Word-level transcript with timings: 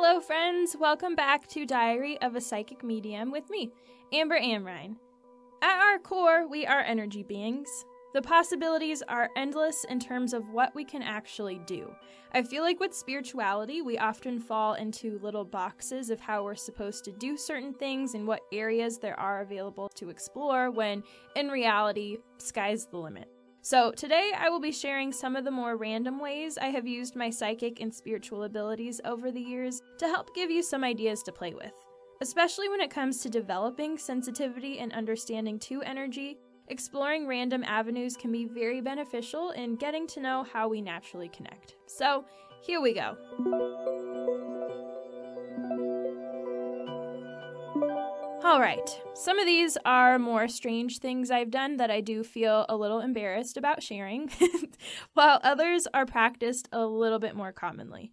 Hello, 0.00 0.20
friends. 0.20 0.76
Welcome 0.78 1.16
back 1.16 1.48
to 1.48 1.66
Diary 1.66 2.22
of 2.22 2.36
a 2.36 2.40
Psychic 2.40 2.84
Medium 2.84 3.32
with 3.32 3.50
me, 3.50 3.72
Amber 4.12 4.38
Amrine. 4.38 4.94
At 5.60 5.80
our 5.80 5.98
core, 5.98 6.46
we 6.46 6.64
are 6.64 6.82
energy 6.82 7.24
beings. 7.24 7.68
The 8.14 8.22
possibilities 8.22 9.02
are 9.08 9.28
endless 9.36 9.84
in 9.90 9.98
terms 9.98 10.34
of 10.34 10.50
what 10.50 10.72
we 10.72 10.84
can 10.84 11.02
actually 11.02 11.60
do. 11.66 11.90
I 12.32 12.44
feel 12.44 12.62
like 12.62 12.78
with 12.78 12.94
spirituality, 12.94 13.82
we 13.82 13.98
often 13.98 14.38
fall 14.38 14.74
into 14.74 15.18
little 15.18 15.44
boxes 15.44 16.10
of 16.10 16.20
how 16.20 16.44
we're 16.44 16.54
supposed 16.54 17.04
to 17.06 17.10
do 17.10 17.36
certain 17.36 17.74
things 17.74 18.14
and 18.14 18.24
what 18.24 18.42
areas 18.52 18.98
there 18.98 19.18
are 19.18 19.40
available 19.40 19.88
to 19.96 20.10
explore, 20.10 20.70
when 20.70 21.02
in 21.34 21.48
reality, 21.48 22.18
sky's 22.38 22.86
the 22.86 22.98
limit. 22.98 23.28
So, 23.68 23.90
today 23.90 24.32
I 24.34 24.48
will 24.48 24.60
be 24.60 24.72
sharing 24.72 25.12
some 25.12 25.36
of 25.36 25.44
the 25.44 25.50
more 25.50 25.76
random 25.76 26.18
ways 26.18 26.56
I 26.56 26.68
have 26.68 26.86
used 26.86 27.14
my 27.14 27.28
psychic 27.28 27.82
and 27.82 27.92
spiritual 27.92 28.44
abilities 28.44 28.98
over 29.04 29.30
the 29.30 29.42
years 29.42 29.82
to 29.98 30.06
help 30.06 30.34
give 30.34 30.50
you 30.50 30.62
some 30.62 30.82
ideas 30.82 31.22
to 31.24 31.32
play 31.32 31.52
with. 31.52 31.74
Especially 32.22 32.70
when 32.70 32.80
it 32.80 32.90
comes 32.90 33.20
to 33.20 33.28
developing 33.28 33.98
sensitivity 33.98 34.78
and 34.78 34.90
understanding 34.94 35.58
to 35.58 35.82
energy, 35.82 36.38
exploring 36.68 37.26
random 37.26 37.62
avenues 37.64 38.16
can 38.16 38.32
be 38.32 38.46
very 38.46 38.80
beneficial 38.80 39.50
in 39.50 39.76
getting 39.76 40.06
to 40.06 40.20
know 40.20 40.46
how 40.50 40.66
we 40.66 40.80
naturally 40.80 41.28
connect. 41.28 41.76
So, 41.84 42.24
here 42.62 42.80
we 42.80 42.94
go. 42.94 43.97
All 48.48 48.60
right, 48.62 48.98
some 49.12 49.38
of 49.38 49.44
these 49.44 49.76
are 49.84 50.18
more 50.18 50.48
strange 50.48 51.00
things 51.00 51.30
I've 51.30 51.50
done 51.50 51.76
that 51.76 51.90
I 51.90 52.00
do 52.00 52.24
feel 52.24 52.64
a 52.70 52.76
little 52.76 53.00
embarrassed 53.00 53.58
about 53.58 53.82
sharing, 53.82 54.30
while 55.12 55.38
others 55.42 55.86
are 55.92 56.06
practiced 56.06 56.66
a 56.72 56.86
little 56.86 57.18
bit 57.18 57.36
more 57.36 57.52
commonly. 57.52 58.10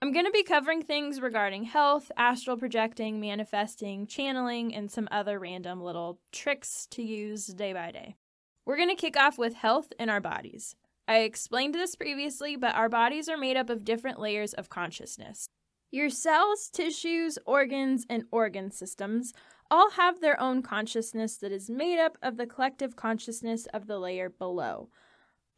I'm 0.00 0.10
going 0.10 0.24
to 0.24 0.30
be 0.30 0.42
covering 0.42 0.80
things 0.80 1.20
regarding 1.20 1.64
health, 1.64 2.10
astral 2.16 2.56
projecting, 2.56 3.20
manifesting, 3.20 4.06
channeling, 4.06 4.74
and 4.74 4.90
some 4.90 5.06
other 5.10 5.38
random 5.38 5.82
little 5.82 6.18
tricks 6.32 6.86
to 6.92 7.02
use 7.02 7.48
day 7.48 7.74
by 7.74 7.90
day. 7.90 8.16
We're 8.64 8.78
going 8.78 8.88
to 8.88 8.94
kick 8.94 9.18
off 9.18 9.36
with 9.36 9.52
health 9.52 9.92
in 10.00 10.08
our 10.08 10.22
bodies. 10.22 10.76
I 11.06 11.18
explained 11.18 11.74
this 11.74 11.94
previously, 11.94 12.56
but 12.56 12.74
our 12.74 12.88
bodies 12.88 13.28
are 13.28 13.36
made 13.36 13.58
up 13.58 13.68
of 13.68 13.84
different 13.84 14.18
layers 14.18 14.54
of 14.54 14.70
consciousness. 14.70 15.50
Your 15.90 16.10
cells, 16.10 16.68
tissues, 16.68 17.38
organs, 17.46 18.04
and 18.10 18.24
organ 18.30 18.70
systems 18.70 19.32
all 19.70 19.90
have 19.92 20.20
their 20.20 20.40
own 20.40 20.62
consciousness 20.62 21.36
that 21.38 21.52
is 21.52 21.70
made 21.70 21.98
up 21.98 22.18
of 22.22 22.36
the 22.36 22.46
collective 22.46 22.96
consciousness 22.96 23.66
of 23.66 23.86
the 23.86 23.98
layer 23.98 24.28
below. 24.28 24.88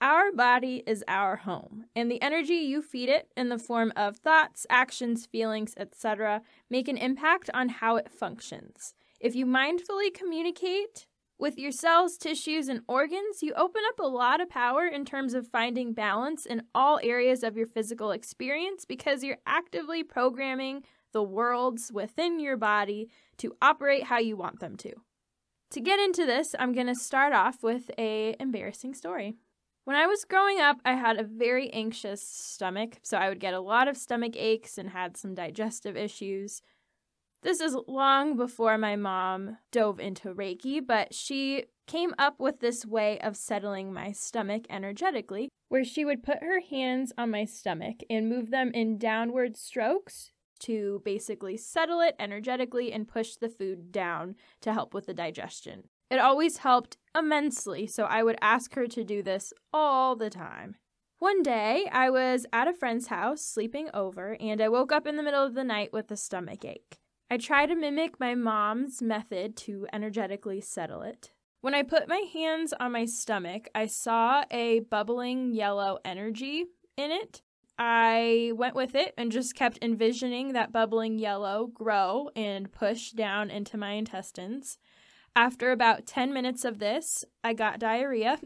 Our 0.00 0.32
body 0.32 0.82
is 0.86 1.04
our 1.06 1.36
home, 1.36 1.84
and 1.94 2.10
the 2.10 2.22
energy 2.22 2.54
you 2.54 2.80
feed 2.80 3.10
it 3.10 3.28
in 3.36 3.50
the 3.50 3.58
form 3.58 3.92
of 3.96 4.16
thoughts, 4.16 4.66
actions, 4.70 5.26
feelings, 5.26 5.74
etc., 5.76 6.40
make 6.70 6.88
an 6.88 6.96
impact 6.96 7.50
on 7.52 7.68
how 7.68 7.96
it 7.96 8.10
functions. 8.10 8.94
If 9.20 9.34
you 9.34 9.44
mindfully 9.44 10.14
communicate 10.14 11.06
with 11.38 11.58
your 11.58 11.72
cells, 11.72 12.16
tissues, 12.16 12.68
and 12.68 12.80
organs, 12.88 13.42
you 13.42 13.52
open 13.54 13.82
up 13.88 13.98
a 13.98 14.08
lot 14.08 14.40
of 14.40 14.48
power 14.48 14.86
in 14.86 15.04
terms 15.04 15.34
of 15.34 15.48
finding 15.48 15.92
balance 15.92 16.46
in 16.46 16.62
all 16.74 16.98
areas 17.02 17.42
of 17.42 17.56
your 17.56 17.66
physical 17.66 18.10
experience 18.10 18.86
because 18.86 19.22
you're 19.22 19.38
actively 19.46 20.02
programming 20.02 20.82
the 21.12 21.22
worlds 21.22 21.90
within 21.92 22.40
your 22.40 22.56
body 22.56 23.08
to 23.38 23.56
operate 23.60 24.04
how 24.04 24.18
you 24.18 24.36
want 24.36 24.60
them 24.60 24.76
to. 24.76 24.92
To 25.70 25.80
get 25.80 26.00
into 26.00 26.26
this, 26.26 26.54
I'm 26.58 26.72
going 26.72 26.88
to 26.88 26.94
start 26.94 27.32
off 27.32 27.62
with 27.62 27.90
a 27.96 28.34
embarrassing 28.40 28.94
story. 28.94 29.36
When 29.84 29.96
I 29.96 30.06
was 30.06 30.24
growing 30.24 30.60
up, 30.60 30.78
I 30.84 30.94
had 30.94 31.18
a 31.18 31.24
very 31.24 31.70
anxious 31.72 32.22
stomach, 32.22 32.98
so 33.02 33.16
I 33.16 33.28
would 33.28 33.40
get 33.40 33.54
a 33.54 33.60
lot 33.60 33.88
of 33.88 33.96
stomach 33.96 34.34
aches 34.36 34.78
and 34.78 34.90
had 34.90 35.16
some 35.16 35.34
digestive 35.34 35.96
issues. 35.96 36.60
This 37.42 37.60
is 37.60 37.76
long 37.88 38.36
before 38.36 38.76
my 38.76 38.96
mom 38.96 39.56
dove 39.72 39.98
into 39.98 40.34
Reiki, 40.34 40.84
but 40.84 41.14
she 41.14 41.64
came 41.86 42.14
up 42.18 42.38
with 42.38 42.60
this 42.60 42.84
way 42.84 43.18
of 43.20 43.36
settling 43.36 43.92
my 43.92 44.12
stomach 44.12 44.64
energetically, 44.68 45.48
where 45.68 45.84
she 45.84 46.04
would 46.04 46.22
put 46.22 46.42
her 46.42 46.60
hands 46.60 47.12
on 47.16 47.30
my 47.30 47.44
stomach 47.44 47.96
and 48.10 48.28
move 48.28 48.50
them 48.50 48.70
in 48.74 48.98
downward 48.98 49.56
strokes 49.56 50.32
to 50.60 51.02
basically 51.04 51.56
settle 51.56 52.00
it 52.00 52.16
energetically 52.18 52.92
and 52.92 53.08
push 53.08 53.36
the 53.36 53.48
food 53.48 53.90
down 53.92 54.36
to 54.60 54.72
help 54.72 54.94
with 54.94 55.06
the 55.06 55.14
digestion. 55.14 55.84
It 56.10 56.18
always 56.18 56.58
helped 56.58 56.96
immensely, 57.16 57.86
so 57.86 58.04
I 58.04 58.22
would 58.22 58.38
ask 58.40 58.74
her 58.74 58.86
to 58.88 59.04
do 59.04 59.22
this 59.22 59.52
all 59.72 60.16
the 60.16 60.30
time. 60.30 60.76
One 61.18 61.42
day, 61.42 61.86
I 61.92 62.10
was 62.10 62.46
at 62.52 62.66
a 62.66 62.72
friend's 62.72 63.08
house 63.08 63.42
sleeping 63.42 63.90
over, 63.92 64.36
and 64.40 64.60
I 64.60 64.68
woke 64.68 64.90
up 64.90 65.06
in 65.06 65.16
the 65.16 65.22
middle 65.22 65.44
of 65.44 65.54
the 65.54 65.64
night 65.64 65.92
with 65.92 66.10
a 66.10 66.16
stomach 66.16 66.64
ache. 66.64 66.98
I 67.30 67.36
tried 67.36 67.66
to 67.66 67.76
mimic 67.76 68.18
my 68.18 68.34
mom's 68.34 69.00
method 69.02 69.56
to 69.58 69.86
energetically 69.92 70.60
settle 70.60 71.02
it. 71.02 71.32
When 71.60 71.74
I 71.74 71.82
put 71.82 72.08
my 72.08 72.24
hands 72.32 72.72
on 72.80 72.92
my 72.92 73.04
stomach, 73.04 73.68
I 73.74 73.86
saw 73.86 74.44
a 74.50 74.80
bubbling 74.80 75.52
yellow 75.52 75.98
energy 76.04 76.64
in 76.96 77.10
it, 77.10 77.42
I 77.82 78.52
went 78.54 78.74
with 78.74 78.94
it 78.94 79.14
and 79.16 79.32
just 79.32 79.54
kept 79.54 79.78
envisioning 79.80 80.52
that 80.52 80.70
bubbling 80.70 81.18
yellow 81.18 81.66
grow 81.66 82.28
and 82.36 82.70
push 82.70 83.12
down 83.12 83.48
into 83.48 83.78
my 83.78 83.92
intestines. 83.92 84.76
After 85.34 85.72
about 85.72 86.04
10 86.04 86.30
minutes 86.30 86.66
of 86.66 86.78
this, 86.78 87.24
I 87.42 87.54
got 87.54 87.78
diarrhea. 87.78 88.38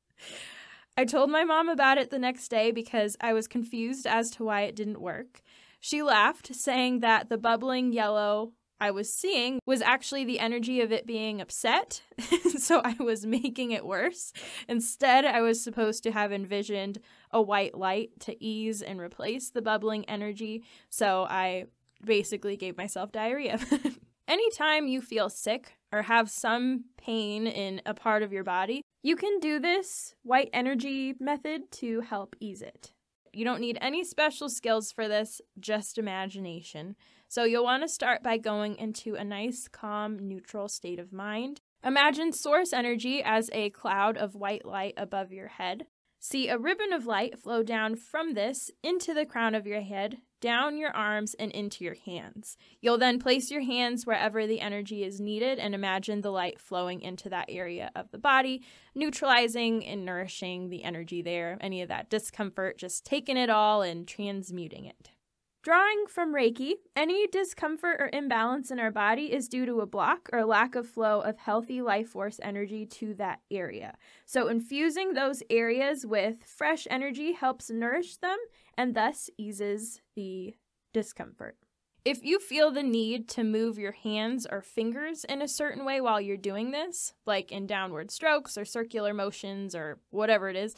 I 0.96 1.04
told 1.04 1.28
my 1.28 1.44
mom 1.44 1.68
about 1.68 1.98
it 1.98 2.08
the 2.08 2.18
next 2.18 2.48
day 2.48 2.70
because 2.70 3.14
I 3.20 3.34
was 3.34 3.46
confused 3.46 4.06
as 4.06 4.30
to 4.30 4.44
why 4.44 4.62
it 4.62 4.74
didn't 4.74 5.02
work. 5.02 5.42
She 5.78 6.02
laughed, 6.02 6.54
saying 6.54 7.00
that 7.00 7.28
the 7.28 7.36
bubbling 7.36 7.92
yellow 7.92 8.52
I 8.80 8.90
was 8.90 9.12
seeing 9.12 9.60
was 9.66 9.82
actually 9.82 10.24
the 10.24 10.40
energy 10.40 10.80
of 10.80 10.90
it 10.90 11.06
being 11.06 11.42
upset. 11.42 12.02
so 12.58 12.80
I 12.82 12.96
was 12.98 13.26
making 13.26 13.72
it 13.72 13.84
worse. 13.84 14.32
Instead, 14.66 15.26
I 15.26 15.42
was 15.42 15.62
supposed 15.62 16.02
to 16.04 16.12
have 16.12 16.32
envisioned 16.32 17.00
a 17.30 17.40
white 17.40 17.76
light 17.76 18.10
to 18.20 18.44
ease 18.44 18.82
and 18.82 19.00
replace 19.00 19.50
the 19.50 19.62
bubbling 19.62 20.08
energy. 20.08 20.62
So 20.88 21.26
I 21.28 21.66
basically 22.04 22.56
gave 22.56 22.76
myself 22.76 23.12
diarrhea. 23.12 23.58
Anytime 24.28 24.86
you 24.86 25.00
feel 25.00 25.28
sick 25.28 25.72
or 25.92 26.02
have 26.02 26.30
some 26.30 26.84
pain 26.96 27.46
in 27.46 27.82
a 27.84 27.94
part 27.94 28.22
of 28.22 28.32
your 28.32 28.44
body, 28.44 28.82
you 29.02 29.16
can 29.16 29.40
do 29.40 29.58
this 29.58 30.14
white 30.22 30.50
energy 30.52 31.14
method 31.18 31.70
to 31.72 32.00
help 32.00 32.36
ease 32.38 32.62
it. 32.62 32.92
You 33.32 33.44
don't 33.44 33.60
need 33.60 33.78
any 33.80 34.04
special 34.04 34.48
skills 34.48 34.92
for 34.92 35.08
this, 35.08 35.40
just 35.58 35.98
imagination. 35.98 36.96
So 37.28 37.44
you'll 37.44 37.64
want 37.64 37.82
to 37.82 37.88
start 37.88 38.22
by 38.22 38.38
going 38.38 38.76
into 38.76 39.14
a 39.14 39.24
nice, 39.24 39.68
calm, 39.68 40.18
neutral 40.18 40.68
state 40.68 40.98
of 40.98 41.12
mind. 41.12 41.60
Imagine 41.84 42.32
source 42.32 42.72
energy 42.72 43.22
as 43.24 43.48
a 43.52 43.70
cloud 43.70 44.18
of 44.18 44.34
white 44.34 44.64
light 44.64 44.94
above 44.96 45.32
your 45.32 45.48
head. 45.48 45.86
See 46.22 46.48
a 46.48 46.58
ribbon 46.58 46.92
of 46.92 47.06
light 47.06 47.38
flow 47.38 47.62
down 47.62 47.96
from 47.96 48.34
this 48.34 48.70
into 48.82 49.14
the 49.14 49.24
crown 49.24 49.54
of 49.54 49.66
your 49.66 49.80
head, 49.80 50.18
down 50.42 50.76
your 50.76 50.90
arms, 50.90 51.32
and 51.32 51.50
into 51.50 51.82
your 51.82 51.94
hands. 51.94 52.58
You'll 52.82 52.98
then 52.98 53.18
place 53.18 53.50
your 53.50 53.62
hands 53.62 54.04
wherever 54.04 54.46
the 54.46 54.60
energy 54.60 55.02
is 55.02 55.18
needed 55.18 55.58
and 55.58 55.74
imagine 55.74 56.20
the 56.20 56.30
light 56.30 56.60
flowing 56.60 57.00
into 57.00 57.30
that 57.30 57.46
area 57.48 57.90
of 57.96 58.10
the 58.10 58.18
body, 58.18 58.62
neutralizing 58.94 59.82
and 59.86 60.04
nourishing 60.04 60.68
the 60.68 60.84
energy 60.84 61.22
there, 61.22 61.56
any 61.62 61.80
of 61.80 61.88
that 61.88 62.10
discomfort, 62.10 62.76
just 62.76 63.06
taking 63.06 63.38
it 63.38 63.48
all 63.48 63.80
and 63.80 64.06
transmuting 64.06 64.84
it. 64.84 65.12
Drawing 65.62 66.06
from 66.08 66.34
Reiki, 66.34 66.76
any 66.96 67.26
discomfort 67.26 68.00
or 68.00 68.08
imbalance 68.14 68.70
in 68.70 68.80
our 68.80 68.90
body 68.90 69.30
is 69.30 69.46
due 69.46 69.66
to 69.66 69.82
a 69.82 69.86
block 69.86 70.30
or 70.32 70.46
lack 70.46 70.74
of 70.74 70.88
flow 70.88 71.20
of 71.20 71.36
healthy 71.36 71.82
life 71.82 72.08
force 72.08 72.40
energy 72.42 72.86
to 72.86 73.12
that 73.14 73.40
area. 73.50 73.98
So, 74.24 74.48
infusing 74.48 75.12
those 75.12 75.42
areas 75.50 76.06
with 76.06 76.44
fresh 76.44 76.86
energy 76.88 77.32
helps 77.32 77.68
nourish 77.68 78.16
them 78.16 78.38
and 78.78 78.94
thus 78.94 79.28
eases 79.36 80.00
the 80.16 80.54
discomfort. 80.94 81.58
If 82.06 82.24
you 82.24 82.38
feel 82.38 82.70
the 82.70 82.82
need 82.82 83.28
to 83.30 83.44
move 83.44 83.78
your 83.78 83.92
hands 83.92 84.46
or 84.50 84.62
fingers 84.62 85.24
in 85.24 85.42
a 85.42 85.48
certain 85.48 85.84
way 85.84 86.00
while 86.00 86.22
you're 86.22 86.38
doing 86.38 86.70
this, 86.70 87.12
like 87.26 87.52
in 87.52 87.66
downward 87.66 88.10
strokes 88.10 88.56
or 88.56 88.64
circular 88.64 89.12
motions 89.12 89.74
or 89.74 89.98
whatever 90.08 90.48
it 90.48 90.56
is, 90.56 90.74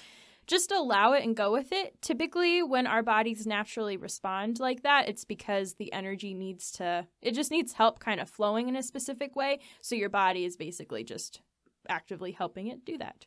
just 0.46 0.72
allow 0.72 1.12
it 1.12 1.24
and 1.24 1.36
go 1.36 1.52
with 1.52 1.72
it. 1.72 2.00
Typically, 2.02 2.62
when 2.62 2.86
our 2.86 3.02
bodies 3.02 3.46
naturally 3.46 3.96
respond 3.96 4.58
like 4.60 4.82
that, 4.82 5.08
it's 5.08 5.24
because 5.24 5.74
the 5.74 5.92
energy 5.92 6.34
needs 6.34 6.72
to, 6.72 7.06
it 7.20 7.32
just 7.32 7.50
needs 7.50 7.74
help 7.74 8.00
kind 8.00 8.20
of 8.20 8.28
flowing 8.28 8.68
in 8.68 8.76
a 8.76 8.82
specific 8.82 9.36
way. 9.36 9.60
So 9.80 9.94
your 9.94 10.08
body 10.08 10.44
is 10.44 10.56
basically 10.56 11.04
just 11.04 11.40
actively 11.88 12.32
helping 12.32 12.66
it 12.66 12.84
do 12.84 12.98
that. 12.98 13.26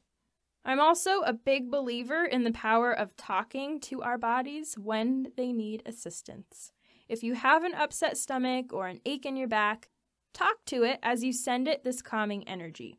I'm 0.64 0.80
also 0.80 1.22
a 1.22 1.34
big 1.34 1.70
believer 1.70 2.26
in 2.26 2.44
the 2.44 2.52
power 2.52 2.92
of 2.92 3.16
talking 3.16 3.80
to 3.82 4.02
our 4.02 4.18
bodies 4.18 4.76
when 4.78 5.28
they 5.38 5.52
need 5.52 5.84
assistance. 5.86 6.72
If 7.08 7.22
you 7.22 7.36
have 7.36 7.64
an 7.64 7.76
upset 7.76 8.18
stomach 8.18 8.74
or 8.74 8.88
an 8.88 9.00
ache 9.06 9.28
in 9.28 9.38
your 9.38 9.48
back, 9.48 9.90
talk 10.34 10.66
to 10.66 10.84
it 10.84 11.00
as 11.04 11.24
you 11.24 11.32
send 11.32 11.68
it 11.68 11.84
this 11.84 12.02
calming 12.02 12.48
energy. 12.48 12.98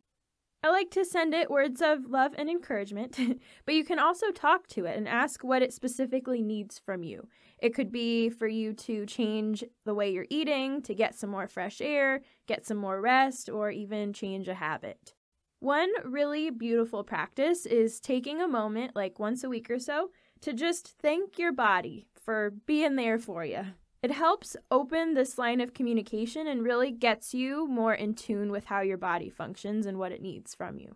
I 0.63 0.71
like 0.71 0.91
to 0.93 1.05
send 1.05 1.33
it 1.35 1.51
words 1.51 1.81
of 1.81 2.07
love 2.07 2.35
and 2.37 2.49
encouragement, 2.49 3.19
but 3.65 3.75
you 3.75 3.85
can 3.85 3.99
also 3.99 4.31
talk 4.31 4.67
to 4.69 4.85
it 4.87 4.97
and 4.97 5.07
ask 5.09 5.45
what 5.45 5.63
it 5.63 5.73
specifically 5.73 6.43
needs 6.43 6.79
from 6.79 7.03
you. 7.03 7.29
It 7.59 7.75
could 7.75 7.93
be 7.93 8.31
for 8.31 8.49
you 8.49 8.73
to 8.75 9.07
change 9.07 9.65
the 9.85 9.95
way 9.95 10.11
you're 10.11 10.27
eating, 10.29 10.83
to 10.83 10.95
get 10.95 11.15
some 11.15 11.31
more 11.31 11.47
fresh 11.47 11.81
air, 11.81 12.23
get 12.47 12.67
some 12.67 12.77
more 12.77 13.01
rest, 13.01 13.49
or 13.49 13.71
even 13.71 14.13
change 14.13 14.49
a 14.49 14.55
habit. 14.55 15.15
One 15.61 15.91
really 16.05 16.51
beautiful 16.51 17.03
practice 17.03 17.65
is 17.65 18.01
taking 18.01 18.43
a 18.43 18.49
moment, 18.49 18.95
like 18.95 19.19
once 19.19 19.43
a 19.43 19.49
week 19.49 19.71
or 19.71 19.79
so, 19.79 20.11
to 20.43 20.53
just 20.53 20.89
thank 21.01 21.39
your 21.39 21.53
body 21.53 22.09
for 22.23 22.51
being 22.67 22.97
there 22.97 23.19
for 23.19 23.45
you. 23.45 23.65
It 24.07 24.13
helps 24.13 24.57
open 24.71 25.15
this 25.15 25.37
line 25.37 25.61
of 25.61 25.75
communication 25.75 26.47
and 26.47 26.63
really 26.63 26.93
gets 26.93 27.35
you 27.35 27.67
more 27.67 27.93
in 27.93 28.15
tune 28.15 28.53
with 28.53 28.67
how 28.67 28.81
your 28.81 28.99
body 28.99 29.29
functions 29.29 29.85
and 29.85 29.99
what 29.99 30.13
it 30.13 30.23
needs 30.23 30.55
from 30.55 30.79
you. 30.79 30.95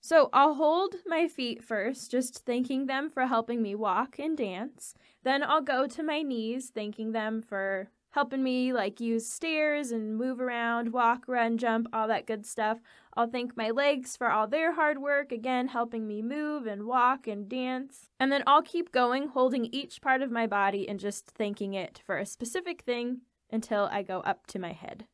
So 0.00 0.30
I'll 0.32 0.54
hold 0.54 0.94
my 1.04 1.26
feet 1.26 1.64
first, 1.64 2.12
just 2.12 2.46
thanking 2.46 2.86
them 2.86 3.10
for 3.10 3.26
helping 3.26 3.62
me 3.62 3.74
walk 3.74 4.20
and 4.20 4.38
dance. 4.38 4.94
Then 5.24 5.42
I'll 5.42 5.60
go 5.60 5.88
to 5.88 6.04
my 6.04 6.22
knees, 6.22 6.70
thanking 6.72 7.10
them 7.10 7.42
for 7.42 7.88
helping 8.12 8.42
me 8.42 8.72
like 8.72 9.00
use 9.00 9.28
stairs 9.28 9.90
and 9.90 10.16
move 10.16 10.40
around, 10.40 10.92
walk, 10.92 11.24
run, 11.26 11.58
jump, 11.58 11.86
all 11.92 12.06
that 12.08 12.26
good 12.26 12.46
stuff. 12.46 12.78
I'll 13.14 13.26
thank 13.26 13.56
my 13.56 13.70
legs 13.70 14.16
for 14.16 14.30
all 14.30 14.46
their 14.46 14.74
hard 14.74 14.98
work, 14.98 15.32
again, 15.32 15.68
helping 15.68 16.06
me 16.06 16.22
move 16.22 16.66
and 16.66 16.84
walk 16.86 17.26
and 17.26 17.48
dance. 17.48 18.08
And 18.20 18.30
then 18.30 18.42
I'll 18.46 18.62
keep 18.62 18.92
going, 18.92 19.28
holding 19.28 19.66
each 19.66 20.00
part 20.00 20.22
of 20.22 20.30
my 20.30 20.46
body 20.46 20.88
and 20.88 21.00
just 21.00 21.26
thanking 21.26 21.74
it 21.74 22.00
for 22.06 22.18
a 22.18 22.26
specific 22.26 22.82
thing 22.82 23.22
until 23.50 23.88
I 23.90 24.02
go 24.02 24.20
up 24.20 24.46
to 24.48 24.58
my 24.58 24.72
head. 24.72 25.06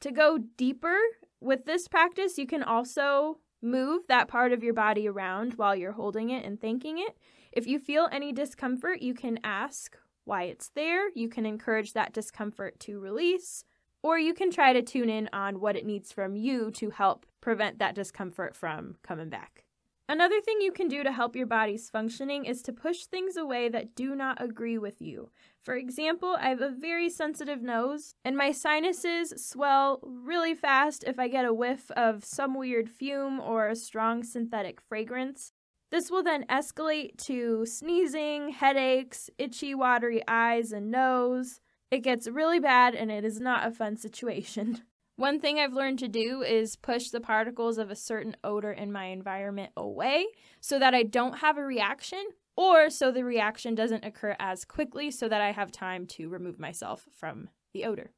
To 0.00 0.10
go 0.10 0.38
deeper 0.56 0.98
with 1.40 1.64
this 1.64 1.88
practice, 1.88 2.36
you 2.36 2.46
can 2.46 2.62
also 2.62 3.38
move 3.62 4.02
that 4.08 4.28
part 4.28 4.52
of 4.52 4.62
your 4.62 4.74
body 4.74 5.08
around 5.08 5.54
while 5.54 5.74
you're 5.74 5.92
holding 5.92 6.30
it 6.30 6.44
and 6.44 6.60
thanking 6.60 6.98
it. 6.98 7.16
If 7.52 7.66
you 7.66 7.78
feel 7.78 8.08
any 8.12 8.32
discomfort, 8.32 9.00
you 9.00 9.14
can 9.14 9.38
ask 9.42 9.96
why 10.26 10.44
it's 10.44 10.70
there. 10.74 11.08
You 11.14 11.28
can 11.28 11.46
encourage 11.46 11.94
that 11.94 12.12
discomfort 12.12 12.78
to 12.80 13.00
release, 13.00 13.64
or 14.02 14.18
you 14.18 14.34
can 14.34 14.50
try 14.50 14.72
to 14.72 14.82
tune 14.82 15.08
in 15.08 15.30
on 15.32 15.60
what 15.60 15.76
it 15.76 15.86
needs 15.86 16.12
from 16.12 16.36
you 16.36 16.70
to 16.72 16.90
help 16.90 17.24
prevent 17.40 17.78
that 17.78 17.94
discomfort 17.94 18.54
from 18.54 18.96
coming 19.02 19.30
back. 19.30 19.64
Another 20.08 20.40
thing 20.40 20.60
you 20.60 20.70
can 20.70 20.86
do 20.86 21.02
to 21.02 21.10
help 21.10 21.34
your 21.34 21.46
body's 21.46 21.90
functioning 21.90 22.44
is 22.44 22.62
to 22.62 22.72
push 22.72 23.06
things 23.06 23.36
away 23.36 23.68
that 23.68 23.96
do 23.96 24.14
not 24.14 24.40
agree 24.40 24.78
with 24.78 25.02
you. 25.02 25.30
For 25.64 25.74
example, 25.74 26.36
I 26.40 26.50
have 26.50 26.60
a 26.60 26.70
very 26.70 27.10
sensitive 27.10 27.60
nose, 27.60 28.14
and 28.24 28.36
my 28.36 28.52
sinuses 28.52 29.34
swell 29.36 29.98
really 30.04 30.54
fast 30.54 31.02
if 31.04 31.18
I 31.18 31.26
get 31.26 31.44
a 31.44 31.52
whiff 31.52 31.90
of 31.92 32.24
some 32.24 32.54
weird 32.54 32.88
fume 32.88 33.40
or 33.40 33.66
a 33.66 33.74
strong 33.74 34.22
synthetic 34.22 34.80
fragrance. 34.80 35.52
This 35.90 36.10
will 36.10 36.22
then 36.22 36.44
escalate 36.46 37.16
to 37.26 37.64
sneezing, 37.64 38.50
headaches, 38.50 39.30
itchy, 39.38 39.74
watery 39.74 40.22
eyes 40.26 40.72
and 40.72 40.90
nose. 40.90 41.60
It 41.90 42.00
gets 42.00 42.26
really 42.26 42.58
bad 42.58 42.94
and 42.94 43.10
it 43.10 43.24
is 43.24 43.40
not 43.40 43.66
a 43.66 43.70
fun 43.70 43.96
situation. 43.96 44.82
One 45.16 45.40
thing 45.40 45.58
I've 45.58 45.72
learned 45.72 45.98
to 46.00 46.08
do 46.08 46.42
is 46.42 46.76
push 46.76 47.08
the 47.08 47.20
particles 47.20 47.78
of 47.78 47.90
a 47.90 47.96
certain 47.96 48.36
odor 48.44 48.70
in 48.72 48.92
my 48.92 49.06
environment 49.06 49.70
away 49.74 50.26
so 50.60 50.78
that 50.78 50.94
I 50.94 51.04
don't 51.04 51.38
have 51.38 51.56
a 51.56 51.64
reaction, 51.64 52.22
or 52.54 52.90
so 52.90 53.10
the 53.10 53.24
reaction 53.24 53.74
doesn't 53.74 54.04
occur 54.04 54.36
as 54.38 54.66
quickly 54.66 55.10
so 55.10 55.26
that 55.26 55.40
I 55.40 55.52
have 55.52 55.72
time 55.72 56.06
to 56.08 56.28
remove 56.28 56.58
myself 56.58 57.06
from 57.18 57.48
the 57.72 57.84
odor. 57.84 58.10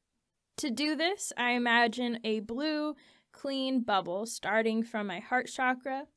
To 0.57 0.69
do 0.69 0.93
this, 0.97 1.31
I 1.37 1.51
imagine 1.51 2.19
a 2.25 2.41
blue, 2.41 2.95
clean 3.31 3.79
bubble 3.79 4.25
starting 4.25 4.83
from 4.83 5.07
my 5.07 5.19
heart 5.19 5.47
chakra 5.47 6.07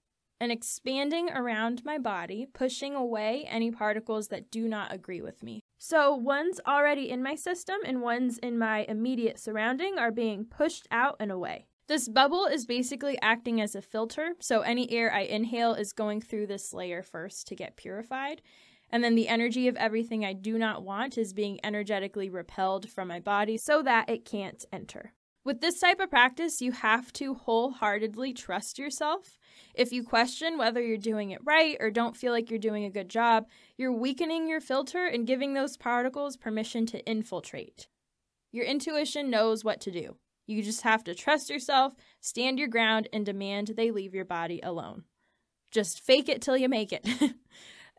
and 0.43 0.51
expanding 0.51 1.31
around 1.31 1.85
my 1.85 1.99
body, 1.99 2.49
pushing 2.53 2.97
away 2.97 3.47
any 3.49 3.71
particles 3.71 4.27
that 4.27 4.51
do 4.51 4.67
not 4.67 4.93
agree 4.93 5.23
with 5.23 5.41
me. 5.41 5.63
So, 5.79 6.17
ones 6.17 6.59
already 6.67 7.11
in 7.11 7.23
my 7.23 7.37
system 7.37 7.77
and 7.87 8.03
ones 8.03 8.39
in 8.39 8.59
my 8.59 8.85
immediate 8.89 9.39
surrounding 9.39 10.01
are 10.01 10.11
being 10.11 10.45
pushed 10.45 10.89
out 10.91 11.15
and 11.21 11.31
away. 11.31 11.69
This 11.87 12.09
bubble 12.09 12.47
is 12.47 12.67
basically 12.67 13.17
acting 13.23 13.61
as 13.61 13.77
a 13.77 13.81
filter, 13.81 14.33
so 14.41 14.63
any 14.63 14.91
air 14.91 15.15
I 15.15 15.21
inhale 15.21 15.75
is 15.75 15.93
going 15.93 16.21
through 16.21 16.49
this 16.49 16.75
layer 16.75 17.05
first 17.05 17.47
to 17.47 17.55
get 17.55 17.77
purified. 17.77 18.43
And 18.91 19.05
then 19.05 19.15
the 19.15 19.29
energy 19.29 19.69
of 19.69 19.77
everything 19.77 20.25
I 20.25 20.33
do 20.33 20.59
not 20.59 20.83
want 20.83 21.17
is 21.17 21.33
being 21.33 21.61
energetically 21.63 22.29
repelled 22.29 22.91
from 22.91 23.07
my 23.07 23.21
body 23.21 23.57
so 23.59 23.81
that 23.85 24.11
it 24.11 24.25
can't 24.25 24.65
enter. 24.73 25.13
With 25.45 25.61
this 25.61 25.81
type 25.81 25.99
of 25.99 26.09
practice, 26.09 26.61
you 26.61 26.71
have 26.71 27.13
to 27.15 27.35
wholeheartedly 27.35 28.33
trust 28.33 28.79
yourself 28.79 29.39
if 29.75 29.93
you 29.93 30.05
question 30.05 30.57
whether 30.57 30.81
you're 30.81 30.97
doing 30.97 31.31
it 31.31 31.41
right 31.45 31.77
or 31.81 31.91
don't 31.91 32.17
feel 32.17 32.33
like 32.33 32.49
you're 32.49 32.61
doing 32.61 32.85
a 32.85 32.91
good 32.91 33.09
job, 33.09 33.47
you're 33.77 33.93
weakening 33.93 34.49
your 34.49 34.61
filter 34.61 35.07
and 35.07 35.27
giving 35.27 35.55
those 35.55 35.77
particles 35.77 36.37
permission 36.37 36.87
to 36.87 37.05
infiltrate. 37.05 37.89
Your 38.53 38.65
intuition 38.65 39.31
knows 39.31 39.65
what 39.65 39.81
to 39.81 39.91
do. 39.91 40.17
You 40.47 40.63
just 40.63 40.83
have 40.83 41.03
to 41.05 41.15
trust 41.15 41.51
yourself, 41.51 41.95
stand 42.21 42.59
your 42.59 42.69
ground, 42.69 43.09
and 43.13 43.25
demand 43.25 43.73
they 43.77 43.91
leave 43.91 44.15
your 44.15 44.25
body 44.25 44.61
alone. 44.63 45.05
Just 45.71 46.01
fake 46.01 46.29
it 46.29 46.43
till 46.43 46.57
you 46.57 46.69
make 46.69 46.93
it. 46.93 47.09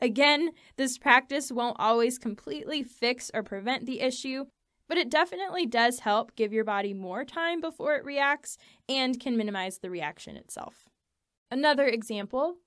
Again, 0.01 0.51
this 0.77 0.97
practice 0.97 1.51
won't 1.51 1.79
always 1.79 2.17
completely 2.17 2.83
fix 2.83 3.31
or 3.33 3.41
prevent 3.41 3.85
the 3.85 4.01
issue, 4.01 4.45
but 4.88 4.97
it 4.97 5.09
definitely 5.09 5.65
does 5.65 6.00
help 6.00 6.35
give 6.35 6.53
your 6.53 6.63
body 6.63 6.94
more 6.94 7.25
time 7.25 7.62
before 7.62 7.95
it 7.95 8.06
reacts 8.06 8.57
and 8.88 9.19
can 9.19 9.38
minimize 9.38 9.80
the 9.80 9.89
reaction 9.89 10.35
itself. 10.38 10.85
Another 11.51 11.85
example 11.88 12.57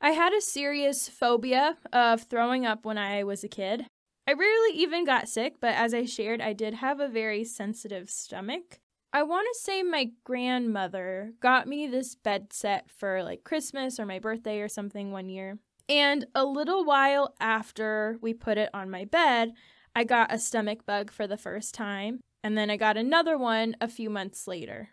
I 0.00 0.10
had 0.10 0.34
a 0.34 0.42
serious 0.42 1.08
phobia 1.08 1.78
of 1.92 2.22
throwing 2.22 2.66
up 2.66 2.84
when 2.84 2.98
I 2.98 3.24
was 3.24 3.42
a 3.42 3.48
kid. 3.48 3.86
I 4.26 4.32
rarely 4.32 4.76
even 4.76 5.04
got 5.04 5.28
sick, 5.28 5.54
but 5.60 5.74
as 5.74 5.94
I 5.94 6.04
shared, 6.04 6.40
I 6.40 6.52
did 6.52 6.74
have 6.74 7.00
a 7.00 7.08
very 7.08 7.44
sensitive 7.44 8.10
stomach. 8.10 8.80
I 9.12 9.22
want 9.22 9.48
to 9.50 9.60
say 9.60 9.82
my 9.82 10.10
grandmother 10.24 11.32
got 11.40 11.66
me 11.66 11.86
this 11.86 12.14
bed 12.14 12.52
set 12.52 12.90
for 12.90 13.22
like 13.22 13.44
Christmas 13.44 13.98
or 13.98 14.04
my 14.04 14.18
birthday 14.18 14.60
or 14.60 14.68
something 14.68 15.12
one 15.12 15.30
year. 15.30 15.58
And 15.88 16.26
a 16.34 16.44
little 16.44 16.84
while 16.84 17.34
after 17.40 18.18
we 18.20 18.34
put 18.34 18.58
it 18.58 18.68
on 18.74 18.90
my 18.90 19.04
bed, 19.04 19.52
I 19.96 20.04
got 20.04 20.30
a 20.30 20.38
stomach 20.38 20.84
bug 20.84 21.10
for 21.10 21.26
the 21.26 21.38
first 21.38 21.74
time. 21.74 22.20
And 22.44 22.56
then 22.56 22.68
I 22.68 22.76
got 22.76 22.98
another 22.98 23.38
one 23.38 23.76
a 23.80 23.88
few 23.88 24.10
months 24.10 24.46
later. 24.46 24.90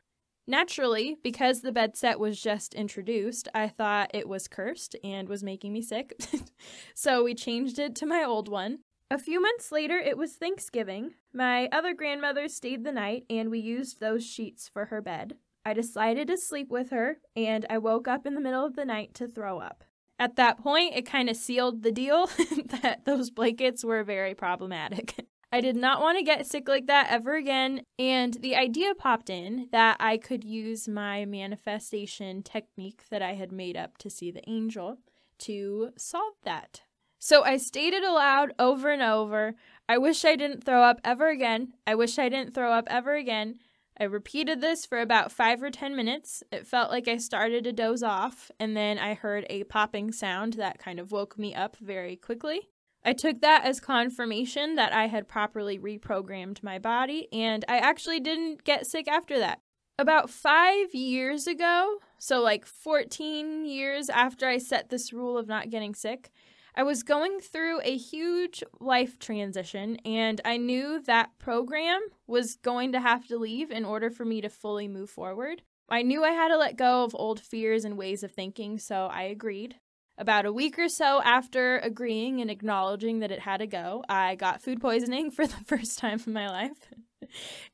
Naturally, 0.47 1.17
because 1.21 1.59
the 1.59 1.73
bed 1.73 1.97
set 1.97 2.21
was 2.21 2.41
just 2.41 2.73
introduced, 2.73 3.49
I 3.53 3.67
thought 3.67 4.11
it 4.13 4.29
was 4.29 4.47
cursed 4.47 4.95
and 5.03 5.27
was 5.27 5.43
making 5.43 5.73
me 5.73 5.81
sick. 5.81 6.17
so 6.95 7.21
we 7.21 7.35
changed 7.35 7.79
it 7.79 7.95
to 7.97 8.05
my 8.05 8.23
old 8.23 8.47
one. 8.47 8.79
A 9.11 9.17
few 9.17 9.41
months 9.41 9.73
later, 9.73 9.97
it 9.97 10.17
was 10.17 10.33
Thanksgiving. 10.33 11.15
My 11.33 11.67
other 11.73 11.93
grandmother 11.93 12.47
stayed 12.47 12.85
the 12.85 12.93
night, 12.93 13.25
and 13.29 13.51
we 13.51 13.59
used 13.59 13.99
those 13.99 14.25
sheets 14.25 14.69
for 14.69 14.85
her 14.85 15.01
bed. 15.01 15.35
I 15.65 15.73
decided 15.73 16.29
to 16.29 16.37
sleep 16.37 16.69
with 16.71 16.91
her, 16.91 17.17
and 17.35 17.65
I 17.69 17.77
woke 17.77 18.07
up 18.07 18.25
in 18.25 18.35
the 18.35 18.41
middle 18.41 18.65
of 18.65 18.77
the 18.77 18.85
night 18.85 19.13
to 19.15 19.27
throw 19.27 19.59
up. 19.59 19.83
At 20.19 20.35
that 20.35 20.61
point, 20.61 20.95
it 20.95 21.05
kind 21.05 21.29
of 21.29 21.35
sealed 21.35 21.83
the 21.83 21.91
deal 21.91 22.27
that 22.81 23.01
those 23.05 23.29
blankets 23.29 23.83
were 23.83 24.03
very 24.03 24.35
problematic. 24.35 25.25
I 25.51 25.61
did 25.61 25.75
not 25.75 26.01
want 26.01 26.17
to 26.17 26.23
get 26.23 26.47
sick 26.47 26.67
like 26.67 26.87
that 26.87 27.11
ever 27.11 27.35
again. 27.35 27.83
And 27.99 28.33
the 28.33 28.55
idea 28.55 28.95
popped 28.95 29.29
in 29.29 29.67
that 29.71 29.97
I 29.99 30.17
could 30.17 30.43
use 30.43 30.87
my 30.87 31.25
manifestation 31.25 32.41
technique 32.41 33.03
that 33.11 33.21
I 33.21 33.33
had 33.35 33.51
made 33.51 33.77
up 33.77 33.99
to 33.99 34.09
see 34.09 34.31
the 34.31 34.47
angel 34.49 34.97
to 35.39 35.91
solve 35.95 36.33
that. 36.43 36.81
So 37.19 37.43
I 37.43 37.57
stated 37.57 38.03
aloud 38.03 38.53
over 38.57 38.89
and 38.89 39.03
over 39.03 39.53
I 39.87 39.99
wish 39.99 40.25
I 40.25 40.35
didn't 40.35 40.63
throw 40.63 40.81
up 40.81 40.99
ever 41.03 41.29
again. 41.29 41.73
I 41.85 41.93
wish 41.93 42.17
I 42.17 42.29
didn't 42.29 42.55
throw 42.55 42.71
up 42.71 42.87
ever 42.89 43.13
again. 43.13 43.59
I 43.99 44.05
repeated 44.05 44.59
this 44.59 44.85
for 44.85 44.99
about 44.99 45.31
five 45.31 45.61
or 45.61 45.69
ten 45.69 45.95
minutes. 45.95 46.43
It 46.51 46.65
felt 46.65 46.89
like 46.89 47.07
I 47.07 47.17
started 47.17 47.63
to 47.63 47.73
doze 47.73 48.03
off, 48.03 48.49
and 48.59 48.75
then 48.75 48.97
I 48.97 49.13
heard 49.13 49.45
a 49.49 49.63
popping 49.65 50.11
sound 50.11 50.53
that 50.53 50.79
kind 50.79 50.99
of 50.99 51.11
woke 51.11 51.37
me 51.37 51.53
up 51.53 51.77
very 51.77 52.15
quickly. 52.15 52.69
I 53.05 53.13
took 53.13 53.41
that 53.41 53.65
as 53.65 53.79
confirmation 53.79 54.75
that 54.75 54.93
I 54.93 55.07
had 55.07 55.27
properly 55.27 55.77
reprogrammed 55.77 56.63
my 56.63 56.79
body, 56.79 57.27
and 57.31 57.63
I 57.67 57.77
actually 57.77 58.19
didn't 58.19 58.63
get 58.63 58.87
sick 58.87 59.07
after 59.07 59.37
that. 59.39 59.59
About 59.99 60.29
five 60.29 60.95
years 60.95 61.45
ago, 61.45 61.99
so 62.17 62.41
like 62.41 62.65
14 62.65 63.65
years 63.65 64.09
after 64.09 64.47
I 64.47 64.57
set 64.57 64.89
this 64.89 65.13
rule 65.13 65.37
of 65.37 65.47
not 65.47 65.69
getting 65.69 65.93
sick, 65.93 66.31
I 66.75 66.83
was 66.83 67.03
going 67.03 67.39
through 67.39 67.81
a 67.83 67.95
huge 67.95 68.63
life 68.79 69.19
transition, 69.19 69.97
and 70.05 70.41
I 70.43 70.57
knew 70.57 71.01
that 71.03 71.37
program 71.37 71.99
was 72.25 72.55
going 72.55 72.93
to 72.93 72.99
have 72.99 73.27
to 73.27 73.37
leave 73.37 73.69
in 73.69 73.85
order 73.85 74.09
for 74.09 74.25
me 74.25 74.41
to 74.41 74.49
fully 74.49 74.87
move 74.87 75.11
forward. 75.11 75.61
I 75.87 76.01
knew 76.01 76.23
I 76.23 76.31
had 76.31 76.47
to 76.47 76.57
let 76.57 76.75
go 76.75 77.03
of 77.03 77.13
old 77.13 77.39
fears 77.39 77.85
and 77.85 77.95
ways 77.95 78.23
of 78.23 78.31
thinking, 78.31 78.79
so 78.79 79.05
I 79.05 79.23
agreed. 79.23 79.75
About 80.17 80.45
a 80.45 80.53
week 80.53 80.79
or 80.79 80.89
so 80.89 81.21
after 81.23 81.77
agreeing 81.77 82.41
and 82.41 82.49
acknowledging 82.49 83.19
that 83.19 83.31
it 83.31 83.39
had 83.39 83.57
to 83.57 83.67
go, 83.67 84.03
I 84.09 84.35
got 84.35 84.63
food 84.63 84.81
poisoning 84.81 85.29
for 85.31 85.45
the 85.45 85.63
first 85.65 85.99
time 85.99 86.21
in 86.25 86.33
my 86.33 86.49
life, 86.49 86.89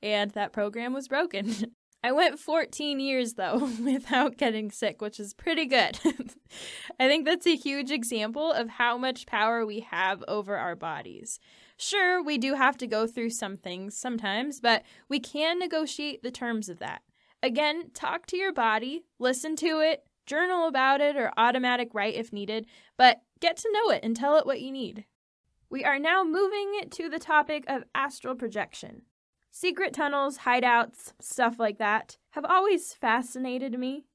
and 0.02 0.32
that 0.32 0.52
program 0.52 0.94
was 0.94 1.08
broken. 1.08 1.74
I 2.02 2.14
went 2.14 2.40
14 2.40 3.00
years 3.00 3.34
though 3.34 3.58
without 3.84 4.38
getting 4.38 4.72
sick, 4.72 5.02
which 5.02 5.20
is 5.20 5.34
pretty 5.34 5.66
good. 5.66 6.00
I 7.00 7.08
think 7.08 7.26
that's 7.26 7.48
a 7.48 7.56
huge 7.56 7.92
example 7.92 8.52
of 8.52 8.70
how 8.70 8.98
much 8.98 9.26
power 9.26 9.66
we 9.66 9.82
have 9.82 10.24
over 10.28 10.58
our 10.58 10.76
bodies. 10.76 11.40
Sure, 11.78 12.22
we 12.22 12.38
do 12.38 12.56
have 12.56 12.78
to 12.78 12.88
go 12.88 13.08
through 13.08 13.30
some 13.32 13.56
things 13.56 13.98
sometimes, 13.98 14.60
but 14.60 14.84
we 15.08 15.20
can 15.20 15.60
negotiate 15.60 16.24
the 16.24 16.32
terms 16.32 16.70
of 16.70 16.80
that. 16.80 17.02
Again, 17.42 17.92
talk 17.94 18.26
to 18.28 18.38
your 18.38 18.52
body, 18.52 19.06
listen 19.18 19.56
to 19.58 19.80
it, 19.80 20.04
journal 20.26 20.68
about 20.68 21.00
it, 21.00 21.16
or 21.16 21.32
automatic 21.38 21.90
write 21.94 22.16
if 22.16 22.34
needed, 22.34 22.66
but 22.98 23.22
get 23.40 23.58
to 23.58 23.72
know 23.72 23.90
it 23.92 24.04
and 24.04 24.16
tell 24.16 24.36
it 24.38 24.46
what 24.46 24.62
you 24.62 24.72
need. 24.72 25.06
We 25.70 25.86
are 25.86 26.00
now 26.00 26.24
moving 26.24 26.82
to 26.90 27.10
the 27.10 27.20
topic 27.20 27.64
of 27.68 27.84
astral 27.94 28.36
projection. 28.36 29.04
Secret 29.52 29.94
tunnels, 29.94 30.40
hideouts, 30.40 31.14
stuff 31.20 31.60
like 31.60 31.80
that 31.80 32.18
have 32.32 32.46
always 32.46 32.94
fascinated 32.94 33.78
me. 33.78 34.06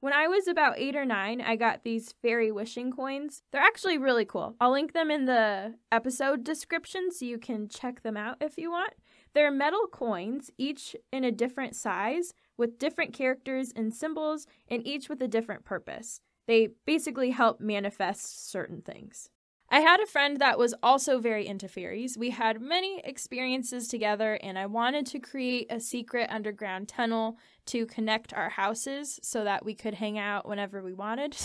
When 0.00 0.12
I 0.12 0.28
was 0.28 0.48
about 0.48 0.78
eight 0.78 0.96
or 0.96 1.04
nine, 1.04 1.40
I 1.40 1.56
got 1.56 1.84
these 1.84 2.14
fairy 2.22 2.50
wishing 2.50 2.90
coins. 2.90 3.42
They're 3.52 3.60
actually 3.60 3.98
really 3.98 4.24
cool. 4.24 4.56
I'll 4.60 4.72
link 4.72 4.92
them 4.92 5.10
in 5.10 5.26
the 5.26 5.74
episode 5.92 6.42
description 6.42 7.10
so 7.12 7.26
you 7.26 7.38
can 7.38 7.68
check 7.68 8.02
them 8.02 8.16
out 8.16 8.38
if 8.40 8.56
you 8.56 8.70
want. 8.70 8.94
They're 9.34 9.50
metal 9.50 9.86
coins, 9.92 10.50
each 10.56 10.96
in 11.12 11.22
a 11.22 11.30
different 11.30 11.76
size, 11.76 12.32
with 12.56 12.78
different 12.78 13.12
characters 13.12 13.72
and 13.76 13.94
symbols, 13.94 14.46
and 14.68 14.86
each 14.86 15.08
with 15.08 15.22
a 15.22 15.28
different 15.28 15.64
purpose. 15.64 16.20
They 16.46 16.70
basically 16.86 17.30
help 17.30 17.60
manifest 17.60 18.50
certain 18.50 18.80
things. 18.80 19.28
I 19.72 19.80
had 19.80 20.00
a 20.00 20.06
friend 20.06 20.40
that 20.40 20.58
was 20.58 20.74
also 20.82 21.20
very 21.20 21.46
into 21.46 21.68
fairies. 21.68 22.18
We 22.18 22.30
had 22.30 22.60
many 22.60 23.00
experiences 23.04 23.86
together, 23.86 24.36
and 24.42 24.58
I 24.58 24.66
wanted 24.66 25.06
to 25.06 25.20
create 25.20 25.68
a 25.70 25.78
secret 25.78 26.28
underground 26.28 26.88
tunnel 26.88 27.38
to 27.66 27.86
connect 27.86 28.34
our 28.34 28.50
houses 28.50 29.20
so 29.22 29.44
that 29.44 29.64
we 29.64 29.74
could 29.74 29.94
hang 29.94 30.18
out 30.18 30.48
whenever 30.48 30.82
we 30.82 30.92
wanted. 30.92 31.36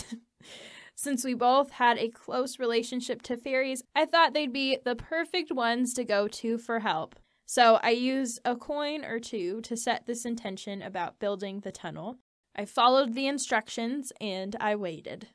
Since 0.96 1.24
we 1.24 1.34
both 1.34 1.70
had 1.70 1.98
a 1.98 2.08
close 2.08 2.58
relationship 2.58 3.22
to 3.22 3.36
fairies, 3.36 3.84
I 3.94 4.06
thought 4.06 4.34
they'd 4.34 4.52
be 4.52 4.78
the 4.84 4.96
perfect 4.96 5.52
ones 5.52 5.94
to 5.94 6.04
go 6.04 6.26
to 6.26 6.58
for 6.58 6.80
help. 6.80 7.16
So 7.44 7.78
I 7.80 7.90
used 7.90 8.40
a 8.44 8.56
coin 8.56 9.04
or 9.04 9.20
two 9.20 9.60
to 9.60 9.76
set 9.76 10.06
this 10.06 10.24
intention 10.24 10.82
about 10.82 11.20
building 11.20 11.60
the 11.60 11.70
tunnel. 11.70 12.16
I 12.56 12.64
followed 12.64 13.14
the 13.14 13.28
instructions 13.28 14.12
and 14.20 14.56
I 14.58 14.74
waited. 14.74 15.28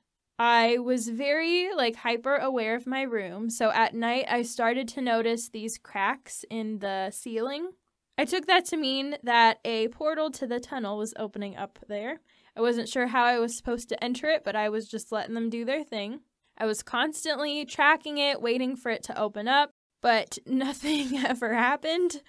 I 0.44 0.80
was 0.80 1.08
very 1.08 1.70
like 1.72 1.98
hyper 1.98 2.36
aware 2.36 2.74
of 2.74 2.88
my 2.88 3.04
room, 3.04 3.52
so 3.52 3.70
at 3.70 3.94
night 3.94 4.26
I 4.28 4.42
started 4.42 4.88
to 4.88 5.00
notice 5.00 5.50
these 5.50 5.78
cracks 5.78 6.44
in 6.50 6.80
the 6.80 7.12
ceiling. 7.12 7.74
I 8.18 8.26
took 8.26 8.48
that 8.48 8.66
to 8.66 8.78
mean 8.78 9.18
that 9.22 9.60
a 9.64 9.90
portal 9.90 10.32
to 10.32 10.48
the 10.48 10.60
tunnel 10.60 10.98
was 10.98 11.14
opening 11.16 11.58
up 11.58 11.78
there. 11.88 12.22
I 12.58 12.62
wasn't 12.62 12.90
sure 12.90 13.06
how 13.06 13.24
I 13.24 13.38
was 13.38 13.56
supposed 13.56 13.88
to 13.90 14.04
enter 14.04 14.32
it, 14.32 14.44
but 14.44 14.56
I 14.56 14.70
was 14.70 14.88
just 14.88 15.12
letting 15.12 15.36
them 15.36 15.52
do 15.52 15.64
their 15.64 15.84
thing. 15.84 16.22
I 16.58 16.66
was 16.66 16.82
constantly 16.82 17.64
tracking 17.64 18.18
it, 18.18 18.42
waiting 18.42 18.76
for 18.76 18.90
it 18.90 19.04
to 19.04 19.22
open 19.22 19.48
up, 19.48 19.70
but 20.02 20.40
nothing 20.48 21.20
ever 21.24 21.54
happened. 21.54 22.24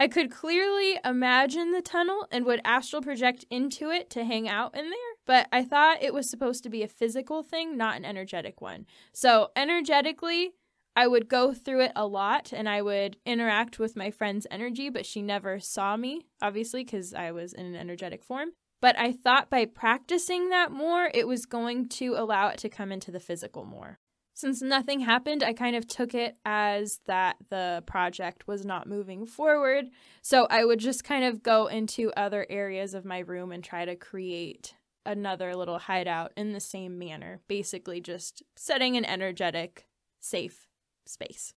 I 0.00 0.08
could 0.08 0.32
clearly 0.32 0.98
imagine 1.04 1.70
the 1.70 1.82
tunnel 1.82 2.26
and 2.32 2.44
would 2.46 2.62
astral 2.64 3.00
project 3.00 3.44
into 3.48 3.90
it 3.90 4.10
to 4.10 4.24
hang 4.24 4.48
out 4.48 4.76
in 4.76 4.90
there, 4.90 5.13
but 5.26 5.48
I 5.52 5.64
thought 5.64 6.02
it 6.02 6.14
was 6.14 6.28
supposed 6.28 6.62
to 6.64 6.70
be 6.70 6.82
a 6.82 6.88
physical 6.88 7.42
thing, 7.42 7.76
not 7.76 7.96
an 7.96 8.04
energetic 8.04 8.60
one. 8.60 8.86
So, 9.12 9.50
energetically, 9.56 10.52
I 10.96 11.06
would 11.06 11.28
go 11.28 11.52
through 11.52 11.82
it 11.82 11.92
a 11.96 12.06
lot 12.06 12.52
and 12.52 12.68
I 12.68 12.82
would 12.82 13.16
interact 13.26 13.78
with 13.78 13.96
my 13.96 14.10
friend's 14.10 14.46
energy, 14.50 14.88
but 14.90 15.06
she 15.06 15.22
never 15.22 15.58
saw 15.58 15.96
me, 15.96 16.26
obviously, 16.40 16.84
because 16.84 17.14
I 17.14 17.32
was 17.32 17.52
in 17.52 17.66
an 17.66 17.76
energetic 17.76 18.22
form. 18.22 18.50
But 18.80 18.98
I 18.98 19.12
thought 19.12 19.50
by 19.50 19.64
practicing 19.64 20.50
that 20.50 20.70
more, 20.70 21.10
it 21.14 21.26
was 21.26 21.46
going 21.46 21.88
to 21.90 22.14
allow 22.16 22.48
it 22.48 22.58
to 22.58 22.68
come 22.68 22.92
into 22.92 23.10
the 23.10 23.20
physical 23.20 23.64
more 23.64 23.98
since 24.34 24.60
nothing 24.60 25.00
happened, 25.00 25.44
I 25.44 25.52
kind 25.52 25.76
of 25.76 25.86
took 25.86 26.12
it 26.12 26.36
as 26.44 27.00
that 27.06 27.36
the 27.50 27.84
project 27.86 28.48
was 28.48 28.64
not 28.64 28.88
moving 28.88 29.26
forward. 29.26 29.86
So 30.22 30.46
I 30.50 30.64
would 30.64 30.80
just 30.80 31.04
kind 31.04 31.24
of 31.24 31.42
go 31.42 31.68
into 31.68 32.12
other 32.16 32.44
areas 32.50 32.94
of 32.94 33.04
my 33.04 33.20
room 33.20 33.52
and 33.52 33.62
try 33.62 33.84
to 33.84 33.94
create 33.94 34.74
another 35.06 35.54
little 35.54 35.78
hideout 35.78 36.32
in 36.36 36.52
the 36.52 36.60
same 36.60 36.98
manner, 36.98 37.40
basically 37.48 38.00
just 38.00 38.42
setting 38.56 38.96
an 38.96 39.04
energetic, 39.04 39.86
safe 40.20 40.68
space. 41.06 41.54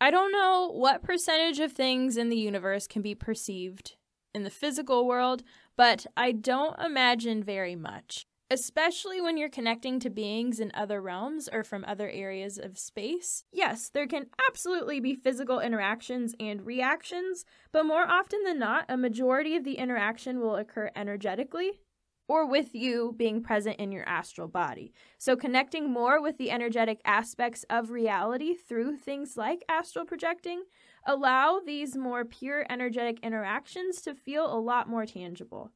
I 0.00 0.10
don't 0.10 0.32
know 0.32 0.70
what 0.72 1.02
percentage 1.02 1.60
of 1.60 1.72
things 1.72 2.16
in 2.16 2.30
the 2.30 2.36
universe 2.36 2.86
can 2.86 3.02
be 3.02 3.14
perceived 3.14 3.96
in 4.34 4.44
the 4.44 4.50
physical 4.50 5.06
world, 5.06 5.42
but 5.76 6.06
I 6.16 6.32
don't 6.32 6.78
imagine 6.80 7.42
very 7.42 7.76
much 7.76 8.26
especially 8.50 9.20
when 9.20 9.36
you're 9.36 9.48
connecting 9.48 10.00
to 10.00 10.10
beings 10.10 10.58
in 10.58 10.72
other 10.74 11.00
realms 11.00 11.48
or 11.52 11.62
from 11.62 11.84
other 11.86 12.10
areas 12.10 12.58
of 12.58 12.78
space. 12.78 13.44
Yes, 13.52 13.88
there 13.88 14.08
can 14.08 14.26
absolutely 14.48 14.98
be 14.98 15.14
physical 15.14 15.60
interactions 15.60 16.34
and 16.40 16.66
reactions, 16.66 17.44
but 17.70 17.86
more 17.86 18.02
often 18.02 18.42
than 18.42 18.58
not, 18.58 18.86
a 18.88 18.96
majority 18.96 19.54
of 19.54 19.64
the 19.64 19.74
interaction 19.74 20.40
will 20.40 20.56
occur 20.56 20.90
energetically 20.96 21.80
or 22.30 22.46
with 22.46 22.76
you 22.76 23.12
being 23.16 23.42
present 23.42 23.74
in 23.80 23.90
your 23.90 24.08
astral 24.08 24.46
body. 24.46 24.92
So, 25.18 25.34
connecting 25.34 25.90
more 25.90 26.22
with 26.22 26.38
the 26.38 26.52
energetic 26.52 27.00
aspects 27.04 27.64
of 27.68 27.90
reality 27.90 28.54
through 28.54 28.98
things 28.98 29.36
like 29.36 29.64
astral 29.68 30.04
projecting 30.04 30.62
allow 31.04 31.58
these 31.58 31.96
more 31.96 32.24
pure 32.24 32.64
energetic 32.70 33.18
interactions 33.24 34.00
to 34.02 34.14
feel 34.14 34.46
a 34.46 34.60
lot 34.60 34.88
more 34.88 35.06
tangible. 35.06 35.72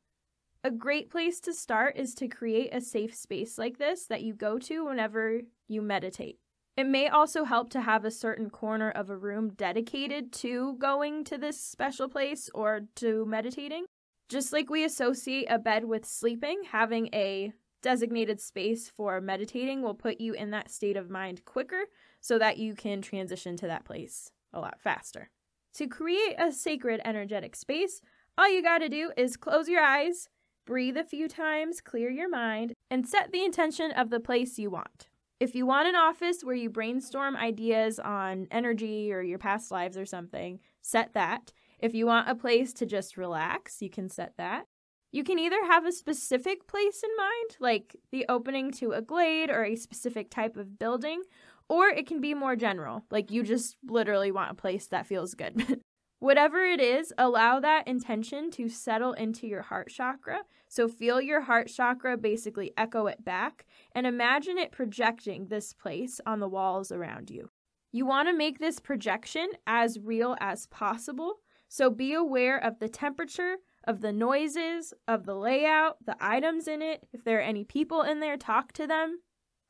A 0.62 0.70
great 0.70 1.10
place 1.10 1.40
to 1.40 1.52
start 1.52 1.96
is 1.96 2.14
to 2.14 2.28
create 2.28 2.72
a 2.72 2.80
safe 2.80 3.16
space 3.16 3.58
like 3.58 3.78
this 3.78 4.06
that 4.06 4.22
you 4.22 4.32
go 4.32 4.56
to 4.60 4.84
whenever 4.84 5.40
you 5.66 5.82
meditate. 5.82 6.38
It 6.76 6.86
may 6.86 7.08
also 7.08 7.42
help 7.42 7.70
to 7.70 7.80
have 7.80 8.04
a 8.04 8.12
certain 8.12 8.48
corner 8.48 8.92
of 8.92 9.10
a 9.10 9.16
room 9.16 9.54
dedicated 9.56 10.32
to 10.34 10.76
going 10.78 11.24
to 11.24 11.36
this 11.36 11.60
special 11.60 12.08
place 12.08 12.48
or 12.54 12.82
to 12.96 13.26
meditating. 13.26 13.86
Just 14.28 14.52
like 14.52 14.70
we 14.70 14.84
associate 14.84 15.46
a 15.50 15.58
bed 15.58 15.84
with 15.84 16.04
sleeping, 16.04 16.62
having 16.70 17.08
a 17.12 17.52
designated 17.82 18.40
space 18.40 18.88
for 18.88 19.20
meditating 19.20 19.82
will 19.82 19.94
put 19.94 20.20
you 20.20 20.32
in 20.32 20.50
that 20.50 20.70
state 20.70 20.96
of 20.96 21.10
mind 21.10 21.44
quicker 21.44 21.84
so 22.20 22.38
that 22.38 22.56
you 22.56 22.74
can 22.74 23.02
transition 23.02 23.56
to 23.56 23.66
that 23.66 23.84
place 23.84 24.30
a 24.52 24.60
lot 24.60 24.80
faster. 24.80 25.30
To 25.74 25.86
create 25.86 26.36
a 26.38 26.52
sacred 26.52 27.00
energetic 27.04 27.54
space, 27.54 28.00
all 28.38 28.50
you 28.50 28.62
got 28.62 28.78
to 28.78 28.88
do 28.88 29.12
is 29.16 29.36
close 29.36 29.68
your 29.68 29.82
eyes, 29.82 30.28
Breathe 30.66 30.96
a 30.96 31.04
few 31.04 31.28
times, 31.28 31.82
clear 31.82 32.08
your 32.08 32.28
mind, 32.28 32.72
and 32.90 33.06
set 33.06 33.32
the 33.32 33.44
intention 33.44 33.90
of 33.90 34.08
the 34.08 34.20
place 34.20 34.58
you 34.58 34.70
want. 34.70 35.08
If 35.38 35.54
you 35.54 35.66
want 35.66 35.88
an 35.88 35.94
office 35.94 36.42
where 36.42 36.54
you 36.54 36.70
brainstorm 36.70 37.36
ideas 37.36 37.98
on 37.98 38.46
energy 38.50 39.12
or 39.12 39.20
your 39.20 39.38
past 39.38 39.70
lives 39.70 39.98
or 39.98 40.06
something, 40.06 40.60
set 40.80 41.12
that. 41.12 41.52
If 41.84 41.92
you 41.92 42.06
want 42.06 42.30
a 42.30 42.34
place 42.34 42.72
to 42.74 42.86
just 42.86 43.18
relax, 43.18 43.82
you 43.82 43.90
can 43.90 44.08
set 44.08 44.38
that. 44.38 44.64
You 45.12 45.22
can 45.22 45.38
either 45.38 45.62
have 45.66 45.84
a 45.84 45.92
specific 45.92 46.66
place 46.66 47.02
in 47.04 47.10
mind, 47.14 47.56
like 47.60 47.94
the 48.10 48.24
opening 48.26 48.70
to 48.78 48.92
a 48.92 49.02
glade 49.02 49.50
or 49.50 49.64
a 49.64 49.76
specific 49.76 50.30
type 50.30 50.56
of 50.56 50.78
building, 50.78 51.24
or 51.68 51.88
it 51.88 52.06
can 52.06 52.22
be 52.22 52.32
more 52.32 52.56
general, 52.56 53.04
like 53.10 53.30
you 53.30 53.42
just 53.42 53.76
literally 53.86 54.32
want 54.32 54.50
a 54.50 54.54
place 54.54 54.86
that 54.86 55.06
feels 55.06 55.34
good. 55.34 55.82
Whatever 56.20 56.64
it 56.64 56.80
is, 56.80 57.12
allow 57.18 57.60
that 57.60 57.86
intention 57.86 58.50
to 58.52 58.70
settle 58.70 59.12
into 59.12 59.46
your 59.46 59.60
heart 59.60 59.90
chakra. 59.90 60.44
So 60.70 60.88
feel 60.88 61.20
your 61.20 61.42
heart 61.42 61.68
chakra 61.68 62.16
basically 62.16 62.72
echo 62.78 63.08
it 63.08 63.22
back 63.22 63.66
and 63.94 64.06
imagine 64.06 64.56
it 64.56 64.72
projecting 64.72 65.48
this 65.48 65.74
place 65.74 66.18
on 66.24 66.40
the 66.40 66.48
walls 66.48 66.90
around 66.90 67.28
you. 67.28 67.50
You 67.92 68.06
want 68.06 68.28
to 68.28 68.34
make 68.34 68.58
this 68.58 68.80
projection 68.80 69.50
as 69.66 70.00
real 70.00 70.34
as 70.40 70.66
possible. 70.68 71.40
So 71.68 71.90
be 71.90 72.12
aware 72.12 72.58
of 72.58 72.78
the 72.78 72.88
temperature, 72.88 73.56
of 73.84 74.00
the 74.00 74.12
noises, 74.12 74.94
of 75.06 75.26
the 75.26 75.34
layout, 75.34 75.96
the 76.04 76.16
items 76.20 76.68
in 76.68 76.82
it. 76.82 77.06
If 77.12 77.24
there 77.24 77.38
are 77.38 77.42
any 77.42 77.64
people 77.64 78.02
in 78.02 78.20
there, 78.20 78.36
talk 78.36 78.72
to 78.74 78.86
them. 78.86 79.20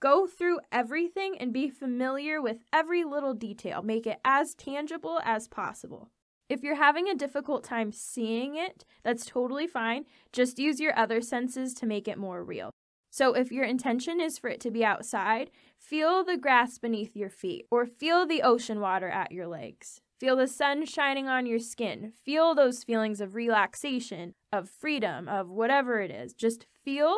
Go 0.01 0.27
through 0.27 0.61
everything 0.71 1.37
and 1.39 1.53
be 1.53 1.71
familiar 1.71 2.43
with 2.43 2.59
every 2.73 3.05
little 3.05 3.33
detail. 3.33 3.83
Make 3.83 4.07
it 4.07 4.19
as 4.25 4.55
tangible 4.55 5.21
as 5.25 5.49
possible. 5.49 6.11
If 6.49 6.63
you're 6.63 6.75
having 6.75 7.09
a 7.09 7.15
difficult 7.15 7.65
time 7.65 7.91
seeing 7.91 8.55
it, 8.55 8.85
that's 9.03 9.25
totally 9.25 9.67
fine. 9.67 10.05
Just 10.31 10.59
use 10.59 10.79
your 10.79 10.97
other 10.99 11.23
senses 11.23 11.73
to 11.75 11.87
make 11.87 12.07
it 12.07 12.19
more 12.19 12.45
real. 12.45 12.71
So, 13.11 13.33
if 13.33 13.51
your 13.51 13.65
intention 13.65 14.21
is 14.21 14.39
for 14.39 14.51
it 14.51 14.61
to 14.61 14.71
be 14.71 14.85
outside, 14.85 15.51
feel 15.79 16.23
the 16.23 16.37
grass 16.37 16.79
beneath 16.79 17.17
your 17.17 17.31
feet 17.31 17.65
or 17.71 17.87
feel 17.87 18.27
the 18.27 18.43
ocean 18.43 18.81
water 18.81 19.09
at 19.09 19.33
your 19.33 19.47
legs. 19.47 20.01
Feel 20.21 20.37
the 20.37 20.47
sun 20.47 20.87
shining 20.87 21.29
on 21.29 21.47
your 21.47 21.59
skin. 21.59 22.13
Feel 22.25 22.55
those 22.55 22.85
feelings 22.85 23.21
of 23.21 23.35
relaxation, 23.35 24.35
of 24.53 24.71
freedom, 24.71 25.29
of 25.29 25.49
whatever 25.49 26.01
it 26.01 26.11
is. 26.11 26.33
Just 26.35 26.67
feel, 26.85 27.17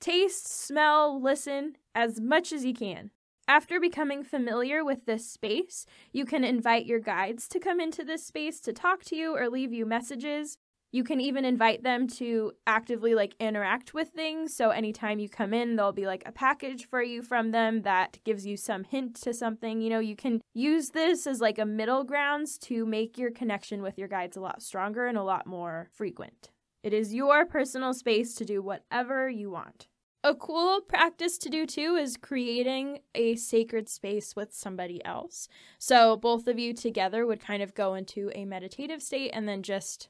taste, 0.00 0.48
smell, 0.48 1.20
listen 1.22 1.76
as 1.94 2.20
much 2.20 2.52
as 2.52 2.64
you 2.64 2.74
can. 2.74 3.10
After 3.46 3.78
becoming 3.78 4.24
familiar 4.24 4.84
with 4.84 5.04
this 5.04 5.30
space, 5.30 5.86
you 6.12 6.24
can 6.24 6.44
invite 6.44 6.86
your 6.86 6.98
guides 6.98 7.46
to 7.48 7.60
come 7.60 7.78
into 7.78 8.02
this 8.02 8.26
space 8.26 8.58
to 8.60 8.72
talk 8.72 9.04
to 9.04 9.16
you 9.16 9.36
or 9.36 9.48
leave 9.48 9.72
you 9.72 9.84
messages. 9.84 10.58
You 10.94 11.02
can 11.02 11.20
even 11.20 11.44
invite 11.44 11.82
them 11.82 12.06
to 12.18 12.52
actively 12.68 13.16
like 13.16 13.34
interact 13.40 13.94
with 13.94 14.10
things. 14.10 14.54
So 14.54 14.70
anytime 14.70 15.18
you 15.18 15.28
come 15.28 15.52
in, 15.52 15.74
there'll 15.74 15.90
be 15.90 16.06
like 16.06 16.22
a 16.24 16.30
package 16.30 16.88
for 16.88 17.02
you 17.02 17.20
from 17.20 17.50
them 17.50 17.82
that 17.82 18.18
gives 18.22 18.46
you 18.46 18.56
some 18.56 18.84
hint 18.84 19.20
to 19.22 19.34
something. 19.34 19.80
You 19.80 19.90
know, 19.90 19.98
you 19.98 20.14
can 20.14 20.40
use 20.54 20.90
this 20.90 21.26
as 21.26 21.40
like 21.40 21.58
a 21.58 21.66
middle 21.66 22.04
grounds 22.04 22.58
to 22.58 22.86
make 22.86 23.18
your 23.18 23.32
connection 23.32 23.82
with 23.82 23.98
your 23.98 24.06
guides 24.06 24.36
a 24.36 24.40
lot 24.40 24.62
stronger 24.62 25.08
and 25.08 25.18
a 25.18 25.24
lot 25.24 25.48
more 25.48 25.88
frequent. 25.92 26.52
It 26.84 26.92
is 26.92 27.12
your 27.12 27.44
personal 27.44 27.92
space 27.92 28.36
to 28.36 28.44
do 28.44 28.62
whatever 28.62 29.28
you 29.28 29.50
want. 29.50 29.88
A 30.22 30.32
cool 30.32 30.80
practice 30.80 31.38
to 31.38 31.50
do 31.50 31.66
too 31.66 31.96
is 31.96 32.16
creating 32.16 33.00
a 33.16 33.34
sacred 33.34 33.88
space 33.88 34.36
with 34.36 34.54
somebody 34.54 35.04
else. 35.04 35.48
So 35.76 36.16
both 36.16 36.46
of 36.46 36.56
you 36.56 36.72
together 36.72 37.26
would 37.26 37.40
kind 37.40 37.64
of 37.64 37.74
go 37.74 37.94
into 37.94 38.30
a 38.32 38.44
meditative 38.44 39.02
state 39.02 39.32
and 39.34 39.48
then 39.48 39.64
just 39.64 40.08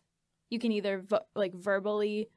you 0.54 0.58
can 0.60 0.72
either 0.72 1.00
vo- 1.00 1.26
like 1.34 1.52
verbally 1.52 2.30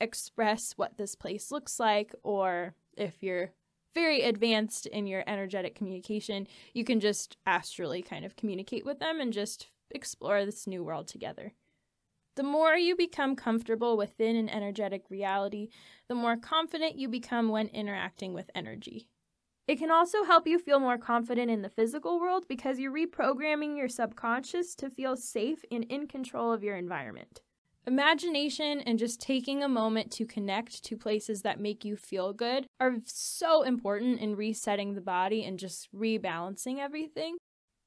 express 0.00 0.72
what 0.76 0.98
this 0.98 1.14
place 1.14 1.50
looks 1.50 1.80
like 1.80 2.14
or 2.22 2.74
if 2.96 3.22
you're 3.22 3.52
very 3.94 4.22
advanced 4.22 4.86
in 4.86 5.06
your 5.06 5.24
energetic 5.26 5.74
communication, 5.74 6.46
you 6.74 6.84
can 6.84 7.00
just 7.00 7.36
astrally 7.46 8.02
kind 8.02 8.24
of 8.24 8.36
communicate 8.36 8.84
with 8.84 8.98
them 8.98 9.20
and 9.20 9.32
just 9.32 9.68
explore 9.90 10.44
this 10.44 10.66
new 10.66 10.84
world 10.84 11.08
together. 11.08 11.52
The 12.36 12.42
more 12.42 12.74
you 12.74 12.96
become 12.96 13.34
comfortable 13.34 13.96
within 13.96 14.36
an 14.36 14.48
energetic 14.48 15.02
reality, 15.10 15.68
the 16.08 16.14
more 16.14 16.36
confident 16.36 16.98
you 16.98 17.08
become 17.08 17.48
when 17.48 17.66
interacting 17.68 18.32
with 18.32 18.50
energy. 18.54 19.08
It 19.66 19.78
can 19.78 19.90
also 19.90 20.24
help 20.24 20.46
you 20.46 20.58
feel 20.58 20.80
more 20.80 20.98
confident 20.98 21.50
in 21.50 21.62
the 21.62 21.68
physical 21.68 22.18
world 22.18 22.46
because 22.48 22.78
you're 22.78 22.92
reprogramming 22.92 23.76
your 23.76 23.88
subconscious 23.88 24.74
to 24.76 24.90
feel 24.90 25.16
safe 25.16 25.64
and 25.70 25.84
in 25.84 26.06
control 26.06 26.52
of 26.52 26.64
your 26.64 26.76
environment. 26.76 27.42
Imagination 27.86 28.80
and 28.80 28.98
just 28.98 29.20
taking 29.20 29.62
a 29.62 29.68
moment 29.68 30.10
to 30.12 30.26
connect 30.26 30.84
to 30.84 30.96
places 30.96 31.42
that 31.42 31.58
make 31.58 31.84
you 31.84 31.96
feel 31.96 32.32
good 32.32 32.66
are 32.78 32.96
so 33.06 33.62
important 33.62 34.20
in 34.20 34.36
resetting 34.36 34.94
the 34.94 35.00
body 35.00 35.44
and 35.44 35.58
just 35.58 35.88
rebalancing 35.94 36.78
everything. 36.78 37.36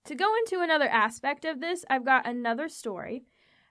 To 0.06 0.16
go 0.16 0.36
into 0.36 0.62
another 0.62 0.90
aspect 0.90 1.46
of 1.46 1.62
this, 1.62 1.86
I've 1.90 2.06
got 2.06 2.28
another 2.28 2.68
story. 2.68 3.24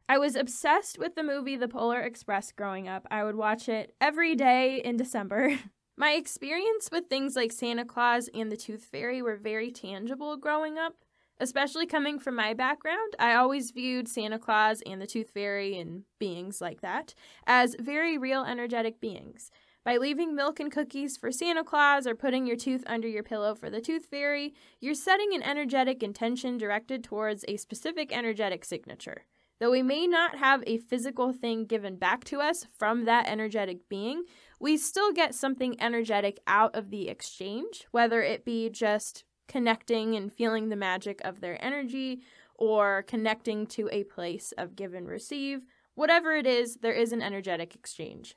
I 0.09 0.19
was 0.19 0.37
obsessed 0.37 0.99
with 0.99 1.15
the 1.15 1.23
movie 1.23 1.57
The 1.57 1.69
Polar 1.69 2.01
Express 2.01 2.53
growing 2.53 2.89
up. 2.89 3.07
I 3.11 3.25
would 3.25 3.37
watch 3.37 3.69
it 3.69 3.95
every 4.01 4.35
day 4.35 4.81
in 4.83 4.97
December. 4.97 5.59
My 5.97 6.13
experience 6.13 6.89
with 6.91 7.09
things 7.09 7.37
like 7.37 7.53
Santa 7.53 7.85
Claus 7.85 8.29
and 8.33 8.51
the 8.51 8.57
Tooth 8.57 8.85
Fairy 8.85 9.21
were 9.21 9.37
very 9.37 9.71
tangible 9.71 10.37
growing 10.37 10.79
up. 10.79 10.95
Especially 11.43 11.87
coming 11.87 12.21
from 12.21 12.37
my 12.37 12.55
background, 12.55 13.17
I 13.19 13.35
always 13.35 13.73
viewed 13.73 14.07
Santa 14.07 14.39
Claus 14.39 14.81
and 14.87 15.03
the 15.03 15.09
Tooth 15.09 15.31
Fairy 15.31 15.77
and 15.77 16.05
beings 16.21 16.61
like 16.61 16.83
that 16.83 17.15
as 17.49 17.75
very 17.81 18.17
real 18.17 18.45
energetic 18.45 19.01
beings. 19.01 19.51
By 19.85 19.97
leaving 19.97 20.37
milk 20.37 20.61
and 20.61 20.71
cookies 20.71 21.17
for 21.17 21.33
Santa 21.33 21.65
Claus 21.65 22.07
or 22.07 22.15
putting 22.15 22.47
your 22.47 22.55
tooth 22.55 22.85
under 22.87 23.09
your 23.09 23.25
pillow 23.25 23.57
for 23.57 23.71
the 23.71 23.81
Tooth 23.81 24.07
Fairy, 24.07 24.55
you're 24.81 24.95
setting 24.95 25.35
an 25.35 25.43
energetic 25.43 26.01
intention 26.05 26.59
directed 26.59 27.03
towards 27.03 27.45
a 27.49 27.57
specific 27.57 28.17
energetic 28.17 28.65
signature. 28.65 29.25
Though 29.59 29.73
we 29.73 29.83
may 29.83 30.07
not 30.07 30.39
have 30.39 30.63
a 30.65 30.79
physical 30.79 31.33
thing 31.33 31.65
given 31.65 31.97
back 31.97 32.23
to 32.27 32.39
us 32.39 32.69
from 32.79 33.05
that 33.07 33.27
energetic 33.27 33.89
being, 33.89 34.27
we 34.61 34.77
still 34.77 35.13
get 35.13 35.35
something 35.35 35.75
energetic 35.83 36.39
out 36.47 36.77
of 36.77 36.91
the 36.91 37.09
exchange, 37.09 37.89
whether 37.91 38.23
it 38.23 38.45
be 38.45 38.71
just 38.71 39.25
connecting 39.53 40.17
and 40.17 40.33
feeling 40.33 40.71
the 40.71 40.77
magic 40.77 41.21
of 41.25 41.41
their 41.41 41.63
energy 41.63 42.23
or 42.55 43.05
connecting 43.07 43.67
to 43.67 43.89
a 43.93 44.05
place 44.05 44.53
of 44.57 44.75
give 44.75 44.95
and 44.95 45.07
receive. 45.07 45.61
Whatever 45.95 46.35
it 46.35 46.47
is, 46.47 46.77
there 46.77 46.95
is 46.95 47.13
an 47.13 47.21
energetic 47.21 47.75
exchange. 47.75 48.35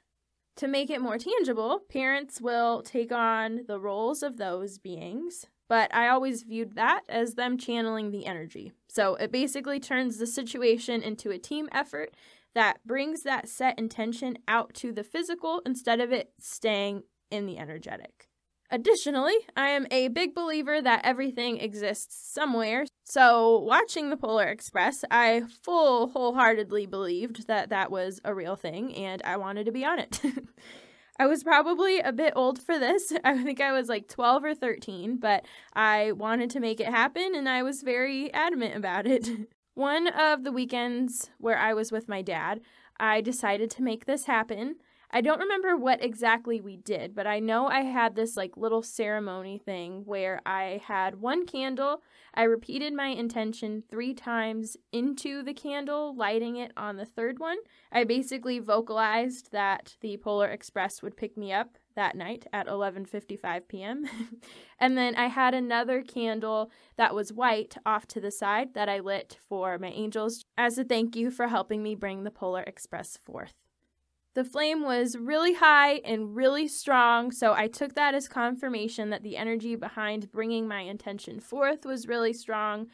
To 0.57 0.67
make 0.67 0.89
it 0.89 1.01
more 1.01 1.17
tangible, 1.17 1.79
parents 1.89 2.41
will 2.41 2.81
take 2.81 3.13
on 3.13 3.61
the 3.67 3.79
roles 3.79 4.23
of 4.23 4.37
those 4.37 4.77
beings, 4.77 5.45
but 5.69 5.93
I 5.93 6.09
always 6.09 6.43
viewed 6.43 6.75
that 6.75 7.01
as 7.07 7.35
them 7.35 7.57
channeling 7.57 8.11
the 8.11 8.25
energy. 8.25 8.73
So 8.89 9.15
it 9.15 9.31
basically 9.31 9.79
turns 9.79 10.17
the 10.17 10.27
situation 10.27 11.01
into 11.01 11.31
a 11.31 11.37
team 11.37 11.69
effort 11.71 12.13
that 12.55 12.85
brings 12.85 13.23
that 13.23 13.47
set 13.47 13.79
intention 13.79 14.37
out 14.47 14.73
to 14.75 14.91
the 14.91 15.03
physical 15.03 15.61
instead 15.65 16.01
of 16.01 16.11
it 16.11 16.33
staying 16.39 17.03
in 17.31 17.45
the 17.45 17.57
energetic. 17.57 18.29
Additionally, 18.71 19.35
I 19.55 19.69
am 19.69 19.85
a 19.91 20.07
big 20.07 20.33
believer 20.33 20.81
that 20.81 21.01
everything 21.03 21.59
exists 21.59 22.33
somewhere. 22.33 22.85
So, 23.03 23.59
watching 23.59 24.09
the 24.09 24.17
Polar 24.17 24.47
Express, 24.47 25.03
I 25.11 25.43
full 25.63 26.09
wholeheartedly 26.09 26.87
believed 26.87 27.47
that 27.47 27.69
that 27.69 27.91
was 27.91 28.19
a 28.25 28.33
real 28.33 28.55
thing 28.55 28.95
and 28.95 29.21
I 29.23 29.37
wanted 29.37 29.65
to 29.65 29.71
be 29.71 29.85
on 29.85 29.99
it. 29.99 30.19
I 31.17 31.27
was 31.27 31.43
probably 31.43 31.99
a 31.99 32.11
bit 32.11 32.33
old 32.35 32.61
for 32.61 32.77
this. 32.77 33.13
I 33.23 33.41
think 33.43 33.61
I 33.61 33.71
was 33.71 33.87
like 33.87 34.07
12 34.07 34.43
or 34.43 34.55
13, 34.55 35.17
but 35.17 35.45
I 35.73 36.11
wanted 36.11 36.49
to 36.51 36.59
make 36.59 36.79
it 36.79 36.87
happen 36.87 37.33
and 37.35 37.47
I 37.47 37.63
was 37.63 37.83
very 37.83 38.33
adamant 38.33 38.75
about 38.75 39.07
it. 39.07 39.29
One 39.75 40.07
of 40.07 40.43
the 40.43 40.51
weekends 40.51 41.29
where 41.37 41.57
I 41.57 41.73
was 41.73 41.91
with 41.91 42.07
my 42.07 42.21
dad, 42.21 42.61
I 42.97 43.19
decided 43.21 43.69
to 43.71 43.83
make 43.83 44.05
this 44.05 44.25
happen. 44.25 44.77
I 45.11 45.21
don't 45.21 45.39
remember 45.39 45.77
what 45.77 46.03
exactly 46.03 46.59
we 46.59 46.77
did, 46.77 47.15
but 47.15 47.27
I 47.27 47.39
know 47.39 47.67
I 47.67 47.81
had 47.81 48.15
this 48.15 48.35
like 48.35 48.57
little 48.57 48.81
ceremony 48.81 49.57
thing 49.57 50.03
where 50.05 50.41
I 50.45 50.81
had 50.85 51.21
one 51.21 51.45
candle. 51.45 52.01
I 52.33 52.43
repeated 52.43 52.93
my 52.93 53.07
intention 53.07 53.83
three 53.89 54.13
times 54.13 54.77
into 54.91 55.43
the 55.43 55.53
candle, 55.53 56.15
lighting 56.15 56.57
it 56.57 56.71
on 56.75 56.97
the 56.97 57.05
third 57.05 57.39
one. 57.39 57.57
I 57.91 58.03
basically 58.03 58.59
vocalized 58.59 59.51
that 59.51 59.95
the 60.01 60.17
Polar 60.17 60.47
Express 60.47 61.01
would 61.01 61.17
pick 61.17 61.37
me 61.37 61.53
up 61.53 61.77
that 61.95 62.15
night 62.15 62.45
at 62.51 62.67
11:55 62.67 63.67
p.m. 63.67 64.05
and 64.79 64.97
then 64.97 65.15
I 65.15 65.27
had 65.27 65.53
another 65.53 66.01
candle 66.01 66.71
that 66.97 67.15
was 67.15 67.31
white 67.31 67.77
off 67.85 68.05
to 68.07 68.19
the 68.19 68.31
side 68.31 68.73
that 68.73 68.89
I 68.89 68.99
lit 68.99 69.37
for 69.47 69.77
my 69.77 69.89
angels 69.89 70.43
as 70.57 70.77
a 70.77 70.83
thank 70.83 71.15
you 71.15 71.31
for 71.31 71.47
helping 71.47 71.81
me 71.81 71.95
bring 71.95 72.23
the 72.23 72.31
Polar 72.31 72.63
Express 72.63 73.17
forth. 73.17 73.64
The 74.35 74.43
flame 74.43 74.83
was 74.83 75.15
really 75.15 75.53
high 75.53 76.01
and 76.03 76.35
really 76.35 76.67
strong, 76.67 77.31
so 77.31 77.53
I 77.53 77.67
took 77.67 77.95
that 77.95 78.13
as 78.13 78.27
confirmation 78.27 79.09
that 79.09 79.23
the 79.23 79.37
energy 79.37 79.77
behind 79.77 80.29
bringing 80.29 80.67
my 80.67 80.81
intention 80.81 81.39
forth 81.39 81.85
was 81.85 82.09
really 82.09 82.33
strong. 82.33 82.87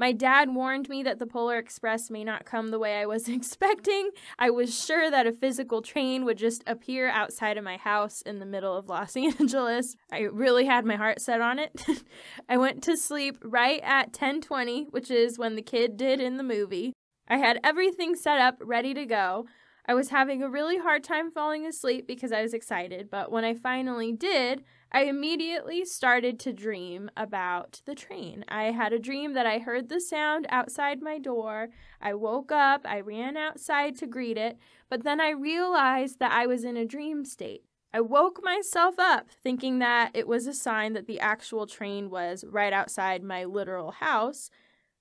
My 0.00 0.10
dad 0.10 0.52
warned 0.52 0.88
me 0.88 1.04
that 1.04 1.20
the 1.20 1.28
Polar 1.28 1.58
Express 1.58 2.10
may 2.10 2.24
not 2.24 2.44
come 2.44 2.68
the 2.68 2.78
way 2.80 2.98
I 2.98 3.06
was 3.06 3.28
expecting. 3.28 4.10
I 4.36 4.50
was 4.50 4.84
sure 4.84 5.12
that 5.12 5.28
a 5.28 5.32
physical 5.32 5.80
train 5.80 6.24
would 6.24 6.38
just 6.38 6.64
appear 6.66 7.08
outside 7.08 7.56
of 7.56 7.62
my 7.62 7.76
house 7.76 8.20
in 8.22 8.40
the 8.40 8.46
middle 8.46 8.76
of 8.76 8.88
Los 8.88 9.16
Angeles. 9.40 9.94
I 10.10 10.22
really 10.22 10.64
had 10.64 10.84
my 10.84 10.96
heart 10.96 11.20
set 11.20 11.40
on 11.40 11.60
it. 11.60 11.84
I 12.48 12.56
went 12.56 12.82
to 12.84 12.96
sleep 12.96 13.36
right 13.44 13.80
at 13.84 14.12
10:20, 14.12 14.86
which 14.90 15.08
is 15.08 15.38
when 15.38 15.54
the 15.54 15.62
kid 15.62 15.96
did 15.96 16.20
in 16.20 16.36
the 16.36 16.42
movie. 16.42 16.94
I 17.28 17.36
had 17.36 17.60
everything 17.62 18.16
set 18.16 18.40
up 18.40 18.56
ready 18.60 18.92
to 18.94 19.06
go. 19.06 19.46
I 19.86 19.94
was 19.94 20.10
having 20.10 20.42
a 20.42 20.48
really 20.48 20.78
hard 20.78 21.02
time 21.02 21.30
falling 21.30 21.66
asleep 21.66 22.06
because 22.06 22.32
I 22.32 22.42
was 22.42 22.54
excited, 22.54 23.10
but 23.10 23.32
when 23.32 23.44
I 23.44 23.54
finally 23.54 24.12
did, 24.12 24.62
I 24.92 25.04
immediately 25.04 25.84
started 25.84 26.38
to 26.40 26.52
dream 26.52 27.10
about 27.16 27.80
the 27.86 27.94
train. 27.94 28.44
I 28.48 28.64
had 28.72 28.92
a 28.92 28.98
dream 28.98 29.34
that 29.34 29.46
I 29.46 29.58
heard 29.58 29.88
the 29.88 30.00
sound 30.00 30.46
outside 30.50 31.00
my 31.00 31.18
door. 31.18 31.68
I 32.00 32.14
woke 32.14 32.50
up, 32.50 32.82
I 32.84 33.00
ran 33.00 33.36
outside 33.36 33.96
to 33.98 34.06
greet 34.06 34.36
it, 34.36 34.58
but 34.88 35.04
then 35.04 35.20
I 35.20 35.30
realized 35.30 36.18
that 36.18 36.32
I 36.32 36.46
was 36.46 36.64
in 36.64 36.76
a 36.76 36.84
dream 36.84 37.24
state. 37.24 37.64
I 37.92 38.00
woke 38.00 38.40
myself 38.42 38.98
up 38.98 39.28
thinking 39.42 39.80
that 39.80 40.10
it 40.14 40.28
was 40.28 40.46
a 40.46 40.54
sign 40.54 40.92
that 40.92 41.06
the 41.06 41.20
actual 41.20 41.66
train 41.66 42.10
was 42.10 42.44
right 42.48 42.72
outside 42.72 43.22
my 43.22 43.44
literal 43.44 43.90
house, 43.92 44.50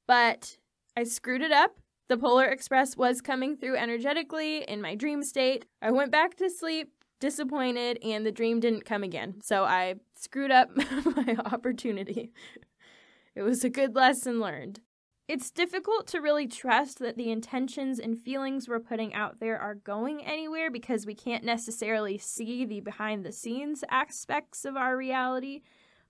but 0.08 0.58
I 0.98 1.04
screwed 1.04 1.42
it 1.42 1.52
up 1.52 1.78
the 2.10 2.17
Polar 2.17 2.45
Express 2.45 2.98
was 2.98 3.22
coming 3.22 3.56
through 3.56 3.78
energetically 3.78 4.63
in 4.63 4.82
my 4.82 4.95
dream 4.95 5.24
state. 5.24 5.65
I 5.82 5.91
went 5.91 6.12
back 6.12 6.36
to 6.38 6.50
sleep 6.50 6.91
disappointed, 7.19 8.00
and 8.04 8.26
the 8.26 8.32
dream 8.32 8.60
didn't 8.60 8.86
come 8.86 9.04
again. 9.04 9.41
So 9.41 9.63
I 9.63 9.95
screwed 10.15 10.52
up 10.52 10.69
my 11.06 11.38
opportunity. 11.45 12.32
It 13.36 13.43
was 13.43 13.63
a 13.63 13.69
good 13.69 13.95
lesson 13.95 14.39
learned. 14.39 14.80
It's 15.28 15.52
difficult 15.52 16.08
to 16.08 16.19
really 16.19 16.48
trust 16.48 16.98
that 17.00 17.15
the 17.15 17.30
intentions 17.30 18.00
and 18.00 18.19
feelings 18.19 18.67
we're 18.67 18.80
putting 18.80 19.13
out 19.13 19.39
there 19.39 19.60
are 19.60 19.76
going 19.76 20.26
anywhere 20.26 20.72
because 20.72 21.06
we 21.06 21.13
can't 21.13 21.43
necessarily 21.43 22.17
see 22.17 22.65
the 22.65 22.80
behind 22.80 23.24
the 23.24 23.32
scenes 23.32 23.84
aspects 23.91 24.65
of 24.65 24.76
our 24.76 24.98
reality. 24.98 25.62